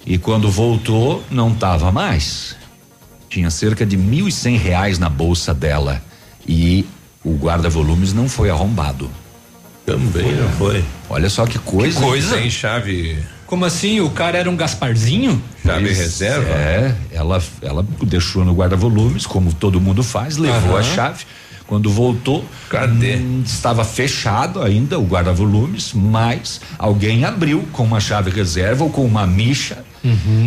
[0.07, 2.57] e quando voltou não estava mais.
[3.29, 6.03] Tinha cerca de mil e cem reais na bolsa dela
[6.47, 6.85] e
[7.25, 9.11] o guarda-volumes não foi arrombado.
[9.87, 10.85] Também não foi.
[11.09, 11.99] Olha só que coisa.
[11.99, 12.37] Que coisa?
[12.37, 13.19] Tem chave.
[13.53, 14.01] Como assim?
[14.01, 15.39] O cara era um Gasparzinho?
[15.63, 16.49] Chave reserva?
[16.55, 20.79] É, ela, ela deixou no guarda-volumes, como todo mundo faz, levou Aham.
[20.79, 21.25] a chave.
[21.67, 23.17] Quando voltou, Cadê?
[23.17, 29.05] hum, estava fechado ainda o guarda-volumes, mas alguém abriu com uma chave reserva ou com
[29.05, 29.85] uma micha.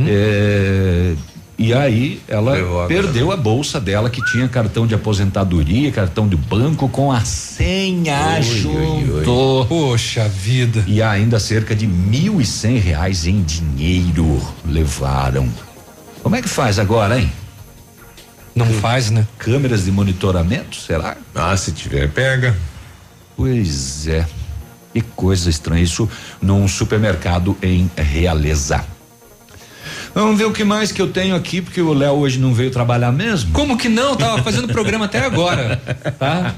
[0.08, 1.14] É,
[1.58, 6.36] e aí ela a perdeu a bolsa dela que tinha cartão de aposentadoria, cartão de
[6.36, 9.66] banco com a senha junto.
[9.68, 10.84] Poxa vida.
[10.86, 15.50] E ainda cerca de mil e cem reais em dinheiro levaram.
[16.22, 17.32] Como é que faz agora, hein?
[18.54, 19.26] Não faz, né?
[19.38, 21.16] Câmeras de monitoramento, será?
[21.34, 22.56] Ah, se tiver, pega.
[23.36, 24.26] Pois é.
[24.94, 25.84] Que coisa estranha.
[25.84, 26.10] Isso
[26.42, 28.95] num supermercado em Realeza.
[30.16, 32.72] Vamos ver o que mais que eu tenho aqui, porque o Léo hoje não veio
[32.72, 33.52] trabalhar mesmo.
[33.52, 34.16] Como que não?
[34.16, 35.80] Tava fazendo programa até agora.
[36.18, 36.56] Tá?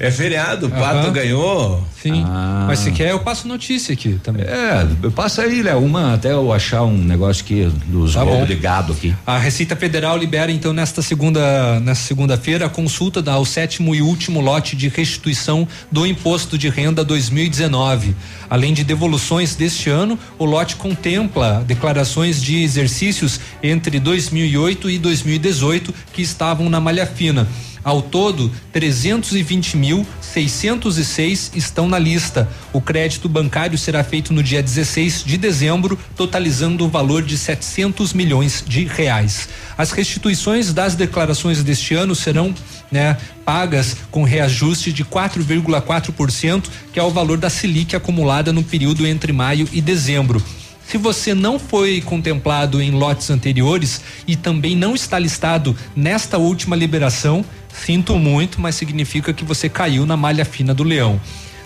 [0.00, 1.12] É feriado, o Pato Aham.
[1.12, 1.86] ganhou.
[2.02, 2.24] Sim.
[2.26, 2.64] Ah.
[2.66, 4.42] Mas se quer, eu passo notícia aqui também.
[4.44, 8.44] É, passa aí, Léo, uma até eu achar um negócio aqui dos Tá bom.
[8.44, 9.14] de gado aqui.
[9.26, 14.00] A Receita Federal libera então nesta segunda, nesta segunda-feira a consulta da- ao sétimo e
[14.02, 18.14] último lote de restituição do imposto de renda 2019.
[18.48, 25.92] Além de devoluções deste ano, o lote contempla declarações de exercícios entre 2008 e 2018
[26.12, 27.48] que estavam na malha fina.
[27.84, 32.48] Ao todo, 320.606 estão na lista.
[32.72, 38.14] O crédito bancário será feito no dia 16 de dezembro, totalizando o valor de 700
[38.14, 39.50] milhões de reais.
[39.76, 42.54] As restituições das declarações deste ano serão
[42.90, 49.06] né, pagas com reajuste de 4,4%, que é o valor da Selic acumulada no período
[49.06, 50.42] entre maio e dezembro.
[50.86, 56.76] Se você não foi contemplado em lotes anteriores e também não está listado nesta última
[56.76, 61.20] liberação, sinto muito, mas significa que você caiu na malha fina do leão.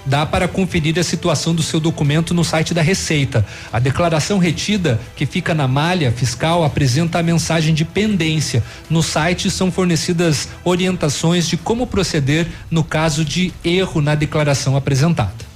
[0.06, 3.44] Dá para conferir a situação do seu documento no site da Receita.
[3.70, 8.64] A declaração retida, que fica na malha fiscal, apresenta a mensagem de pendência.
[8.88, 15.47] No site são fornecidas orientações de como proceder no caso de erro na declaração apresentada.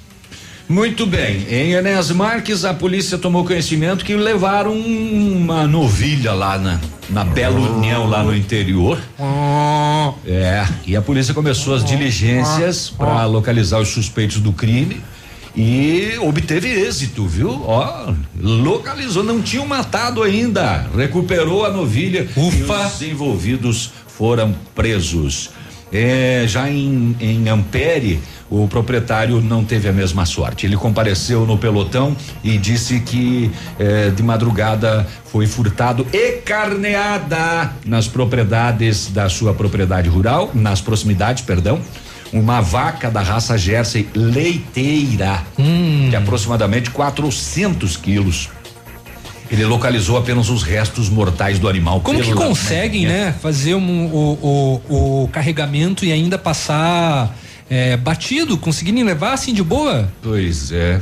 [0.68, 1.46] Muito bem.
[1.50, 6.80] Em Enéas Marques, a polícia tomou conhecimento que levaram uma novilha lá na,
[7.10, 8.98] na Bela União, lá no interior.
[10.26, 15.02] É, e a polícia começou as diligências para localizar os suspeitos do crime
[15.54, 17.62] e obteve êxito, viu?
[17.66, 22.56] Ó, localizou, não tinham matado ainda, recuperou a novilha Ufa.
[22.56, 25.50] e os envolvidos foram presos.
[25.92, 28.20] É, já em, em Ampere,
[28.52, 30.66] o proprietário não teve a mesma sorte.
[30.66, 38.08] Ele compareceu no pelotão e disse que eh, de madrugada foi furtado e carneada nas
[38.08, 41.80] propriedades da sua propriedade rural, nas proximidades, perdão,
[42.32, 45.42] uma vaca da raça Jersey leiteira,
[46.08, 48.50] de aproximadamente 400 quilos.
[49.52, 52.00] Ele localizou apenas os restos mortais do animal.
[52.00, 57.36] Como que pela conseguem, né, fazer um- o, o, o carregamento e ainda passar
[57.70, 60.10] é, batido, conseguirem levar assim de boa?
[60.22, 61.00] Pois é.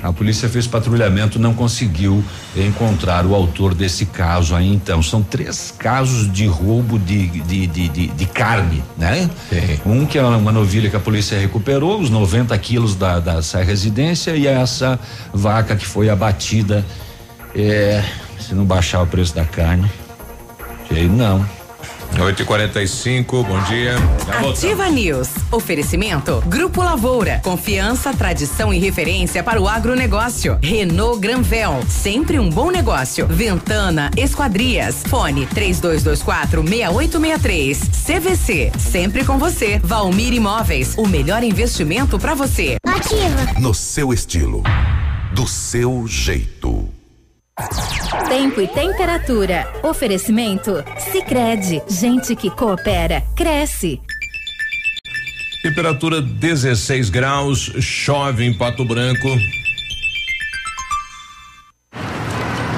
[0.00, 2.24] A polícia fez patrulhamento, não conseguiu
[2.56, 4.68] encontrar o autor desse caso aí.
[4.72, 9.30] Então, são três casos de roubo de, de, de, de, de carne, né?
[9.86, 14.32] Um que é uma novilha que a polícia recuperou, os 90 quilos da, dessa residência,
[14.36, 14.98] e essa
[15.32, 16.84] vaca que foi abatida.
[17.54, 18.02] É,
[18.40, 19.90] se não baixar o preço da carne,
[20.88, 21.44] sei não.
[22.20, 23.94] 8 e 45 bom dia.
[23.94, 24.58] Já voltamos.
[24.58, 25.28] Ativa News.
[25.50, 26.42] Oferecimento.
[26.46, 27.40] Grupo Lavoura.
[27.42, 30.58] Confiança, tradição e referência para o agronegócio.
[30.62, 31.80] Renault Granvel.
[31.88, 33.26] Sempre um bom negócio.
[33.26, 35.02] Ventana Esquadrias.
[35.08, 37.78] Fone 3224 6863.
[38.06, 38.72] CVC.
[38.78, 39.80] Sempre com você.
[39.82, 40.94] Valmir Imóveis.
[40.98, 42.76] O melhor investimento para você.
[42.86, 43.58] Ativa.
[43.58, 44.62] No seu estilo.
[45.34, 46.61] Do seu jeito.
[48.28, 49.70] Tempo e temperatura.
[49.82, 50.82] Oferecimento?
[50.98, 54.00] Sicredi Gente que coopera, cresce.
[55.62, 59.28] Temperatura 16 graus, chove em Pato Branco.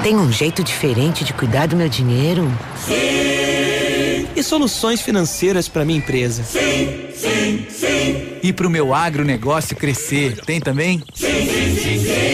[0.03, 2.51] Tem um jeito diferente de cuidar do meu dinheiro?
[2.77, 4.29] Sim.
[4.37, 6.43] E soluções financeiras para minha empresa?
[6.43, 8.39] Sim, sim, sim.
[8.43, 11.03] E para o meu agronegócio crescer, tem também?
[11.15, 12.34] Sim, sim, sim, sim.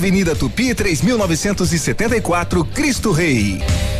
[0.00, 3.99] Avenida Tupi 3974, Cristo Rei.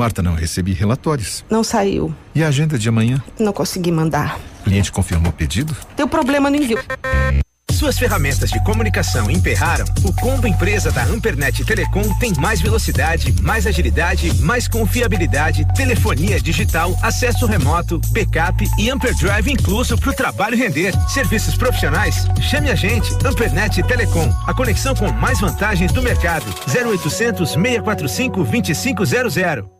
[0.00, 1.44] Marta, não recebi relatórios.
[1.50, 2.14] Não saiu.
[2.34, 3.22] E a agenda de amanhã?
[3.38, 4.40] Não consegui mandar.
[4.60, 5.76] O cliente confirmou o pedido?
[5.94, 6.78] Deu problema no envio.
[7.70, 9.84] Suas ferramentas de comunicação emperraram?
[10.02, 16.98] O combo empresa da Ampernet Telecom tem mais velocidade, mais agilidade, mais confiabilidade, telefonia digital,
[17.02, 20.94] acesso remoto, backup e Amperdrive incluso para o trabalho render.
[21.10, 22.26] Serviços profissionais?
[22.40, 26.46] Chame a gente, Ampernet Telecom, a conexão com mais vantagens do mercado.
[26.74, 29.79] 0800 645 2500.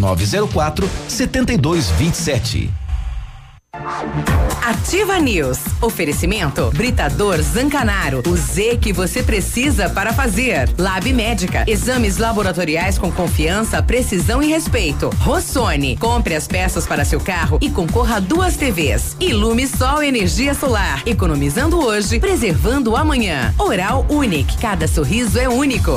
[0.01, 2.69] 9904 7227.
[4.63, 5.59] Ativa News.
[5.81, 8.21] Oferecimento Britador Zancanaro.
[8.27, 10.69] O Z que você precisa para fazer.
[10.77, 11.63] Lab Médica.
[11.67, 15.09] Exames laboratoriais com confiança, precisão e respeito.
[15.19, 15.95] Rossoni.
[15.97, 19.15] Compre as peças para seu carro e concorra a duas TVs.
[19.19, 21.01] Ilume Sol Energia Solar.
[21.05, 23.53] Economizando hoje, preservando amanhã.
[23.57, 24.57] Oral Unique.
[24.57, 25.93] Cada sorriso é único.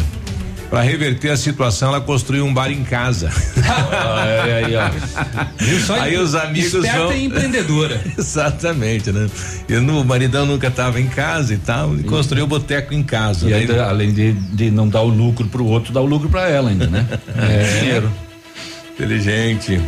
[0.70, 3.32] Para reverter a situação, ela construiu um bar em casa.
[4.44, 4.76] aí,
[6.00, 7.14] aí, os amigos Esperta vão.
[7.14, 8.00] e empreendedora.
[8.16, 9.28] Exatamente, né?
[9.68, 13.02] E no, o maridão nunca estava em casa e tal, e construiu o boteco em
[13.02, 13.48] casa.
[13.48, 13.58] E né?
[13.58, 16.70] ainda, além de, de não dar o lucro pro outro, dá o lucro para ela
[16.70, 17.06] ainda, né?
[17.36, 17.80] É.
[17.80, 18.12] Dinheiro.
[18.94, 19.82] Inteligente.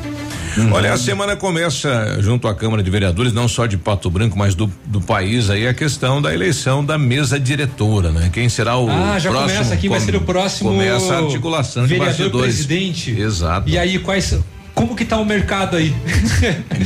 [0.71, 4.53] Olha, a semana começa junto à Câmara de Vereadores, não só de Pato Branco, mas
[4.53, 8.29] do, do país aí, a questão da eleição da mesa diretora, né?
[8.33, 9.51] Quem será o ah, já próximo?
[9.51, 10.71] começa aqui, vai ser o próximo.
[10.71, 12.55] Começa a articulação de vereador bastidores.
[12.55, 13.11] presidente.
[13.11, 13.69] Exato.
[13.69, 14.37] E aí, quais.
[14.73, 15.93] Como que tá o mercado aí?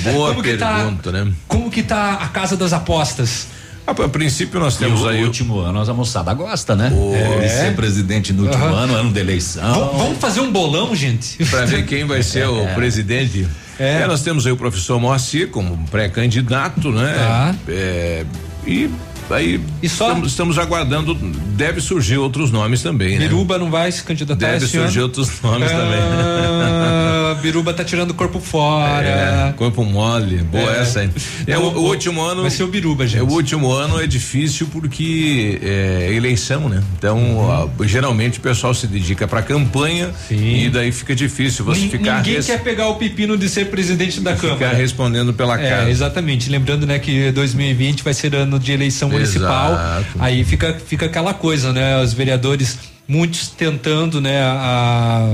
[0.04, 1.32] Boa como que tá- pergunta, né?
[1.48, 3.48] Como que tá a casa das apostas?
[3.88, 6.92] A, a princípio nós E temos o aí o último ano, a moçada gosta, né?
[7.14, 7.40] É.
[7.42, 8.76] De ser presidente no último Aham.
[8.76, 9.74] ano, ano de eleição.
[9.92, 11.44] V- vamos fazer um bolão, gente?
[11.46, 12.74] para ver quem vai ser o É.
[12.74, 13.48] presidente.
[13.80, 14.02] É.
[14.02, 17.14] É, nós temos aí o professor Moacir como pré-candidato, né?
[17.16, 17.56] Tá.
[17.68, 18.26] É,
[18.66, 18.90] e
[19.30, 23.28] aí estamos, estamos aguardando, deve surgir outros nomes também, né?
[23.28, 25.08] Biruba não vai se candidatar Deve surgir ano?
[25.08, 29.06] outros nomes Ah, Biruba tá tirando o corpo fora.
[29.08, 30.82] É, corpo mole, boa É.
[30.82, 31.10] essa aí.
[31.48, 32.42] É, Então, o, o último ano.
[32.42, 33.20] vai ser o Biruba, gente.
[33.20, 36.82] É, o último ano é difícil porque é eleição, né?
[36.98, 37.38] Então, Uhum.
[37.38, 42.18] ó, geralmente o pessoal se dedica pra campanha e daí fica difícil você Nin- ficar.
[42.24, 44.78] Ninguém quer pegar o pepino de ser presidente da Ficar Câmara.
[44.78, 45.90] respondendo pela É, casa.
[45.90, 46.50] exatamente.
[46.50, 49.72] Lembrando, né, que 2020 vai ser ano de eleição municipal.
[49.74, 50.06] Exato.
[50.20, 52.02] Aí fica, fica aquela coisa, né?
[52.02, 52.78] Os vereadores,
[53.08, 55.28] muitos tentando, né, a,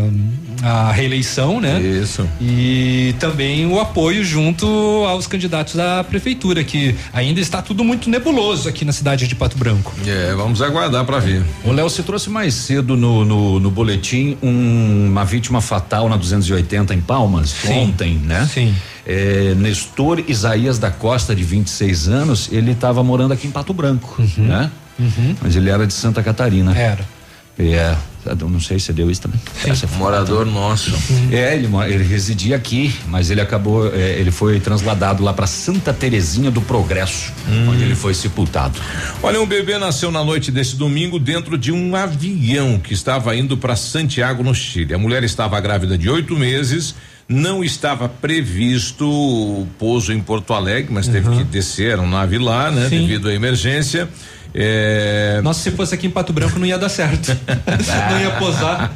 [0.64, 1.80] a reeleição, né?
[1.82, 2.28] Isso.
[2.40, 4.66] E também o apoio junto
[5.08, 9.58] aos candidatos à prefeitura, que ainda está tudo muito nebuloso aqui na cidade de Pato
[9.58, 9.94] Branco.
[10.06, 11.42] É, vamos aguardar pra ver.
[11.64, 16.18] O Léo, você trouxe mais cedo no, no, no boletim um- uma vítima fatal na
[16.18, 17.74] 280 em Palmas, Sim.
[17.74, 18.48] ontem, né?
[18.54, 18.76] Sim.
[19.06, 24.22] É, Nestor Isaías da Costa, de 26 anos, ele estava morando aqui em Pato Branco,
[24.38, 24.70] né?
[25.42, 26.78] Mas ele era de Santa Catarina.
[26.78, 27.04] Era.
[27.60, 27.96] É,
[28.26, 29.40] eu não sei se deu isso também.
[29.66, 30.92] Essa foi- Morador nosso.
[31.32, 35.92] É, ele, ele residia aqui, mas ele acabou, é, ele foi trasladado lá para Santa
[35.94, 37.32] Terezinha do Progresso,
[37.68, 38.80] onde ele foi sepultado.
[39.22, 43.58] Olha, um bebê nasceu na noite desse domingo dentro de um avião que estava indo
[43.58, 44.94] para Santiago, no Chile.
[44.94, 46.96] A mulher estava grávida de oito meses.
[47.32, 52.70] Não estava previsto o pouso em Porto Alegre, mas teve que descer a nave lá,
[52.70, 52.90] né?
[52.90, 53.02] Sim.
[53.02, 54.10] Devido à emergência.
[54.54, 57.28] É, Nossa, se fosse aqui em Pato Branco não ia dar certo.
[58.12, 58.92] não ia posar.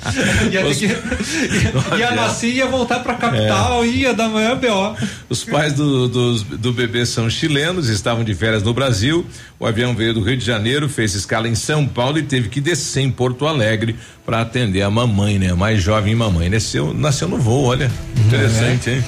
[0.51, 0.85] Ia ter que.
[0.85, 4.95] Ia, ia nascer e ia voltar pra capital e ia dar maior BO.
[5.29, 9.25] Os pais do, dos- do bebê são chilenos, estavam de férias no Brasil.
[9.59, 12.59] O avião veio do Rio de Janeiro, fez escala em São Paulo e teve que
[12.59, 13.95] descer em Porto Alegre
[14.25, 15.51] para atender a mamãe, né?
[15.51, 16.49] A mais jovem mamãe.
[16.49, 17.89] Nasceu, nasceu no voo, olha.
[18.27, 19.03] Interessante, hein?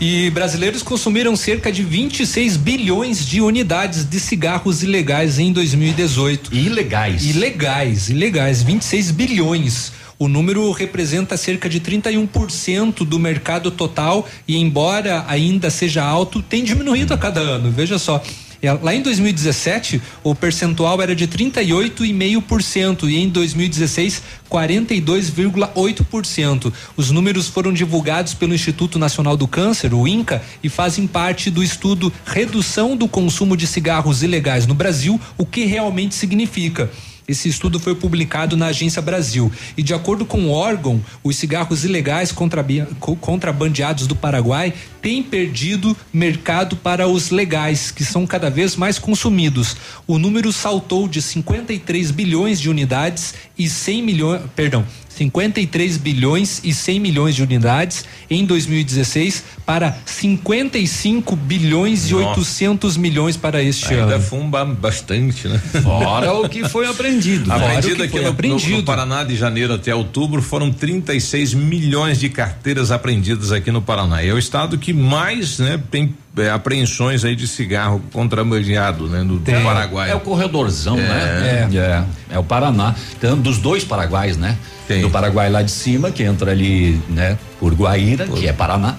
[0.00, 6.54] E brasileiros consumiram cerca de 26 bilhões de unidades de cigarros ilegais em 2018.
[6.54, 7.24] Ilegais.
[7.24, 9.92] Ilegais, ilegais, 26 bilhões.
[10.18, 16.64] O número representa cerca de 31% do mercado total e, embora ainda seja alto, tem
[16.64, 17.70] diminuído a cada ano.
[17.70, 18.22] Veja só.
[18.66, 26.72] É, Lá em 2017, o percentual era de 38,5% e em 2016, 42,8%.
[26.96, 31.62] Os números foram divulgados pelo Instituto Nacional do Câncer, o INCA, e fazem parte do
[31.62, 36.90] estudo Redução do Consumo de Cigarros Ilegais no Brasil, o que realmente significa.
[37.26, 39.50] Esse estudo foi publicado na Agência Brasil.
[39.76, 46.76] E de acordo com o órgão, os cigarros ilegais contrabandeados do Paraguai têm perdido mercado
[46.76, 49.76] para os legais, que são cada vez mais consumidos.
[50.06, 54.84] O número saltou de 53 bilhões de unidades e 100 milhões, perdão,
[55.16, 62.40] 53 bilhões e 100 milhões de unidades em 2016 para 55 bilhões e Nossa.
[62.40, 64.22] 800 milhões para este Ainda ano.
[64.24, 65.58] fumba bastante, né?
[65.82, 67.52] Fora o que foi aprendido.
[67.52, 68.70] Aprendido aqui no, apreendido.
[68.72, 73.80] no- no Paraná de janeiro até outubro foram 36 milhões de carteiras apreendidas aqui no
[73.82, 74.22] Paraná.
[74.22, 79.22] E é o estado que mais, né, tem é, apreensões aí de cigarro contrabandeado, né,
[79.22, 79.62] no, do Tem.
[79.62, 80.10] Paraguai.
[80.10, 81.68] É o corredorzão, né?
[81.72, 81.76] É.
[81.76, 82.04] É.
[82.30, 82.94] É o Paraná.
[83.16, 84.56] Então, dos dois Paraguais, né?
[85.00, 87.38] Do Paraguai lá de cima, que entra ali, né?
[87.58, 88.96] Por Guaíra, que é Paraná.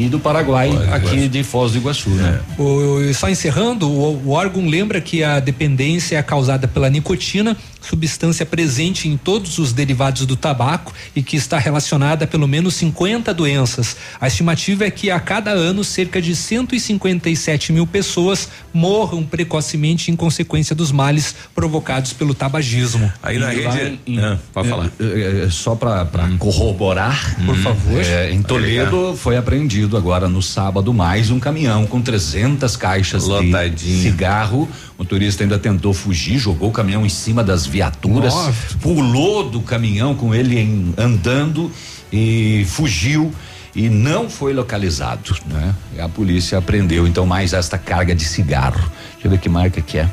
[0.00, 2.40] E do Paraguai aqui de Foz do Iguaçu, né?
[2.58, 8.46] O- só encerrando, o, o órgão lembra que a dependência é causada pela nicotina, substância
[8.46, 13.32] presente em todos os derivados do tabaco e que está relacionada a pelo menos 50
[13.34, 13.96] doenças.
[14.20, 20.16] A estimativa é que a cada ano cerca de 157 mil pessoas morram precocemente em
[20.16, 23.12] consequência dos males provocados pelo tabagismo.
[23.22, 24.00] Aí na E rede.
[24.06, 24.90] em- Ah, pode é, falar.
[25.00, 26.06] é, é, só para
[26.38, 28.00] corroborar, Por favor.
[28.02, 33.74] é, em Toledo foi apreendido agora no sábado mais um caminhão com 300 caixas Lotadinho.
[33.74, 34.68] de cigarro.
[34.98, 38.52] O motorista ainda tentou fugir, jogou o caminhão em cima das viaturas, Nossa.
[38.80, 41.70] pulou do caminhão com ele em- andando
[42.12, 43.32] e fugiu
[43.74, 45.74] e não foi localizado, né?
[45.96, 48.80] E a polícia apreendeu então mais esta carga de cigarro.
[49.14, 50.08] Deixa eu ver que marca que é.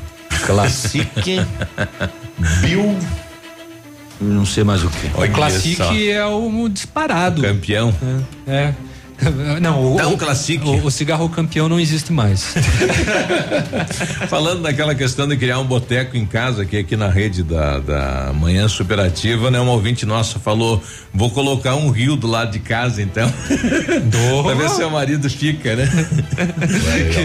[0.46, 1.08] Classic
[2.62, 2.96] Bill
[4.20, 5.06] não sei mais o que.
[5.06, 7.40] O Classic é o disparado.
[7.40, 7.94] Campeão.
[8.48, 8.72] É.
[9.60, 10.62] Não, o, Dá um o- Classic.
[10.64, 12.54] O, o cigarro campeão não existe mais.
[14.28, 18.32] Falando daquela questão de criar um boteco em casa, que aqui na rede da, da
[18.34, 19.58] Manhã Superativa, né?
[19.58, 20.82] Uma ouvinte nossa falou:
[21.12, 23.32] vou colocar um rio do lado de casa, então.
[24.44, 25.88] pra ver se seu marido fica, né?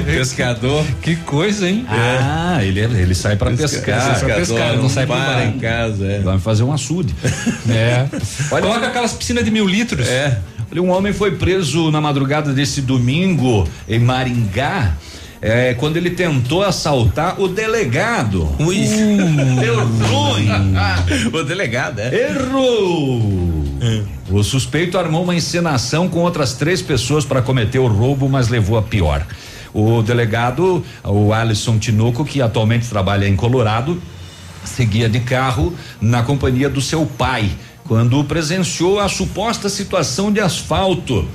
[0.06, 0.84] Pescador.
[1.02, 1.86] Que coisa, hein?
[1.90, 4.14] Ah, ele, ele sai pra Pesca- pescar.
[4.14, 5.46] pescador, pescar, não sai pra para bar.
[5.48, 6.20] em casa, é.
[6.20, 7.14] Vai fazer um açude.
[7.70, 8.06] É.
[8.50, 10.08] Coloca aquelas piscinas de mil litros.
[10.08, 10.40] É.
[10.80, 14.96] Um homem foi preso na madrugada desse domingo em Maringá.
[15.42, 18.50] É, quando ele tentou assaltar o delegado.
[18.60, 18.78] Ui.
[18.78, 20.48] Uh, deu ruim.
[21.34, 22.30] o delegado, é?
[22.30, 23.64] Errou!
[24.32, 28.78] O suspeito armou uma encenação com outras três pessoas para cometer o roubo, mas levou
[28.78, 29.28] a pior.
[29.74, 34.02] O delegado, o Alisson Tinoco, que atualmente trabalha em Colorado,
[34.64, 37.52] seguia de carro na companhia do seu pai,
[37.88, 41.28] quando presenciou a suposta situação de asfalto,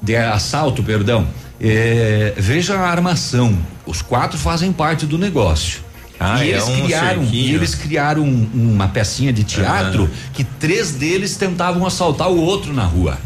[0.00, 1.26] de assalto, perdão.
[1.60, 3.58] É, veja a armação.
[3.84, 5.87] Os quatro fazem parte do negócio.
[6.20, 7.46] Ah, e é eles um criaram, cerquinho.
[7.52, 12.72] e eles criaram um- uma pecinha de teatro que três deles tentavam assaltar o outro
[12.72, 13.16] na rua.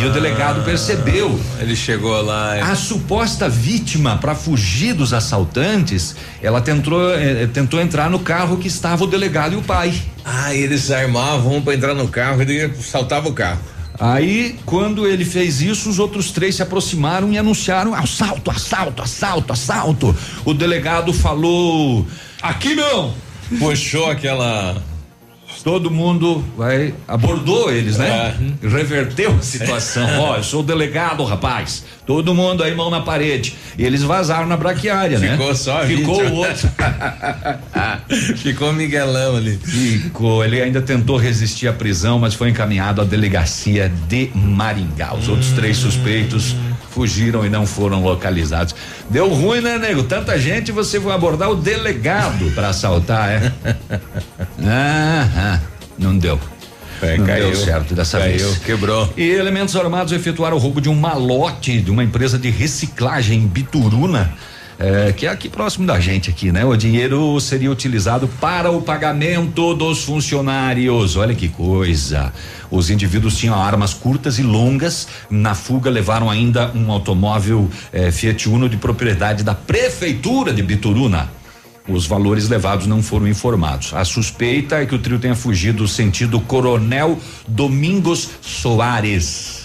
[0.00, 1.38] E o delegado percebeu.
[1.60, 2.54] Ele chegou lá.
[2.70, 8.66] A suposta vítima, para fugir dos assaltantes, ela tentou, eh, tentou entrar no carro que
[8.68, 9.94] estava o delegado e o pai.
[10.24, 13.60] Ah, eles armavam pra entrar no carro e ele saltava o carro.
[13.98, 19.52] Aí, quando ele fez isso, os outros três se aproximaram e anunciaram assalto, assalto, assalto,
[19.52, 20.16] assalto.
[20.44, 22.06] O delegado falou:
[22.40, 23.14] aqui não.
[23.58, 24.82] Puxou aquela.
[25.64, 28.34] Todo mundo vai abordou eles, né?
[28.60, 30.08] Reverteu a situação.
[30.18, 31.84] Ó, eu sou o delegado, rapaz.
[32.04, 33.54] Todo mundo aí mão na parede.
[33.78, 35.32] E eles vazaram na braquiária, né?
[35.32, 36.68] Ficou só Ficou o outro.
[38.38, 39.56] Ficou o Miguelão ali.
[39.56, 40.44] Ficou.
[40.44, 45.14] Ele ainda tentou resistir à prisão, mas foi encaminhado à delegacia de Maringá.
[45.14, 46.56] Os outros três suspeitos
[46.94, 48.74] fugiram e não foram localizados.
[49.08, 50.02] Deu ruim, né, nego?
[50.02, 53.52] Tanta gente, você vai abordar o delegado para assaltar, é?
[54.64, 55.60] ah, ah,
[55.98, 56.38] não deu.
[57.02, 57.50] É, não caiu.
[57.50, 58.58] deu certo dessa Caiu, vez.
[58.58, 59.12] quebrou.
[59.16, 63.46] E elementos armados efetuaram o roubo de um malote de uma empresa de reciclagem em
[63.46, 64.32] Bituruna.
[64.82, 66.64] Eh, que é aqui próximo da gente aqui, né?
[66.64, 71.16] O dinheiro seria utilizado para o pagamento dos funcionários.
[71.16, 72.32] Olha que coisa.
[72.68, 75.06] Os indivíduos tinham armas curtas e longas.
[75.30, 81.30] Na fuga levaram ainda um automóvel eh, Fiat Uno de propriedade da prefeitura de Bituruna.
[81.88, 83.94] Os valores levados não foram informados.
[83.94, 89.61] A suspeita é que o trio tenha fugido sentido Coronel Domingos Soares.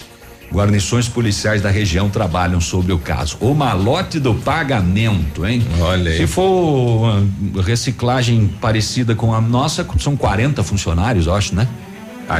[0.52, 3.36] Guarnições policiais da região trabalham sobre o caso.
[3.40, 5.62] O malote do pagamento, hein?
[5.80, 6.16] Olha aí.
[6.16, 7.22] Se for
[7.52, 11.68] uma reciclagem parecida com a nossa, são 40 funcionários, eu acho, né?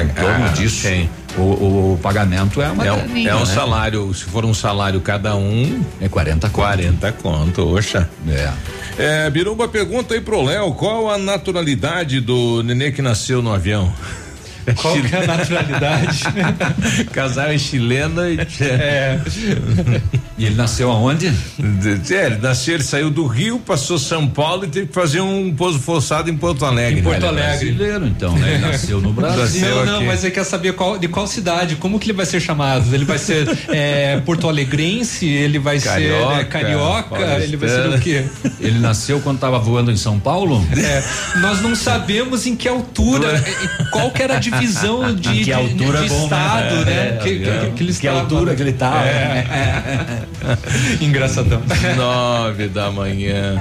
[0.02, 0.82] em torno ah, disso.
[0.82, 1.08] tem.
[1.36, 3.46] O, o pagamento é uma É um, graninha, é um né?
[3.46, 5.82] salário, se for um salário cada um.
[6.00, 6.54] É 40 conto.
[6.54, 8.08] 40 conto, oxa.
[8.28, 8.52] É.
[8.98, 13.92] É, Biruba, pergunta aí pro Léo, qual a naturalidade do nenê que nasceu no avião?
[14.76, 16.20] Qual que é a naturalidade?
[17.12, 18.38] Casal é chilena e.
[18.60, 19.18] É.
[20.36, 21.26] E ele nasceu aonde?
[21.28, 25.52] É, ele nasceu, ele saiu do Rio, passou São Paulo e teve que fazer um
[25.54, 27.00] pouso forçado em Porto Alegre.
[27.00, 27.48] Em Porto Ele é Alegre.
[27.72, 28.54] Brasileiro, então, né?
[28.54, 29.40] Ele nasceu no Brasil.
[29.42, 32.26] Nasceu Não, não, mas ele quer saber qual, de qual cidade, como que ele vai
[32.26, 32.94] ser chamado?
[32.94, 37.88] Ele vai ser é, porto alegrense, ele vai Carioca, ser é, carioca, ele vai ser
[37.88, 38.24] o quê?
[38.60, 40.64] Ele nasceu quando estava voando em São Paulo?
[40.76, 41.02] É,
[41.40, 45.44] nós não sabemos em que altura, e- e qual que era a divisão de, que
[45.44, 46.24] de- altura de é bom, né?
[46.24, 46.92] estado, né?
[46.92, 47.72] é, que, que, é.
[47.74, 48.20] que ele Que estava.
[48.20, 49.04] altura que ele tava.
[49.06, 50.22] É.
[51.00, 51.60] Engraçadão.
[51.96, 53.60] Nove da manhã.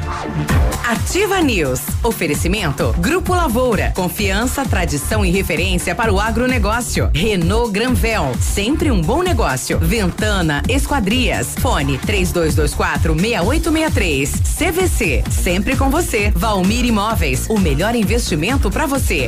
[0.88, 1.82] Ativa News.
[2.04, 3.92] Oferecimento Grupo Lavoura.
[3.96, 7.10] Confiança, tradição e referência para o agronegócio.
[7.14, 8.32] Renault Granvel.
[8.40, 9.80] Sempre um bom negócio.
[9.80, 11.56] Ventana Esquadrias.
[11.60, 14.32] Fone 3224 6863.
[14.58, 15.24] CVC.
[15.30, 16.32] Sempre com você.
[16.36, 17.48] Valmir Imóveis.
[17.50, 19.28] O melhor investimento para você.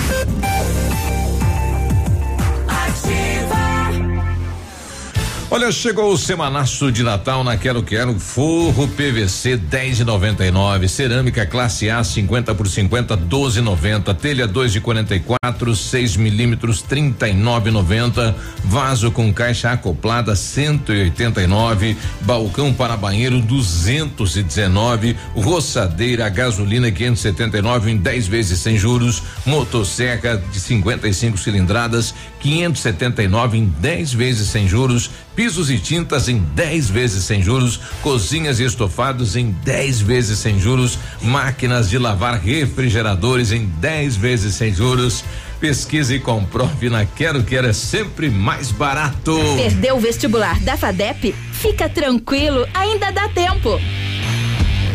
[5.53, 12.01] Olha, chegou o semanaço de Natal na Quero Quero, forro PVC 10,99, cerâmica classe A
[12.01, 18.33] 50 por 50 12,90, telha 2 de 44, 6 milímetros 39,90,
[18.63, 28.25] vaso com caixa acoplada 189, balcão para banheiro 219, roçadeira a gasolina 579 em 10
[28.25, 35.77] vezes sem juros, motosserra de 55 cilindradas 579 em 10 vezes sem juros, pisos e
[35.77, 41.89] tintas em 10 vezes sem juros, cozinhas e estofados em 10 vezes sem juros, máquinas
[41.89, 45.23] de lavar refrigeradores em 10 vezes sem juros.
[45.59, 49.37] Pesquise e comprove na Quero Quero é sempre mais barato.
[49.55, 51.35] Perdeu o vestibular da FADEP?
[51.53, 53.79] Fica tranquilo, ainda dá tempo.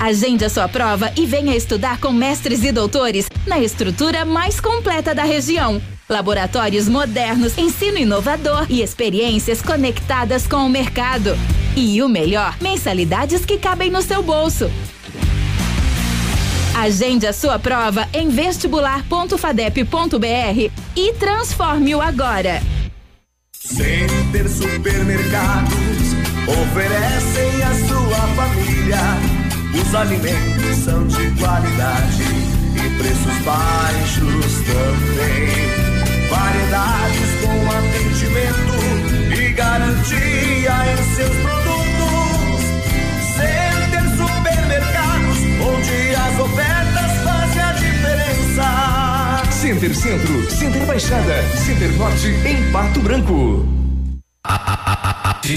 [0.01, 5.15] Agende a sua prova e venha estudar com mestres e doutores na estrutura mais completa
[5.15, 5.81] da região.
[6.09, 11.37] Laboratórios modernos, ensino inovador e experiências conectadas com o mercado.
[11.75, 14.71] E o melhor, mensalidades que cabem no seu bolso.
[16.77, 22.63] Agende a sua prova em vestibular.fadep.br e transforme-o agora.
[23.53, 26.15] Center Supermercados
[26.47, 29.01] oferecem à sua família.
[29.75, 32.23] Os alimentos são de qualidade
[32.77, 35.76] e preços baixos também.
[36.29, 38.77] Variedades com atendimento
[39.33, 42.63] e garantia em seus produtos.
[43.37, 48.67] Center Supermercados, onde as ofertas fazem a diferença.
[49.51, 53.67] Center Centro, Center Baixada, Center Norte, em Pato Branco.
[54.45, 55.57] Ativa.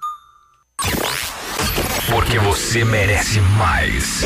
[2.11, 4.25] Porque você merece mais.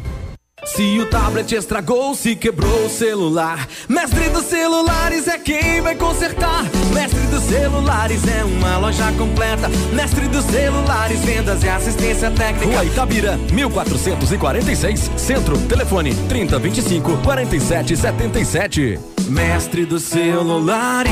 [0.65, 6.63] Se o tablet estragou, se quebrou o celular, Mestre dos Celulares é quem vai consertar.
[6.93, 9.67] Mestre dos Celulares é uma loja completa.
[9.91, 12.73] Mestre dos Celulares, vendas e assistência técnica.
[12.73, 18.99] Rua Itabira, 1446, Centro, telefone 3025 4777.
[19.27, 21.11] Mestre dos Celulares.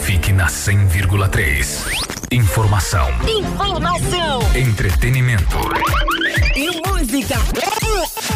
[0.00, 2.08] Fique na 100,3.
[2.32, 5.58] Informação, Informação entretenimento
[7.10, 7.34] música.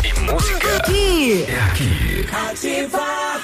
[0.02, 0.76] e música.
[0.78, 1.44] Aqui.
[1.48, 2.26] É aqui.
[2.32, 3.43] Ativar.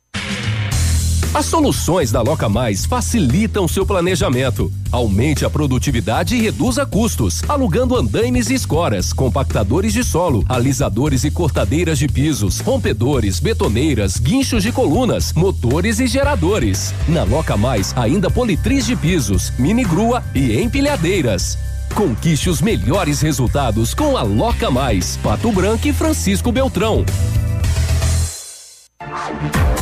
[1.33, 4.69] As soluções da Loca Mais facilitam seu planejamento.
[4.91, 11.31] Aumente a produtividade e reduza custos, alugando andaimes e escoras, compactadores de solo, alisadores e
[11.31, 16.93] cortadeiras de pisos, rompedores, betoneiras, guinchos de colunas, motores e geradores.
[17.07, 21.57] Na Loca Mais, ainda politriz de pisos, mini grua e empilhadeiras.
[21.95, 27.05] Conquiste os melhores resultados com a Loca Mais, Pato Branco e Francisco Beltrão.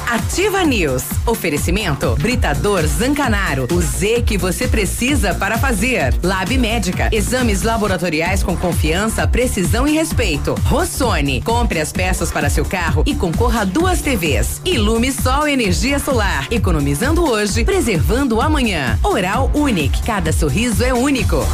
[0.10, 1.04] Ativa News.
[1.28, 3.68] Oferecimento Britador Zancanaro.
[3.72, 6.16] O Z que você precisa para fazer.
[6.24, 7.10] Lab Médica.
[7.12, 10.56] Exames laboratoriais com confiança, precisão e respeito.
[10.66, 11.44] Rossoni.
[11.44, 14.64] Compre as peças para seu carro e concorra a duas TVs.
[14.66, 16.48] Ilume Sol Energia Solar.
[16.50, 18.98] Economizando hoje, preservando amanhã.
[19.04, 20.02] Oral Unique.
[20.02, 21.46] Cada sorriso é único.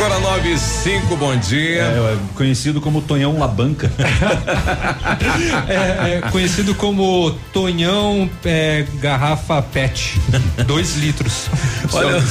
[0.00, 1.82] Agora 9 e 5, bom dia.
[1.82, 3.92] É, conhecido como Tonhão Labanca.
[5.68, 10.18] É, é conhecido como Tonhão é, Garrafa PET.
[10.66, 11.48] Dois litros.
[11.92, 12.22] Olha,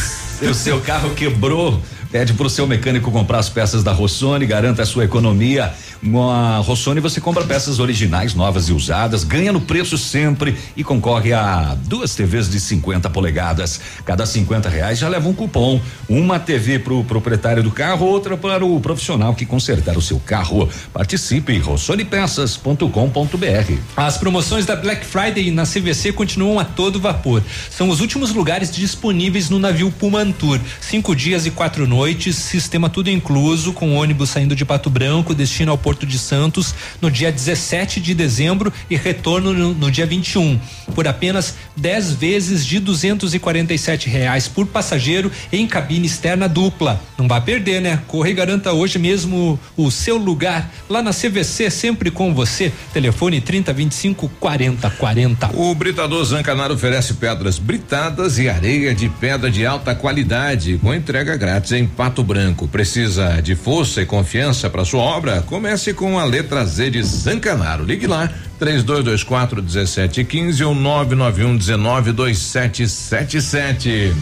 [0.49, 1.79] o seu carro quebrou,
[2.11, 5.71] pede pro seu mecânico comprar as peças da Rossoni, garanta a sua economia.
[6.01, 11.33] A Rossoni você compra peças originais, novas e usadas, ganha no preço sempre e concorre
[11.33, 13.81] a duas TVs de 50 polegadas.
[14.05, 15.81] Cada 50 reais já leva um cupom.
[16.07, 20.19] Uma TV para o proprietário do carro, outra para o profissional que consertar o seu
[20.19, 20.69] carro.
[20.93, 23.73] Participe rossonepeças.com.br.
[23.97, 27.43] As promoções da Black Friday na CVC continuam a todo vapor.
[27.69, 30.61] São os últimos lugares disponíveis no navio Pumantur.
[30.79, 35.71] Cinco dias e quatro noites, sistema tudo incluso, com ônibus saindo de Pato Branco, destino
[35.71, 40.59] ao Porto de Santos no dia 17 de dezembro e retorno no, no dia 21,
[40.93, 47.01] por apenas 10 vezes de 247 reais por passageiro em cabine externa dupla.
[47.17, 48.01] Não vai perder, né?
[48.07, 52.71] Corre e garanta hoje mesmo o seu lugar lá na CVC, sempre com você.
[52.93, 55.51] Telefone 30 25 40 40.
[55.55, 61.37] O Britador Zancanaro oferece pedras britadas e areia de pedra de alta qualidade, com entrega
[61.37, 62.67] grátis em Pato Branco.
[62.67, 65.41] Precisa de força e confiança para sua obra?
[65.43, 67.83] Comece com a letra Z de Zancanaro.
[67.83, 68.29] Ligue lá,
[68.59, 74.13] 3224 1715 ou 991 19 2777.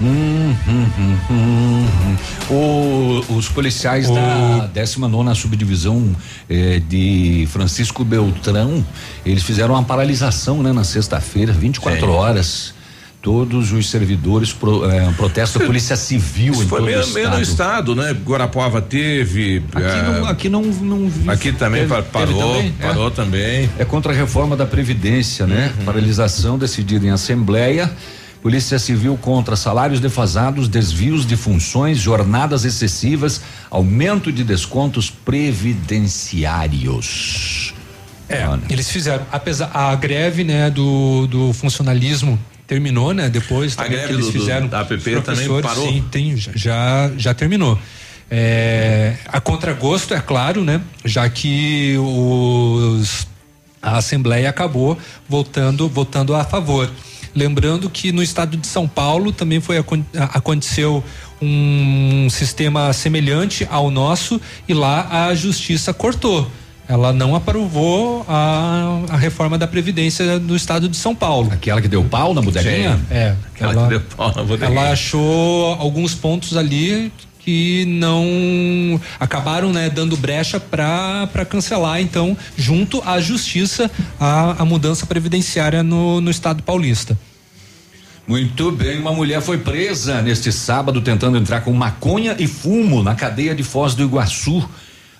[0.00, 1.86] Hum, hum, hum, hum, hum.
[2.50, 6.16] O, os policiais da 19 subdivisão
[6.48, 8.84] eh, de Francisco Beltrão,
[9.24, 12.74] eles fizeram uma paralisação né, na sexta-feira, 24 horas.
[13.22, 17.08] Todos os servidores pro, eh, protesto da Polícia Civil Isso em foi todo meio, o
[17.10, 18.10] meio no estado, né?
[18.12, 19.62] Guarapuava teve.
[19.72, 21.30] Aqui, eh, não, aqui não, não vi.
[21.30, 22.74] Aqui também Teve- pa- teve parou, também?
[22.80, 22.86] É.
[22.88, 23.70] parou também.
[23.78, 25.72] É contra a reforma da Previdência, né?
[25.78, 25.84] Uhum.
[25.84, 27.88] Paralisação decidida em Assembleia.
[28.42, 33.40] Polícia Civil contra salários defasados, desvios de funções, jornadas excessivas,
[33.70, 37.72] aumento de descontos previdenciários.
[38.28, 42.36] É, eles fizeram, apesar a greve, né, do, do funcionalismo
[42.72, 43.28] terminou, né?
[43.28, 44.66] Depois A greve que eles do- do- fizeram.
[44.66, 45.88] da APP os também professores, parou?
[45.92, 47.78] Sim, tem, já- já terminou.
[48.30, 50.80] É, a contragosto, é claro, né?
[51.04, 53.26] Já que os
[53.82, 54.96] a Assembleia acabou
[55.28, 56.90] votando votando a favor.
[57.34, 61.02] Lembrando que no estado de São Paulo também foi acon- a- aconteceu
[61.42, 66.50] um sistema semelhante ao nosso e lá a justiça cortou.
[66.88, 71.50] Ela não aprovou a, a reforma da Previdência do estado de São Paulo.
[71.52, 72.96] Aquela que deu pau na bodeguinha?
[72.96, 73.34] Sim, é.
[73.54, 74.80] Aquela ela, que deu pau na bodeguinha.
[74.80, 83.02] ela achou alguns pontos ali que não acabaram né, dando brecha para cancelar então junto
[83.04, 87.18] à justiça a, a mudança previdenciária no, no estado paulista.
[88.26, 93.16] Muito bem, uma mulher foi presa neste sábado tentando entrar com maconha e fumo na
[93.16, 94.68] cadeia de Foz do Iguaçu.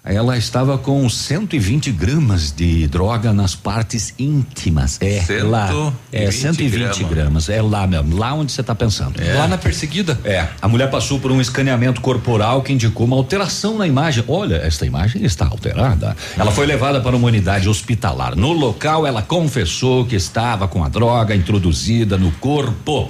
[0.05, 4.99] Ela estava com 120 gramas de droga nas partes íntimas.
[5.01, 5.93] É Cento lá.
[6.11, 6.99] É vinte 120 gramas.
[6.99, 7.49] gramas.
[7.49, 9.21] É lá mesmo, lá onde você está pensando.
[9.37, 10.19] Lá na perseguida?
[10.25, 10.49] É.
[10.61, 14.25] A mulher passou por um escaneamento corporal que indicou uma alteração na imagem.
[14.27, 16.17] Olha, esta imagem está alterada.
[16.37, 18.35] Ela foi levada para uma unidade hospitalar.
[18.35, 23.09] No local, ela confessou que estava com a droga introduzida no corpo.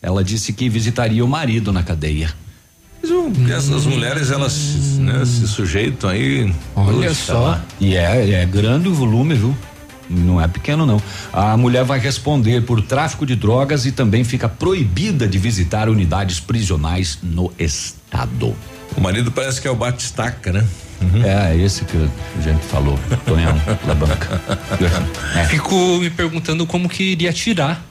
[0.00, 2.32] Ela disse que visitaria o marido na cadeia.
[3.50, 6.52] Essas mulheres, elas né, se sujeitam aí.
[6.76, 7.40] Olha só.
[7.40, 7.64] lá.
[7.80, 9.56] E é, é grande o volume, viu?
[10.08, 11.00] Não é pequeno, não.
[11.32, 16.40] A mulher vai responder por tráfico de drogas e também fica proibida de visitar unidades
[16.40, 18.54] prisionais no estado.
[18.96, 20.66] O marido parece que é o Batistaca, né?
[21.24, 23.54] É, esse que a gente falou, Tonhão
[23.86, 24.40] da banca.
[25.34, 25.44] É.
[25.46, 27.82] Fico me perguntando como que iria tirar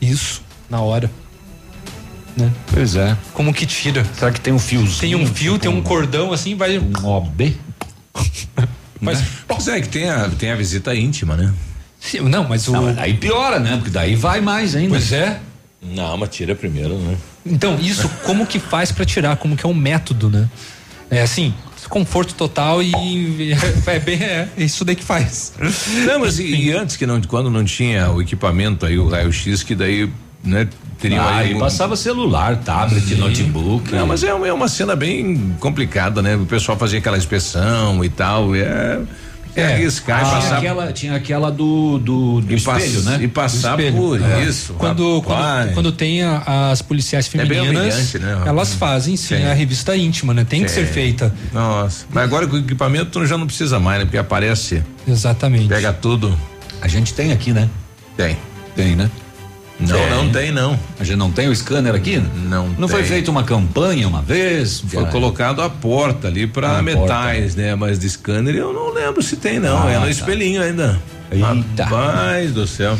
[0.00, 1.10] isso na hora.
[2.36, 2.52] Né?
[2.72, 3.16] Pois é.
[3.32, 4.04] Como que tira?
[4.14, 5.00] Será que tem um fiozinho?
[5.00, 6.78] Tem um fio, tem um cordão assim, vai.
[6.78, 7.56] Um OB?
[9.00, 11.52] Mas, pois é, que tem a, tem a visita íntima, né?
[12.00, 12.72] Sim, não, mas o.
[12.72, 13.76] Não, mas aí piora, né?
[13.76, 14.90] Porque daí vai mais ainda.
[14.90, 15.40] Pois é.
[15.82, 17.16] Não, mas tira primeiro, né?
[17.44, 19.36] Então, isso, como que faz pra tirar?
[19.36, 20.48] Como que é um método, né?
[21.10, 21.54] É assim,
[21.88, 23.52] conforto total e
[23.86, 25.52] é, bem é isso daí que faz.
[26.06, 29.62] Não, mas e, e antes que não, quando não tinha o equipamento aí, o raio-x,
[29.62, 30.10] que daí,
[30.42, 30.68] né,
[31.08, 31.54] teriam Ah, aí.
[31.54, 33.92] um- passava celular, tablet, notebook.
[33.92, 36.36] Não, mas é uma, é uma cena bem complicada, né?
[36.36, 39.00] O pessoal fazia aquela inspeção e tal, é.
[39.58, 40.58] É, arriscar e tinha passar.
[40.58, 43.18] aquela, tinha aquela do, do, do E pass- espelho, né?
[43.22, 44.44] e passar por É.
[44.44, 44.74] isso.
[44.74, 48.42] Quando, quando, quando tem a- as policiais É bem femininas, humilhante, né?
[48.44, 49.44] elas fazem sim, Sim.
[49.46, 50.44] a revista íntima, né?
[50.44, 50.80] Tem que Sim.
[50.80, 51.34] ser feita.
[51.54, 52.04] Nossa.
[52.12, 54.04] Mas agora com o equipamento tu já não precisa mais, né?
[54.04, 54.82] Porque aparece.
[55.08, 55.68] Exatamente.
[55.68, 56.36] Pega tudo.
[56.82, 57.66] A gente tem aqui, né?
[58.14, 58.36] Tem.
[58.74, 59.10] Tem, né?
[59.78, 60.78] Não, não tem, não.
[60.98, 62.16] A gente não tem o scanner aqui?
[62.34, 63.10] Não Não foi tem.
[63.10, 64.80] feita uma campanha uma vez?
[64.88, 67.74] Foi colocado a porta ali para Ah, metais, né?
[67.74, 69.86] Mas de scanner eu não lembro se tem, não.
[69.86, 70.10] Ah, é no tá.
[70.10, 70.98] espelhinho ainda.
[71.30, 71.84] Eita.
[71.84, 72.96] Rapaz do céu.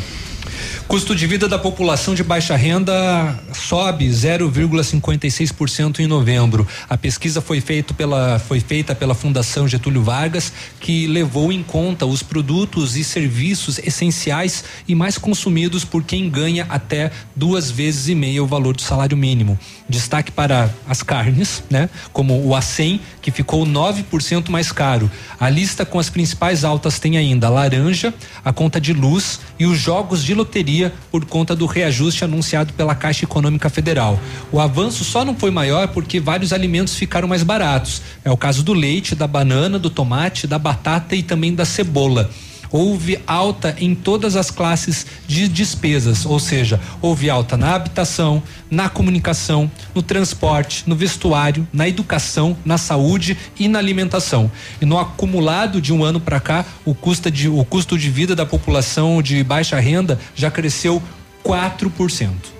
[0.87, 6.65] Custo de vida da população de baixa renda sobe 0,56% em novembro.
[6.89, 12.05] A pesquisa foi, feito pela, foi feita pela Fundação Getúlio Vargas, que levou em conta
[12.05, 18.15] os produtos e serviços essenciais e mais consumidos por quem ganha até duas vezes e
[18.15, 19.59] meia o valor do salário mínimo.
[19.89, 21.89] Destaque para as carnes, né?
[22.13, 25.11] Como o acém, que ficou 9% mais caro.
[25.37, 29.65] A lista com as principais altas tem ainda a laranja, a conta de luz e
[29.65, 30.76] os jogos de loteria
[31.11, 34.19] por conta do reajuste anunciado pela Caixa Econômica Federal.
[34.51, 38.01] O avanço só não foi maior porque vários alimentos ficaram mais baratos.
[38.23, 42.29] É o caso do leite, da banana, do tomate, da batata e também da cebola
[42.71, 48.89] houve alta em todas as classes de despesas, ou seja, houve alta na habitação, na
[48.89, 54.51] comunicação, no transporte, no vestuário, na educação, na saúde e na alimentação.
[54.81, 58.35] E no acumulado de um ano para cá, o custo, de, o custo de vida
[58.35, 61.01] da população de baixa renda já cresceu
[61.43, 62.57] 4%.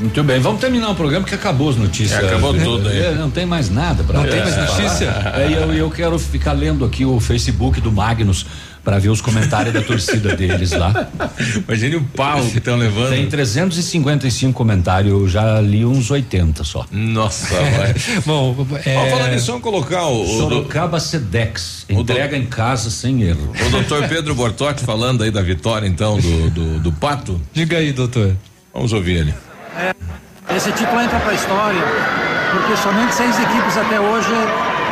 [0.00, 2.22] Muito bem, vamos terminar o programa que acabou as notícias.
[2.22, 3.00] É, acabou tudo aí.
[3.00, 5.06] É, não tem mais nada para Não tem mais notícia?
[5.34, 8.46] É, eu, eu quero ficar lendo aqui o Facebook do Magnus
[8.84, 11.08] para ver os comentários da torcida deles lá.
[11.66, 13.10] Imagine o pau que estão levando.
[13.10, 16.86] Tem 355 comentários, eu já li uns 80 só.
[16.90, 17.94] Nossa, vai.
[18.24, 18.96] Bom, é...
[18.96, 20.26] Ó, falando nisso, vamos colocar o.
[20.26, 23.52] Sorocaba Sedex, entrega em casa sem erro.
[23.66, 27.40] O doutor Pedro Bortotti falando aí da vitória, então, do, do, do Pato.
[27.52, 28.36] Diga aí, doutor.
[28.72, 29.34] Vamos ouvir ele.
[29.76, 29.94] É,
[30.56, 31.82] esse título entra para a história,
[32.52, 34.28] porque somente seis equipes até hoje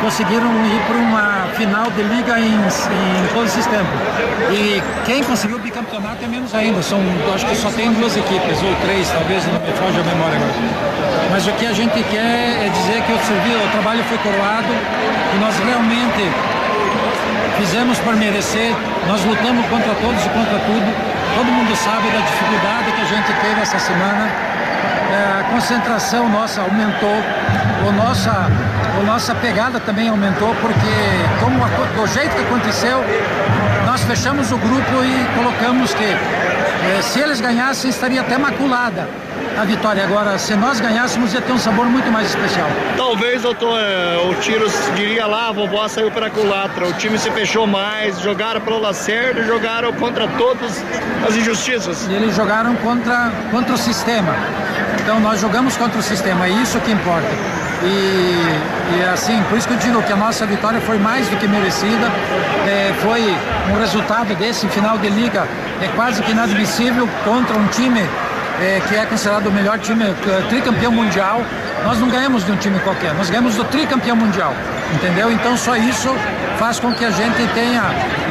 [0.01, 3.89] conseguiram ir para uma final de liga em, em todo esse tempo.
[4.51, 6.81] E quem conseguiu o bicampeonato é menos ainda.
[6.81, 6.99] São,
[7.33, 10.53] acho que só tem duas equipes, ou três, talvez, não me foge a memória agora.
[11.31, 14.71] Mas o que a gente quer é dizer que o, serviço, o trabalho foi coroado
[15.35, 16.23] e nós realmente
[17.57, 18.73] fizemos por merecer.
[19.07, 21.17] Nós lutamos contra todos e contra tudo.
[21.35, 24.27] Todo mundo sabe da dificuldade que a gente teve essa semana
[25.11, 27.23] é, a concentração nossa aumentou,
[27.87, 28.49] o nossa,
[28.99, 30.93] a nossa pegada também aumentou, porque
[31.39, 31.59] como
[31.95, 33.03] do jeito que aconteceu,
[33.85, 39.07] nós fechamos o grupo e colocamos que é, se eles ganhassem estaria até maculada
[39.57, 40.03] a vitória.
[40.03, 42.67] Agora, se nós ganhássemos, ia ter um sabor muito mais especial.
[42.95, 46.87] Talvez doutor, é, o tiro diria lá, a vovó saiu para a culatra.
[46.87, 50.83] O time se fechou mais, jogaram para o Lacerda, jogaram contra todas
[51.27, 52.07] as injustiças.
[52.07, 54.35] E eles jogaram contra, contra o sistema.
[55.01, 57.27] Então nós jogamos contra o sistema, é isso que importa.
[57.83, 61.37] E, e assim, por isso que eu digo que a nossa vitória foi mais do
[61.37, 62.07] que merecida.
[62.67, 63.21] É, foi
[63.71, 65.47] um resultado desse final de liga
[65.81, 68.01] é quase que inadmissível contra um time
[68.61, 71.41] é, que é considerado o melhor time, é, tricampeão mundial.
[71.83, 74.53] Nós não ganhamos de um time qualquer, nós ganhamos do tricampeão mundial,
[74.95, 75.31] entendeu?
[75.31, 76.09] Então só isso
[76.57, 77.83] faz com que a gente tenha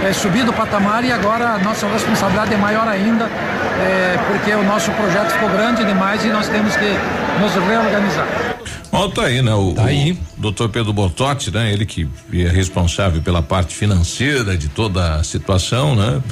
[0.04, 4.64] é, subido o patamar e agora a nossa responsabilidade é maior ainda, é, porque o
[4.64, 6.98] nosso projeto ficou grande demais e nós temos que
[7.40, 8.56] nos reorganizar.
[8.90, 9.54] Bom, tá aí, né?
[9.54, 10.12] O, tá aí.
[10.36, 11.72] o doutor Pedro Bortotti, né?
[11.72, 16.22] Ele que é responsável pela parte financeira de toda a situação, né?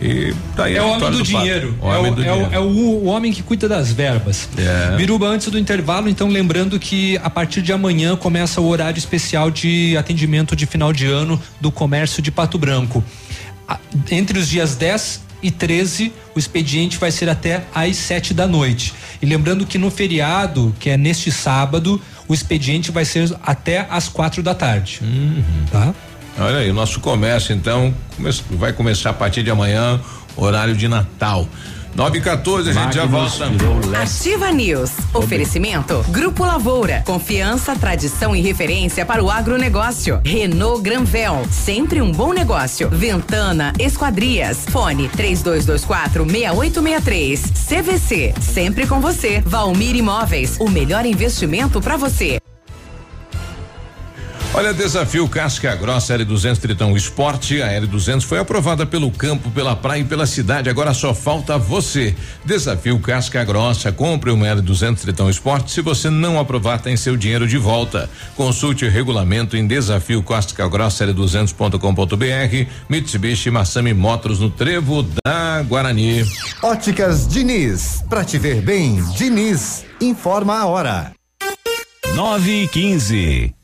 [0.00, 1.24] E tá aí é a o homem do, Pato.
[1.24, 1.78] dinheiro.
[1.80, 2.54] O é, homem o, do é, o, dinheiro.
[2.54, 4.48] é o, o homem que cuida das verbas.
[4.56, 4.96] É.
[4.96, 9.50] Biruba, antes do intervalo, então, lembrando que a partir de amanhã começa o horário especial
[9.50, 13.02] de atendimento de final de ano do comércio de Pato Branco.
[14.10, 18.94] Entre os dias 10 e 13, o expediente vai ser até às 7 da noite.
[19.20, 24.08] E lembrando que no feriado, que é neste sábado, o expediente vai ser até às
[24.08, 25.00] quatro da tarde.
[25.70, 25.94] Tá?
[26.38, 27.94] Olha aí, o nosso comércio, então,
[28.52, 30.00] vai começar a partir de amanhã,
[30.34, 31.46] horário de Natal.
[31.94, 33.48] 9 e 14 a gente já volta.
[34.00, 34.90] Ativa News.
[35.12, 36.04] Oferecimento.
[36.08, 37.02] Grupo Lavoura.
[37.06, 40.20] Confiança, tradição e referência para o agronegócio.
[40.24, 41.46] Renault Granvel.
[41.50, 42.90] Sempre um bom negócio.
[42.90, 44.64] Ventana Esquadrias.
[44.70, 47.40] Fone 3224 6863.
[47.68, 48.34] CVC.
[48.40, 49.40] Sempre com você.
[49.46, 50.56] Valmir Imóveis.
[50.58, 52.43] O melhor investimento para você.
[54.56, 57.60] Olha, desafio Casca Grossa L200 Tritão Esporte.
[57.60, 60.70] A L200 foi aprovada pelo campo, pela praia e pela cidade.
[60.70, 62.14] Agora só falta você.
[62.44, 63.90] Desafio Casca Grossa.
[63.90, 65.72] Compre um L200 Tritão Esporte.
[65.72, 68.08] Se você não aprovar, tem seu dinheiro de volta.
[68.36, 72.70] Consulte o regulamento em desafio Casca Grossa L200.com.br.
[72.88, 76.24] Mitsubishi Massami Motors no Trevo da Guarani.
[76.62, 81.12] Óticas Diniz, pra te ver bem, Diniz, informa a hora.
[82.14, 83.63] 9 e 15.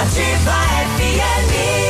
[0.00, 0.58] Ativa
[0.96, 1.89] FM.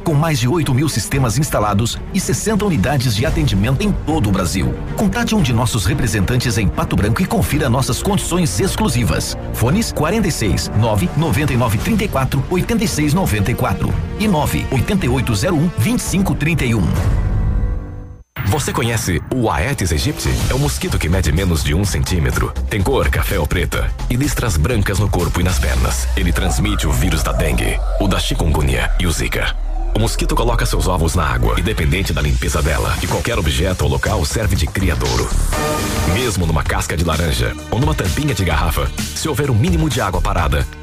[0.03, 4.31] Com mais de 8 mil sistemas instalados e 60 unidades de atendimento em todo o
[4.31, 4.73] Brasil.
[4.95, 9.37] Contate um de nossos representantes em Pato Branco e confira nossas condições exclusivas.
[9.53, 16.81] Fones 46 9 99 34 86 94 e 9 8801 2531.
[18.51, 20.27] Você conhece o Aedes aegypti?
[20.49, 24.15] É um mosquito que mede menos de um centímetro, tem cor café ou preta e
[24.17, 26.05] listras brancas no corpo e nas pernas.
[26.17, 29.55] Ele transmite o vírus da dengue, o da chikungunya e o zika.
[29.93, 33.89] O mosquito coloca seus ovos na água, independente da limpeza dela, e qualquer objeto ou
[33.89, 35.29] local serve de criadouro.
[36.13, 39.99] Mesmo numa casca de laranja ou numa tampinha de garrafa, se houver um mínimo de
[39.99, 40.65] água parada,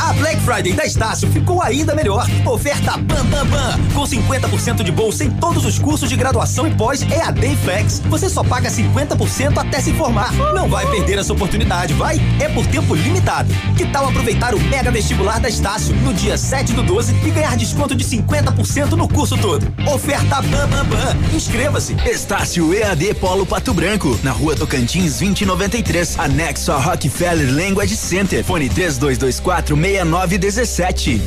[0.00, 2.26] A Black Friday da Estácio ficou ainda melhor.
[2.46, 6.74] Oferta Bam Bam Bam, com 50% de bolsa em todos os cursos de graduação e
[6.74, 8.00] pós EAD e Flex.
[8.06, 10.32] Você só paga 50% até se formar.
[10.54, 12.20] Não vai perder essa oportunidade, vai?
[12.40, 13.52] É por tempo limitado.
[13.76, 17.56] Que tal aproveitar o mega vestibular da Estácio no dia 7 do 12 e ganhar
[17.56, 19.72] desconto de 50% no curso todo?
[19.86, 21.16] Oferta Bam Bam Bam.
[21.34, 21.94] Inscreva-se.
[22.04, 28.44] Estácio EAD Polo Pato Branco, na rua Tocantins 2093, anexo a Rockefeller Language Center.
[28.44, 31.20] Fone 3224 6917.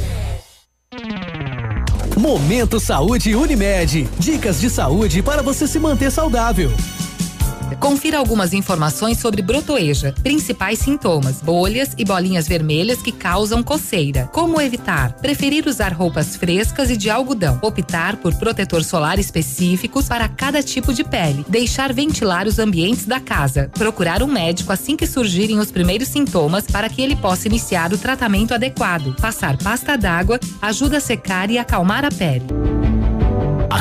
[2.17, 4.07] Momento Saúde Unimed.
[4.17, 6.71] Dicas de saúde para você se manter saudável.
[7.79, 10.13] Confira algumas informações sobre brotoeja.
[10.23, 14.29] Principais sintomas: bolhas e bolinhas vermelhas que causam coceira.
[14.31, 15.13] Como evitar?
[15.13, 17.59] Preferir usar roupas frescas e de algodão.
[17.61, 21.45] Optar por protetor solar específicos para cada tipo de pele.
[21.47, 23.69] Deixar ventilar os ambientes da casa.
[23.73, 27.97] Procurar um médico assim que surgirem os primeiros sintomas para que ele possa iniciar o
[27.97, 29.15] tratamento adequado.
[29.19, 32.45] Passar pasta d'água ajuda a secar e acalmar a pele.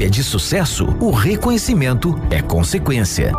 [0.00, 3.32] é de sucesso, o reconhecimento é consequência.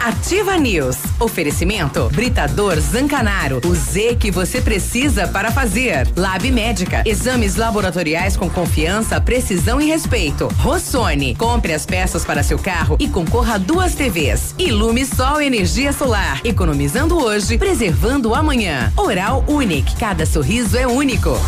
[0.00, 0.96] Ativa News.
[1.20, 3.60] Oferecimento Britador Zancanaro.
[3.64, 6.08] O Z que você precisa para fazer.
[6.16, 7.02] Lab Médica.
[7.06, 10.48] Exames laboratoriais com confiança, precisão e respeito.
[10.58, 11.34] Rossoni.
[11.36, 14.54] Compre as peças para seu carro e concorra a duas TVs.
[14.58, 16.40] Ilume Sol Energia Solar.
[16.44, 18.92] Economizando hoje, preservando amanhã.
[18.96, 19.96] Oral Unique.
[19.96, 21.38] Cada sorriso é único.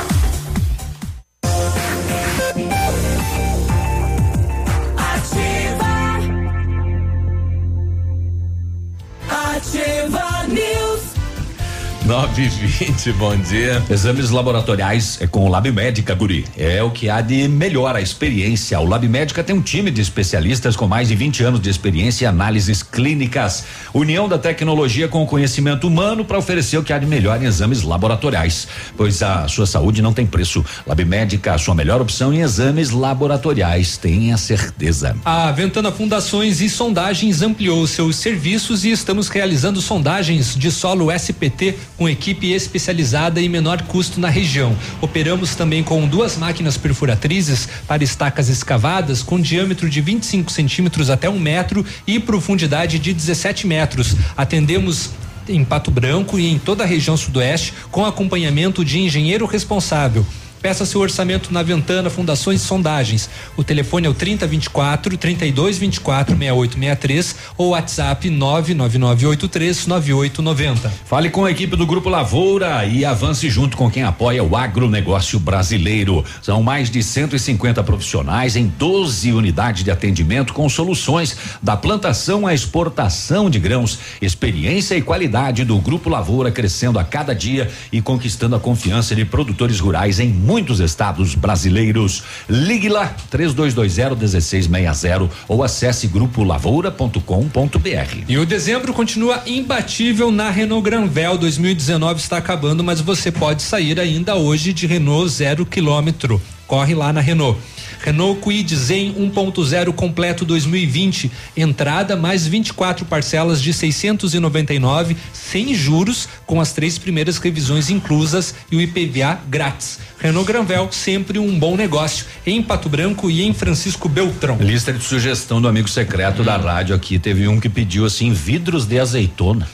[12.06, 13.82] 9 e 20 bom dia.
[13.88, 16.44] Exames laboratoriais é com o Lab Médica, Guri.
[16.54, 18.78] É o que há de melhor a experiência.
[18.78, 22.26] O Lab Médica tem um time de especialistas com mais de 20 anos de experiência
[22.26, 23.64] em análises clínicas.
[23.94, 27.46] União da tecnologia com o conhecimento humano para oferecer o que há de melhor em
[27.46, 28.68] exames laboratoriais.
[28.98, 30.62] Pois a sua saúde não tem preço.
[30.86, 33.96] Lab Médica, a sua melhor opção em exames laboratoriais.
[33.96, 35.16] Tenha certeza.
[35.24, 41.74] A Ventana Fundações e Sondagens ampliou seus serviços e estamos realizando sondagens de solo SPT
[41.96, 44.76] com equipe especializada e menor custo na região.
[45.00, 51.28] Operamos também com duas máquinas perfuratrizes para estacas escavadas com diâmetro de 25 centímetros até
[51.28, 54.16] um metro e profundidade de 17 metros.
[54.36, 55.10] Atendemos
[55.48, 60.26] em Pato Branco e em toda a região sudoeste com acompanhamento de engenheiro responsável.
[60.64, 63.28] Peça seu orçamento na Ventana Fundações e Sondagens.
[63.54, 70.90] O telefone é o 3024 3224 6863 ou WhatsApp 99983 9890.
[71.04, 75.38] Fale com a equipe do Grupo Lavoura e avance junto com quem apoia o agronegócio
[75.38, 76.24] brasileiro.
[76.40, 82.54] São mais de 150 profissionais em 12 unidades de atendimento com soluções da plantação à
[82.54, 83.98] exportação de grãos.
[84.18, 89.26] Experiência e qualidade do Grupo Lavoura crescendo a cada dia e conquistando a confiança de
[89.26, 92.22] produtores rurais em muitos estados brasileiros.
[92.48, 98.24] Ligue lá 3220 1660 ou acesse grupolavoura.com.br.
[98.28, 101.38] E o dezembro continua imbatível na Renault Granvel.
[101.38, 106.40] 2019 está acabando, mas você pode sair ainda hoje de Renault zero quilômetro.
[106.66, 107.58] Corre lá na Renault.
[108.02, 116.60] Renault Kwid Zen 1.0 completo 2020, entrada mais 24 parcelas de 699 sem juros, com
[116.60, 119.98] as três primeiras revisões inclusas e o IPVA grátis.
[120.18, 124.56] Renault Granvel, sempre um bom negócio em Pato Branco e em Francisco Beltrão.
[124.60, 128.86] Lista de sugestão do amigo secreto da rádio aqui, teve um que pediu assim vidros
[128.86, 129.68] de azeitona.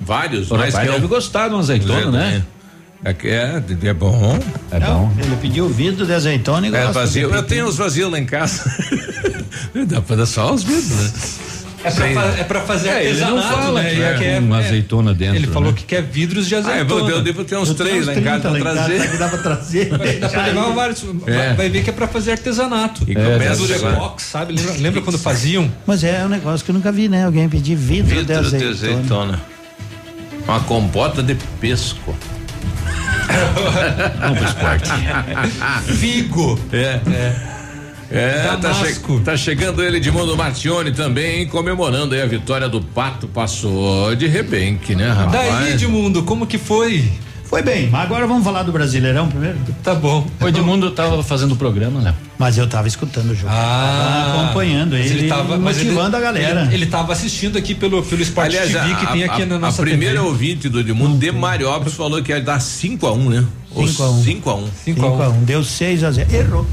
[0.00, 2.42] Vários, mas rapaz que eu- deve gostar de uma azeitona, né?
[3.04, 4.38] É que é, é bom.
[4.70, 7.30] É Não, Ele pediu vidro de azeitona e É vazio.
[7.30, 8.62] de Eu tenho os vazios lá em casa.
[9.86, 11.12] Dá pra dar só os vidros, né?
[11.84, 13.90] É pra, fa- é pra fazer É, ele não artesanato, fala né?
[13.90, 15.34] que E é quer- uma azeitona dentro.
[15.34, 15.76] Ele falou né?
[15.78, 17.00] que quer vidros de Ah, eu azeitona.
[17.00, 19.10] vou- eu devo ter uns Eu três lá em casa 30 pra trazer.
[19.10, 19.88] que dá pra trazer.
[19.98, 21.04] Vai, dá pra levar vários.
[21.26, 21.32] É.
[21.48, 23.02] Vai, vai ver que é pra fazer artesanato.
[23.08, 23.96] E começa Vidro agora.
[23.96, 24.52] box, sabe?
[24.54, 25.68] Lembra, lembra quando faziam?
[25.84, 27.24] Mas é um negócio que eu nunca vi, né?
[27.24, 28.70] Alguém pedir vidro, de Vidro de azeitona.
[28.70, 29.40] azeitona.
[30.46, 32.14] Uma compota de pesco.
[34.20, 34.90] Vamos pro esporte.
[35.98, 36.58] Figo.
[36.72, 37.00] É.
[38.14, 39.18] É, tá, Damasco.
[39.18, 43.26] che- tá chegando ele Edmundo Martione também, comemorando aí a vitória do Pato.
[43.26, 45.32] Passou de rebenque, né, rapaz?
[45.32, 47.10] Daí, Edmundo, como que foi?
[47.52, 49.58] Foi bem, mas agora vamos falar do Brasileirão primeiro?
[49.82, 50.26] Tá bom.
[50.40, 52.14] O Edmundo tava fazendo o programa, né?
[52.38, 53.48] Mas eu tava escutando o jogo.
[53.52, 56.62] Ah, Tava acompanhando mas ele, tava- mas motivando ele- a galera.
[56.64, 59.46] Ele, ele tava assistindo aqui pelo, pelo Sport Aliás, TV que a, tem aqui a-
[59.46, 60.26] na nossa a primeira TV.
[60.26, 63.44] ouvinte do Edmundo, de Mariópolis, falou que ia dar 5x1, né?
[63.76, 64.22] 5 a 1.
[64.22, 64.22] 5x1.
[64.22, 64.68] 5 a 1.
[64.86, 65.44] 5x1.
[65.44, 66.66] Deu 6 a 0 Errou.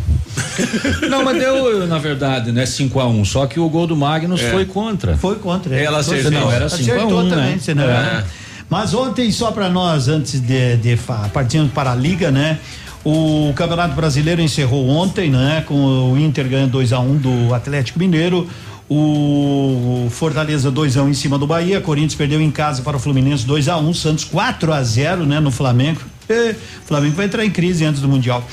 [1.10, 2.66] Não, mas deu, na verdade, né?
[2.66, 4.50] 5 a 1 Só que o gol do Magnus É.
[4.52, 5.18] foi contra.
[5.18, 5.76] Foi contra.
[5.76, 5.84] ele.
[5.86, 6.32] Ela acertou.
[6.32, 7.60] Não, era 5 a Acertou 1 também, né?
[7.60, 7.88] senão É.
[7.88, 8.26] era.
[8.70, 10.98] Mas ontem, só para nós, antes de, de
[11.34, 12.60] partirmos para a Liga, né?
[13.04, 15.64] O Campeonato Brasileiro encerrou ontem, né?
[15.66, 18.48] Com o Inter ganhando 2 a 1 do Atlético Mineiro.
[18.88, 21.82] O Fortaleza 2 a 1 em cima do Bahia.
[21.82, 25.40] Corinthians perdeu em casa para o Fluminense 2 a 1 Santos 4 a 0 né?
[25.40, 26.02] No Flamengo.
[26.28, 26.52] E,
[26.84, 28.44] o Flamengo vai entrar em crise antes do Mundial.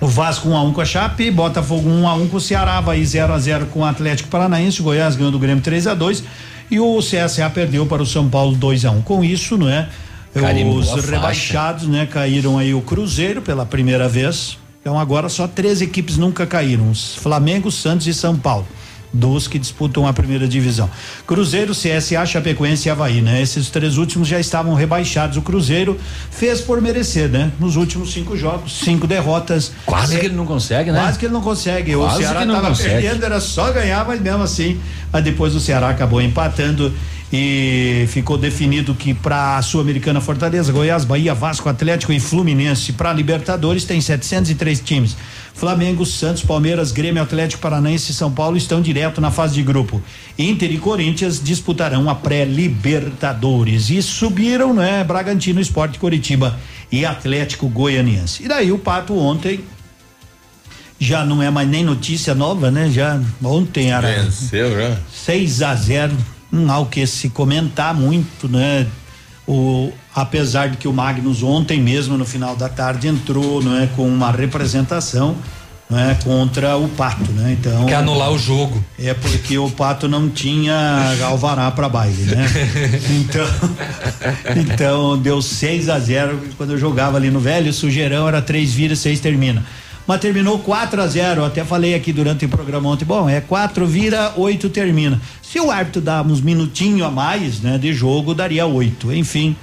[0.00, 2.78] O Vasco 1 a 1 com a Chape, Botafogo 1 a 1 com o Ceará,
[2.78, 5.94] Havaí 0 a 0 com o Atlético Paranaense, o Goiás ganhou do Grêmio 3 a
[5.94, 6.24] 2
[6.70, 9.02] e o CSA perdeu para o São Paulo 2 a 1.
[9.02, 9.88] Com isso, não é?
[10.32, 14.58] Carimbou Os rebaixados, né, caíram aí o Cruzeiro pela primeira vez.
[14.80, 18.66] Então agora só três equipes nunca caíram: os Flamengo, Santos e São Paulo.
[19.12, 20.88] Dos que disputam a primeira divisão.
[21.26, 23.42] Cruzeiro, CSA, Chapecoense e Havaí, né?
[23.42, 25.36] Esses três últimos já estavam rebaixados.
[25.36, 25.98] O Cruzeiro
[26.30, 27.50] fez por merecer, né?
[27.58, 29.72] Nos últimos cinco jogos, cinco derrotas.
[29.84, 31.00] Quase É, que ele não consegue, né?
[31.00, 31.96] Quase que ele não consegue.
[31.96, 33.02] o Quase Ceará que não estava consegue.
[33.02, 34.80] perdendo, era só ganhar, mas mesmo assim,
[35.12, 36.92] mas depois o Ceará acabou empatando
[37.32, 43.12] e ficou definido que para a Sul-Americana Fortaleza, Goiás, Bahia, Vasco, Atlético e Fluminense para
[43.12, 45.16] Libertadores tem 703 times.
[45.54, 50.02] Flamengo, Santos, Palmeiras, Grêmio, Atlético Paranaense e São Paulo estão direto na fase de grupo.
[50.38, 55.04] Inter e Corinthians disputarão a pré-Libertadores e subiram, né?
[55.04, 56.58] Bragantino, Esporte Coritiba
[56.90, 58.44] e Atlético Goianiense.
[58.44, 59.60] E daí o Pato ontem
[60.98, 62.90] já não é mais nem notícia nova, né?
[62.90, 64.98] Já ontem era Venceu já.
[65.12, 66.16] 6 a 0
[66.52, 68.86] não há o que se comentar muito, né?
[69.46, 73.86] O, apesar de que o Magnus ontem mesmo no final da tarde entrou, não é,
[73.88, 75.36] com uma representação
[75.90, 77.56] né, contra o Pato, né?
[77.58, 78.82] Então Quer anular o jogo.
[78.96, 82.46] É porque o Pato não tinha alvará para baile, né?
[83.20, 83.46] então,
[84.56, 88.94] então deu 6 a 0 quando eu jogava ali no velho Sujeirão era três vira,
[88.94, 89.64] seis termina.
[90.06, 93.04] Mas terminou 4 a 0 até falei aqui durante o programa ontem.
[93.04, 95.20] Bom, é quatro vira, oito termina.
[95.42, 99.12] Se o árbitro dá uns minutinhos a mais, né, de jogo, daria oito.
[99.12, 99.56] Enfim,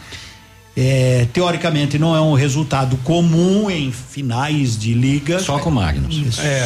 [0.79, 5.39] é, teoricamente não é um resultado comum em finais de liga.
[5.39, 6.15] Só com o Magnus.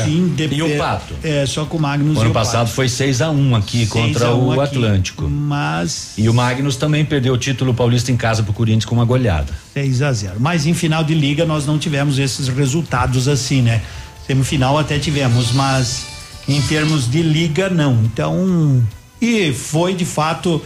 [0.04, 1.14] Sim, de- E o Pato?
[1.24, 2.74] É, só com o Magnus O e ano o passado Pato.
[2.76, 4.76] foi 6 a 1 aqui 6 contra a 1 o aqui.
[4.76, 5.30] Atlântico.
[5.30, 9.06] Mas E o Magnus também perdeu o título paulista em casa pro Corinthians com uma
[9.06, 9.54] goleada.
[9.74, 10.36] 6 a 0.
[10.40, 13.82] Mas em final de liga nós não tivemos esses resultados assim, né?
[14.28, 16.06] Semifinal até tivemos, mas
[16.50, 17.94] em termos de liga não.
[18.04, 18.84] Então,
[19.22, 20.62] e foi de fato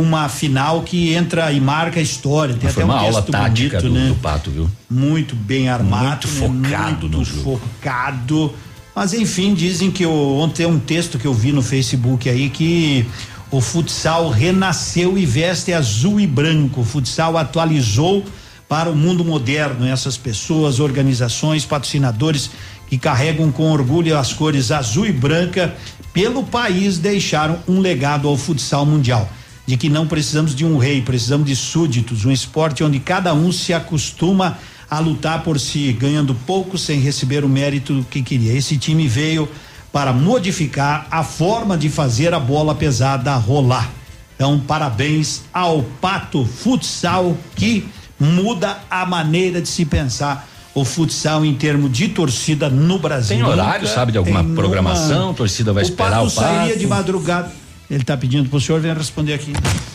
[0.00, 2.54] uma final que entra e marca a história.
[2.54, 4.08] Tem Foi até um uma aula texto tática bonito, do, né?
[4.08, 4.70] do Pato, viu?
[4.90, 6.68] muito bem armado, Muito né?
[6.68, 7.60] focado muito no jogo.
[7.60, 8.52] focado.
[8.94, 12.48] Mas enfim, dizem que o- ontem tem um texto que eu vi no Facebook aí
[12.48, 13.04] que
[13.50, 16.80] o futsal renasceu e veste azul e branco.
[16.80, 18.24] O futsal atualizou
[18.68, 22.50] para o mundo moderno essas pessoas, organizações, patrocinadores
[22.88, 25.74] que carregam com orgulho as cores azul e branca
[26.12, 29.28] pelo país deixaram um legado ao futsal mundial
[29.66, 33.50] de que não precisamos de um rei, precisamos de súditos, um esporte onde cada um
[33.50, 34.58] se acostuma
[34.90, 38.52] a lutar por si, ganhando pouco sem receber o mérito que queria.
[38.52, 39.48] Esse time veio
[39.90, 43.90] para modificar a forma de fazer a bola pesada rolar.
[44.36, 47.86] Então, parabéns ao Pato Futsal que
[48.18, 53.36] muda a maneira de se pensar o futsal em termos de torcida no Brasil.
[53.36, 55.32] Tem horário, sabe, de alguma uma- programação?
[55.32, 56.78] Torcida vai o esperar Pato o sairia Pato?
[56.80, 57.52] de madrugada.
[57.90, 59.52] Ele está pedindo pro senhor, venha responder aqui.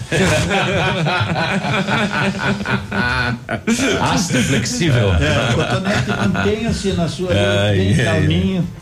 [4.01, 5.13] Ácido flexível.
[5.15, 8.67] É, cotonete, mantenha-se na sua Ai, bem ai, calminho.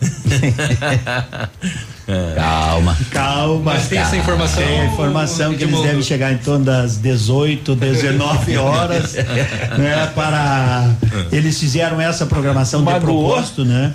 [2.36, 2.98] Calma.
[3.12, 3.74] Calma.
[3.74, 7.76] Mas tem essa informação, Tem a informação que eles devem chegar em torno das 18,
[7.76, 9.14] 19 horas,
[9.78, 10.10] né?
[10.16, 10.90] Para
[11.34, 13.28] eles fizeram essa programação de Magoou.
[13.28, 13.94] propósito, né?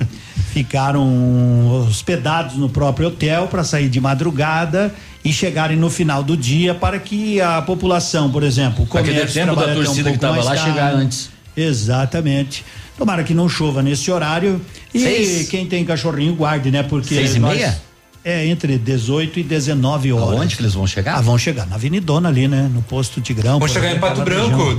[0.52, 6.74] Ficaram hospedados no próprio hotel para sair de madrugada e chegarem no final do dia
[6.74, 10.20] para que a população, por exemplo, dê comércio tempo da até um torcida que pouco
[10.20, 11.30] tava mais lá chegar antes.
[11.56, 12.64] Exatamente.
[12.98, 14.60] Tomara que não chova nesse horário.
[14.92, 15.48] E Seis?
[15.48, 16.82] quem tem cachorrinho, guarde, né?
[16.82, 17.14] Porque.
[17.14, 17.80] Seis e nós- meia?
[18.24, 20.38] É, entre 18 e 19 horas.
[20.38, 21.16] Aonde que eles vão chegar?
[21.16, 22.70] Ah, vão chegar na Avenidona ali, né?
[22.72, 23.58] No posto Tigrão.
[23.58, 24.76] Vão chegar em Pato Branco.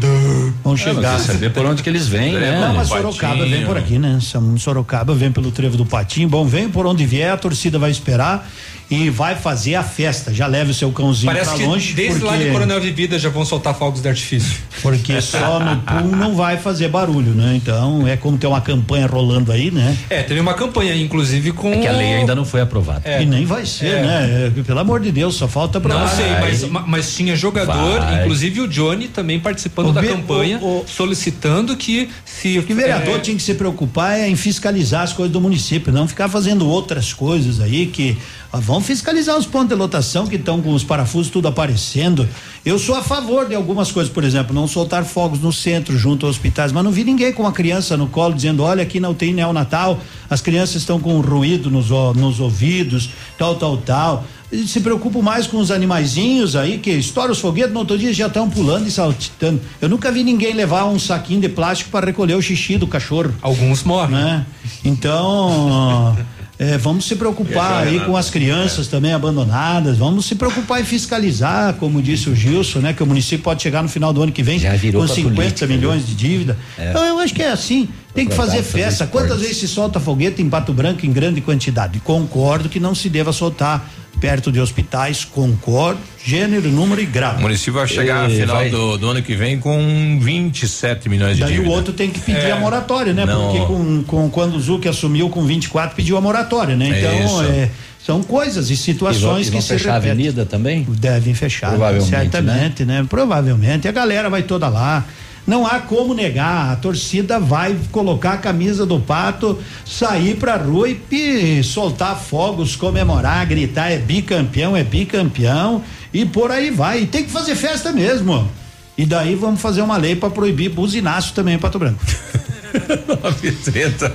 [0.63, 1.19] Vão Ah, chegar.
[1.19, 2.61] saber por onde que eles vêm, né?
[2.61, 4.17] Não, mas Sorocaba vem por aqui, né?
[4.22, 6.30] São- Sorocaba vem pelo trevo do Patinho.
[6.30, 8.49] Bom, vem por onde vier, a torcida vai esperar
[8.89, 10.33] e vai fazer a festa.
[10.33, 11.93] Já leve o seu cãozinho Parece pra que longe.
[11.93, 14.57] desde lá de porque- Coronel Vivida já vão soltar fogos de artifício.
[14.81, 17.53] Porque só no pool não vai fazer barulho, né?
[17.55, 19.97] Então é como ter uma campanha rolando aí, né?
[20.09, 21.71] É, teve uma campanha, inclusive, com.
[21.73, 23.01] É que a lei ainda não foi aprovada.
[23.05, 23.21] É.
[23.23, 24.01] E nem vai ser, É.
[24.01, 24.51] né?
[24.57, 27.99] É, Pelo amor de Deus, só falta pra Não sei, mas, ma- mas tinha jogador,
[27.99, 28.21] Vai.
[28.21, 32.59] inclusive o Johnny também participando O da campanha, o- o- solicitando que se.
[32.59, 35.39] O que o vereador é, tinha que se preocupar é em fiscalizar as coisas do
[35.41, 38.17] município, não ficar fazendo outras coisas aí que
[38.53, 42.30] ah, vão fiscalizar os pontos de lotação que estão com os parafusos tudo aparecendo.
[42.64, 46.27] Eu sou a favor de algumas coisas, por exemplo, não soltar fogos no centro junto
[46.27, 49.15] aos hospitais, mas não vi ninguém com uma criança no colo dizendo, olha, aqui não
[49.15, 49.99] tem neonatal,
[50.30, 53.09] as crianças estão com ruído nos, nos ouvidos,
[53.40, 54.23] tal, tal, tal.
[54.51, 58.14] E se preocupo mais com os animaizinhos aí que estouram os foguetes, no outro dia
[58.14, 59.59] já estão pulando e saltitando.
[59.82, 63.33] Eu nunca vi ninguém levar um saquinho de plástico para recolher o xixi do cachorro.
[63.41, 64.11] Alguns morrem.
[64.11, 64.45] Né?
[64.85, 66.15] Então,
[66.64, 71.74] é, vamos se preocupar aí com as crianças também abandonadas, vamos se preocupar em fiscalizar,
[71.74, 72.93] como disse o Gilson, né?
[72.93, 75.35] Que o município pode chegar no final do ano que vem virou com pra 50
[75.35, 76.58] política, milhões de dívida.
[76.77, 76.90] É.
[76.90, 79.08] Então eu acho que é assim, tem que fazer festa.
[79.08, 82.00] Quantas vezes se solta foguete em Pato Branco em grande quantidade?
[82.00, 83.90] Concordo que não se deva soltar
[84.22, 87.35] perto de hospitais, concordo, gênero, número e grau.
[87.38, 91.09] O município vai chegar E no final vai- do, do ano que vem com 27
[91.09, 91.69] milhões de Daí dívida.
[91.69, 92.51] o outro tem que pedir É.
[92.51, 93.25] a moratória, né?
[93.25, 93.51] Não.
[93.51, 96.88] Porque com, com, quando o Zuc assumiu com 24, pediu a moratória, né?
[96.98, 97.51] Então, Isso.
[97.51, 97.69] é,
[98.06, 100.85] são coisas e E vão, situações e vão que se fechar a avenida também?
[100.90, 103.06] Devem fechar, Provavelmente, certamente, né?
[103.09, 103.88] Provavelmente.
[103.88, 105.03] A galera vai toda lá.
[105.45, 110.89] Não há como negar, a torcida vai colocar a camisa do pato, sair pra rua
[110.89, 117.01] e, soltar fogos, comemorar, gritar, é bicampeão, é bicampeão, e por aí vai.
[117.01, 118.49] E tem que fazer festa mesmo.
[118.97, 121.99] E daí vamos fazer uma lei pra proibir buzinaço também em Pato Branco.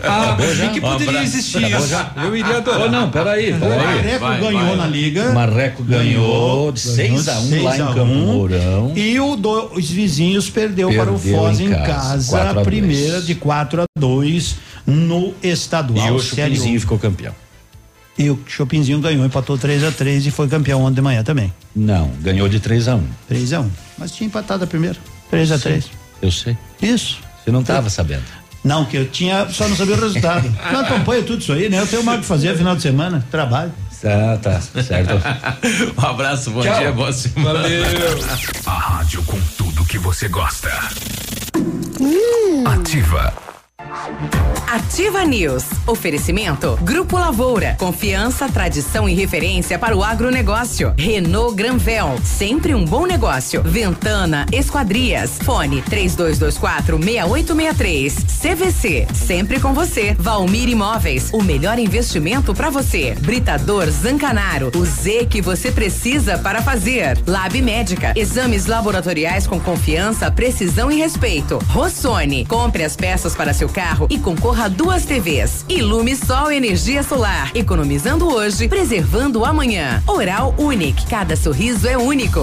[0.04, 1.36] Ah, bem que Um poderia abraço.
[1.36, 1.94] existir isso.
[2.22, 2.80] Eu iria adorar.
[2.86, 3.58] Oh, não, peraí, O.
[3.58, 4.76] Marreco vai, ganhou vai.
[4.76, 5.30] na liga.
[5.30, 8.92] O Marreco ganhou de 6 a 1 lá em Campo Mourão.
[8.96, 12.62] E o do- os vizinhos perdeu, para o Perdeu Foz em casa, casa, 4 a
[12.64, 13.26] primeira 2.
[13.26, 14.56] de 4 a 2
[14.86, 16.06] no estadual.
[16.08, 16.80] E o Chupinzinho um.
[16.80, 17.34] ficou campeão.
[18.18, 21.52] E o Chopinzinho ganhou, empatou 3 a 3 e foi campeão ontem de manhã também.
[21.74, 24.96] Não, ganhou de 3 a 1 3 a 1 Mas tinha empatado a primeira.
[25.30, 25.84] 3 a 3
[26.20, 26.56] Eu sei.
[26.82, 27.18] Isso.
[27.44, 28.24] Você não estava sabendo.
[28.64, 30.52] Não, que eu tinha, só não sabia o resultado.
[30.72, 31.80] não acompanho tudo isso aí, né?
[31.80, 33.72] Eu tenho mais o que fazer final de semana, trabalho.
[34.00, 35.14] Tá, tá, certo.
[35.98, 36.78] um abraço, bom Tchau.
[36.78, 37.60] dia, boa semana.
[38.66, 40.70] A rádio com tudo que você gosta.
[42.64, 43.47] Ativa.
[44.70, 45.64] Ativa News.
[45.86, 47.74] Oferecimento Grupo Lavoura.
[47.78, 50.92] Confiança, tradição e referência para o agronegócio.
[50.98, 52.18] Renault Granvel.
[52.22, 53.62] Sempre um bom negócio.
[53.62, 55.38] Ventana Esquadrias.
[55.42, 58.14] Fone 3224 6863.
[58.14, 59.06] CVC.
[59.14, 60.14] Sempre com você.
[60.18, 61.30] Valmir Imóveis.
[61.32, 63.14] O melhor investimento para você.
[63.14, 64.70] Britador Zancanaro.
[64.76, 67.18] O Z que você precisa para fazer.
[67.26, 68.12] Lab Médica.
[68.14, 71.58] Exames laboratoriais com confiança, precisão e respeito.
[71.68, 72.44] Rossoni.
[72.44, 75.64] Compre as peças para seu carro e concorra a duas TVs.
[75.68, 77.52] Ilume Sol Energia Solar.
[77.54, 80.02] Economizando hoje, preservando amanhã.
[80.04, 81.06] Oral Unique.
[81.06, 82.40] Cada sorriso é único.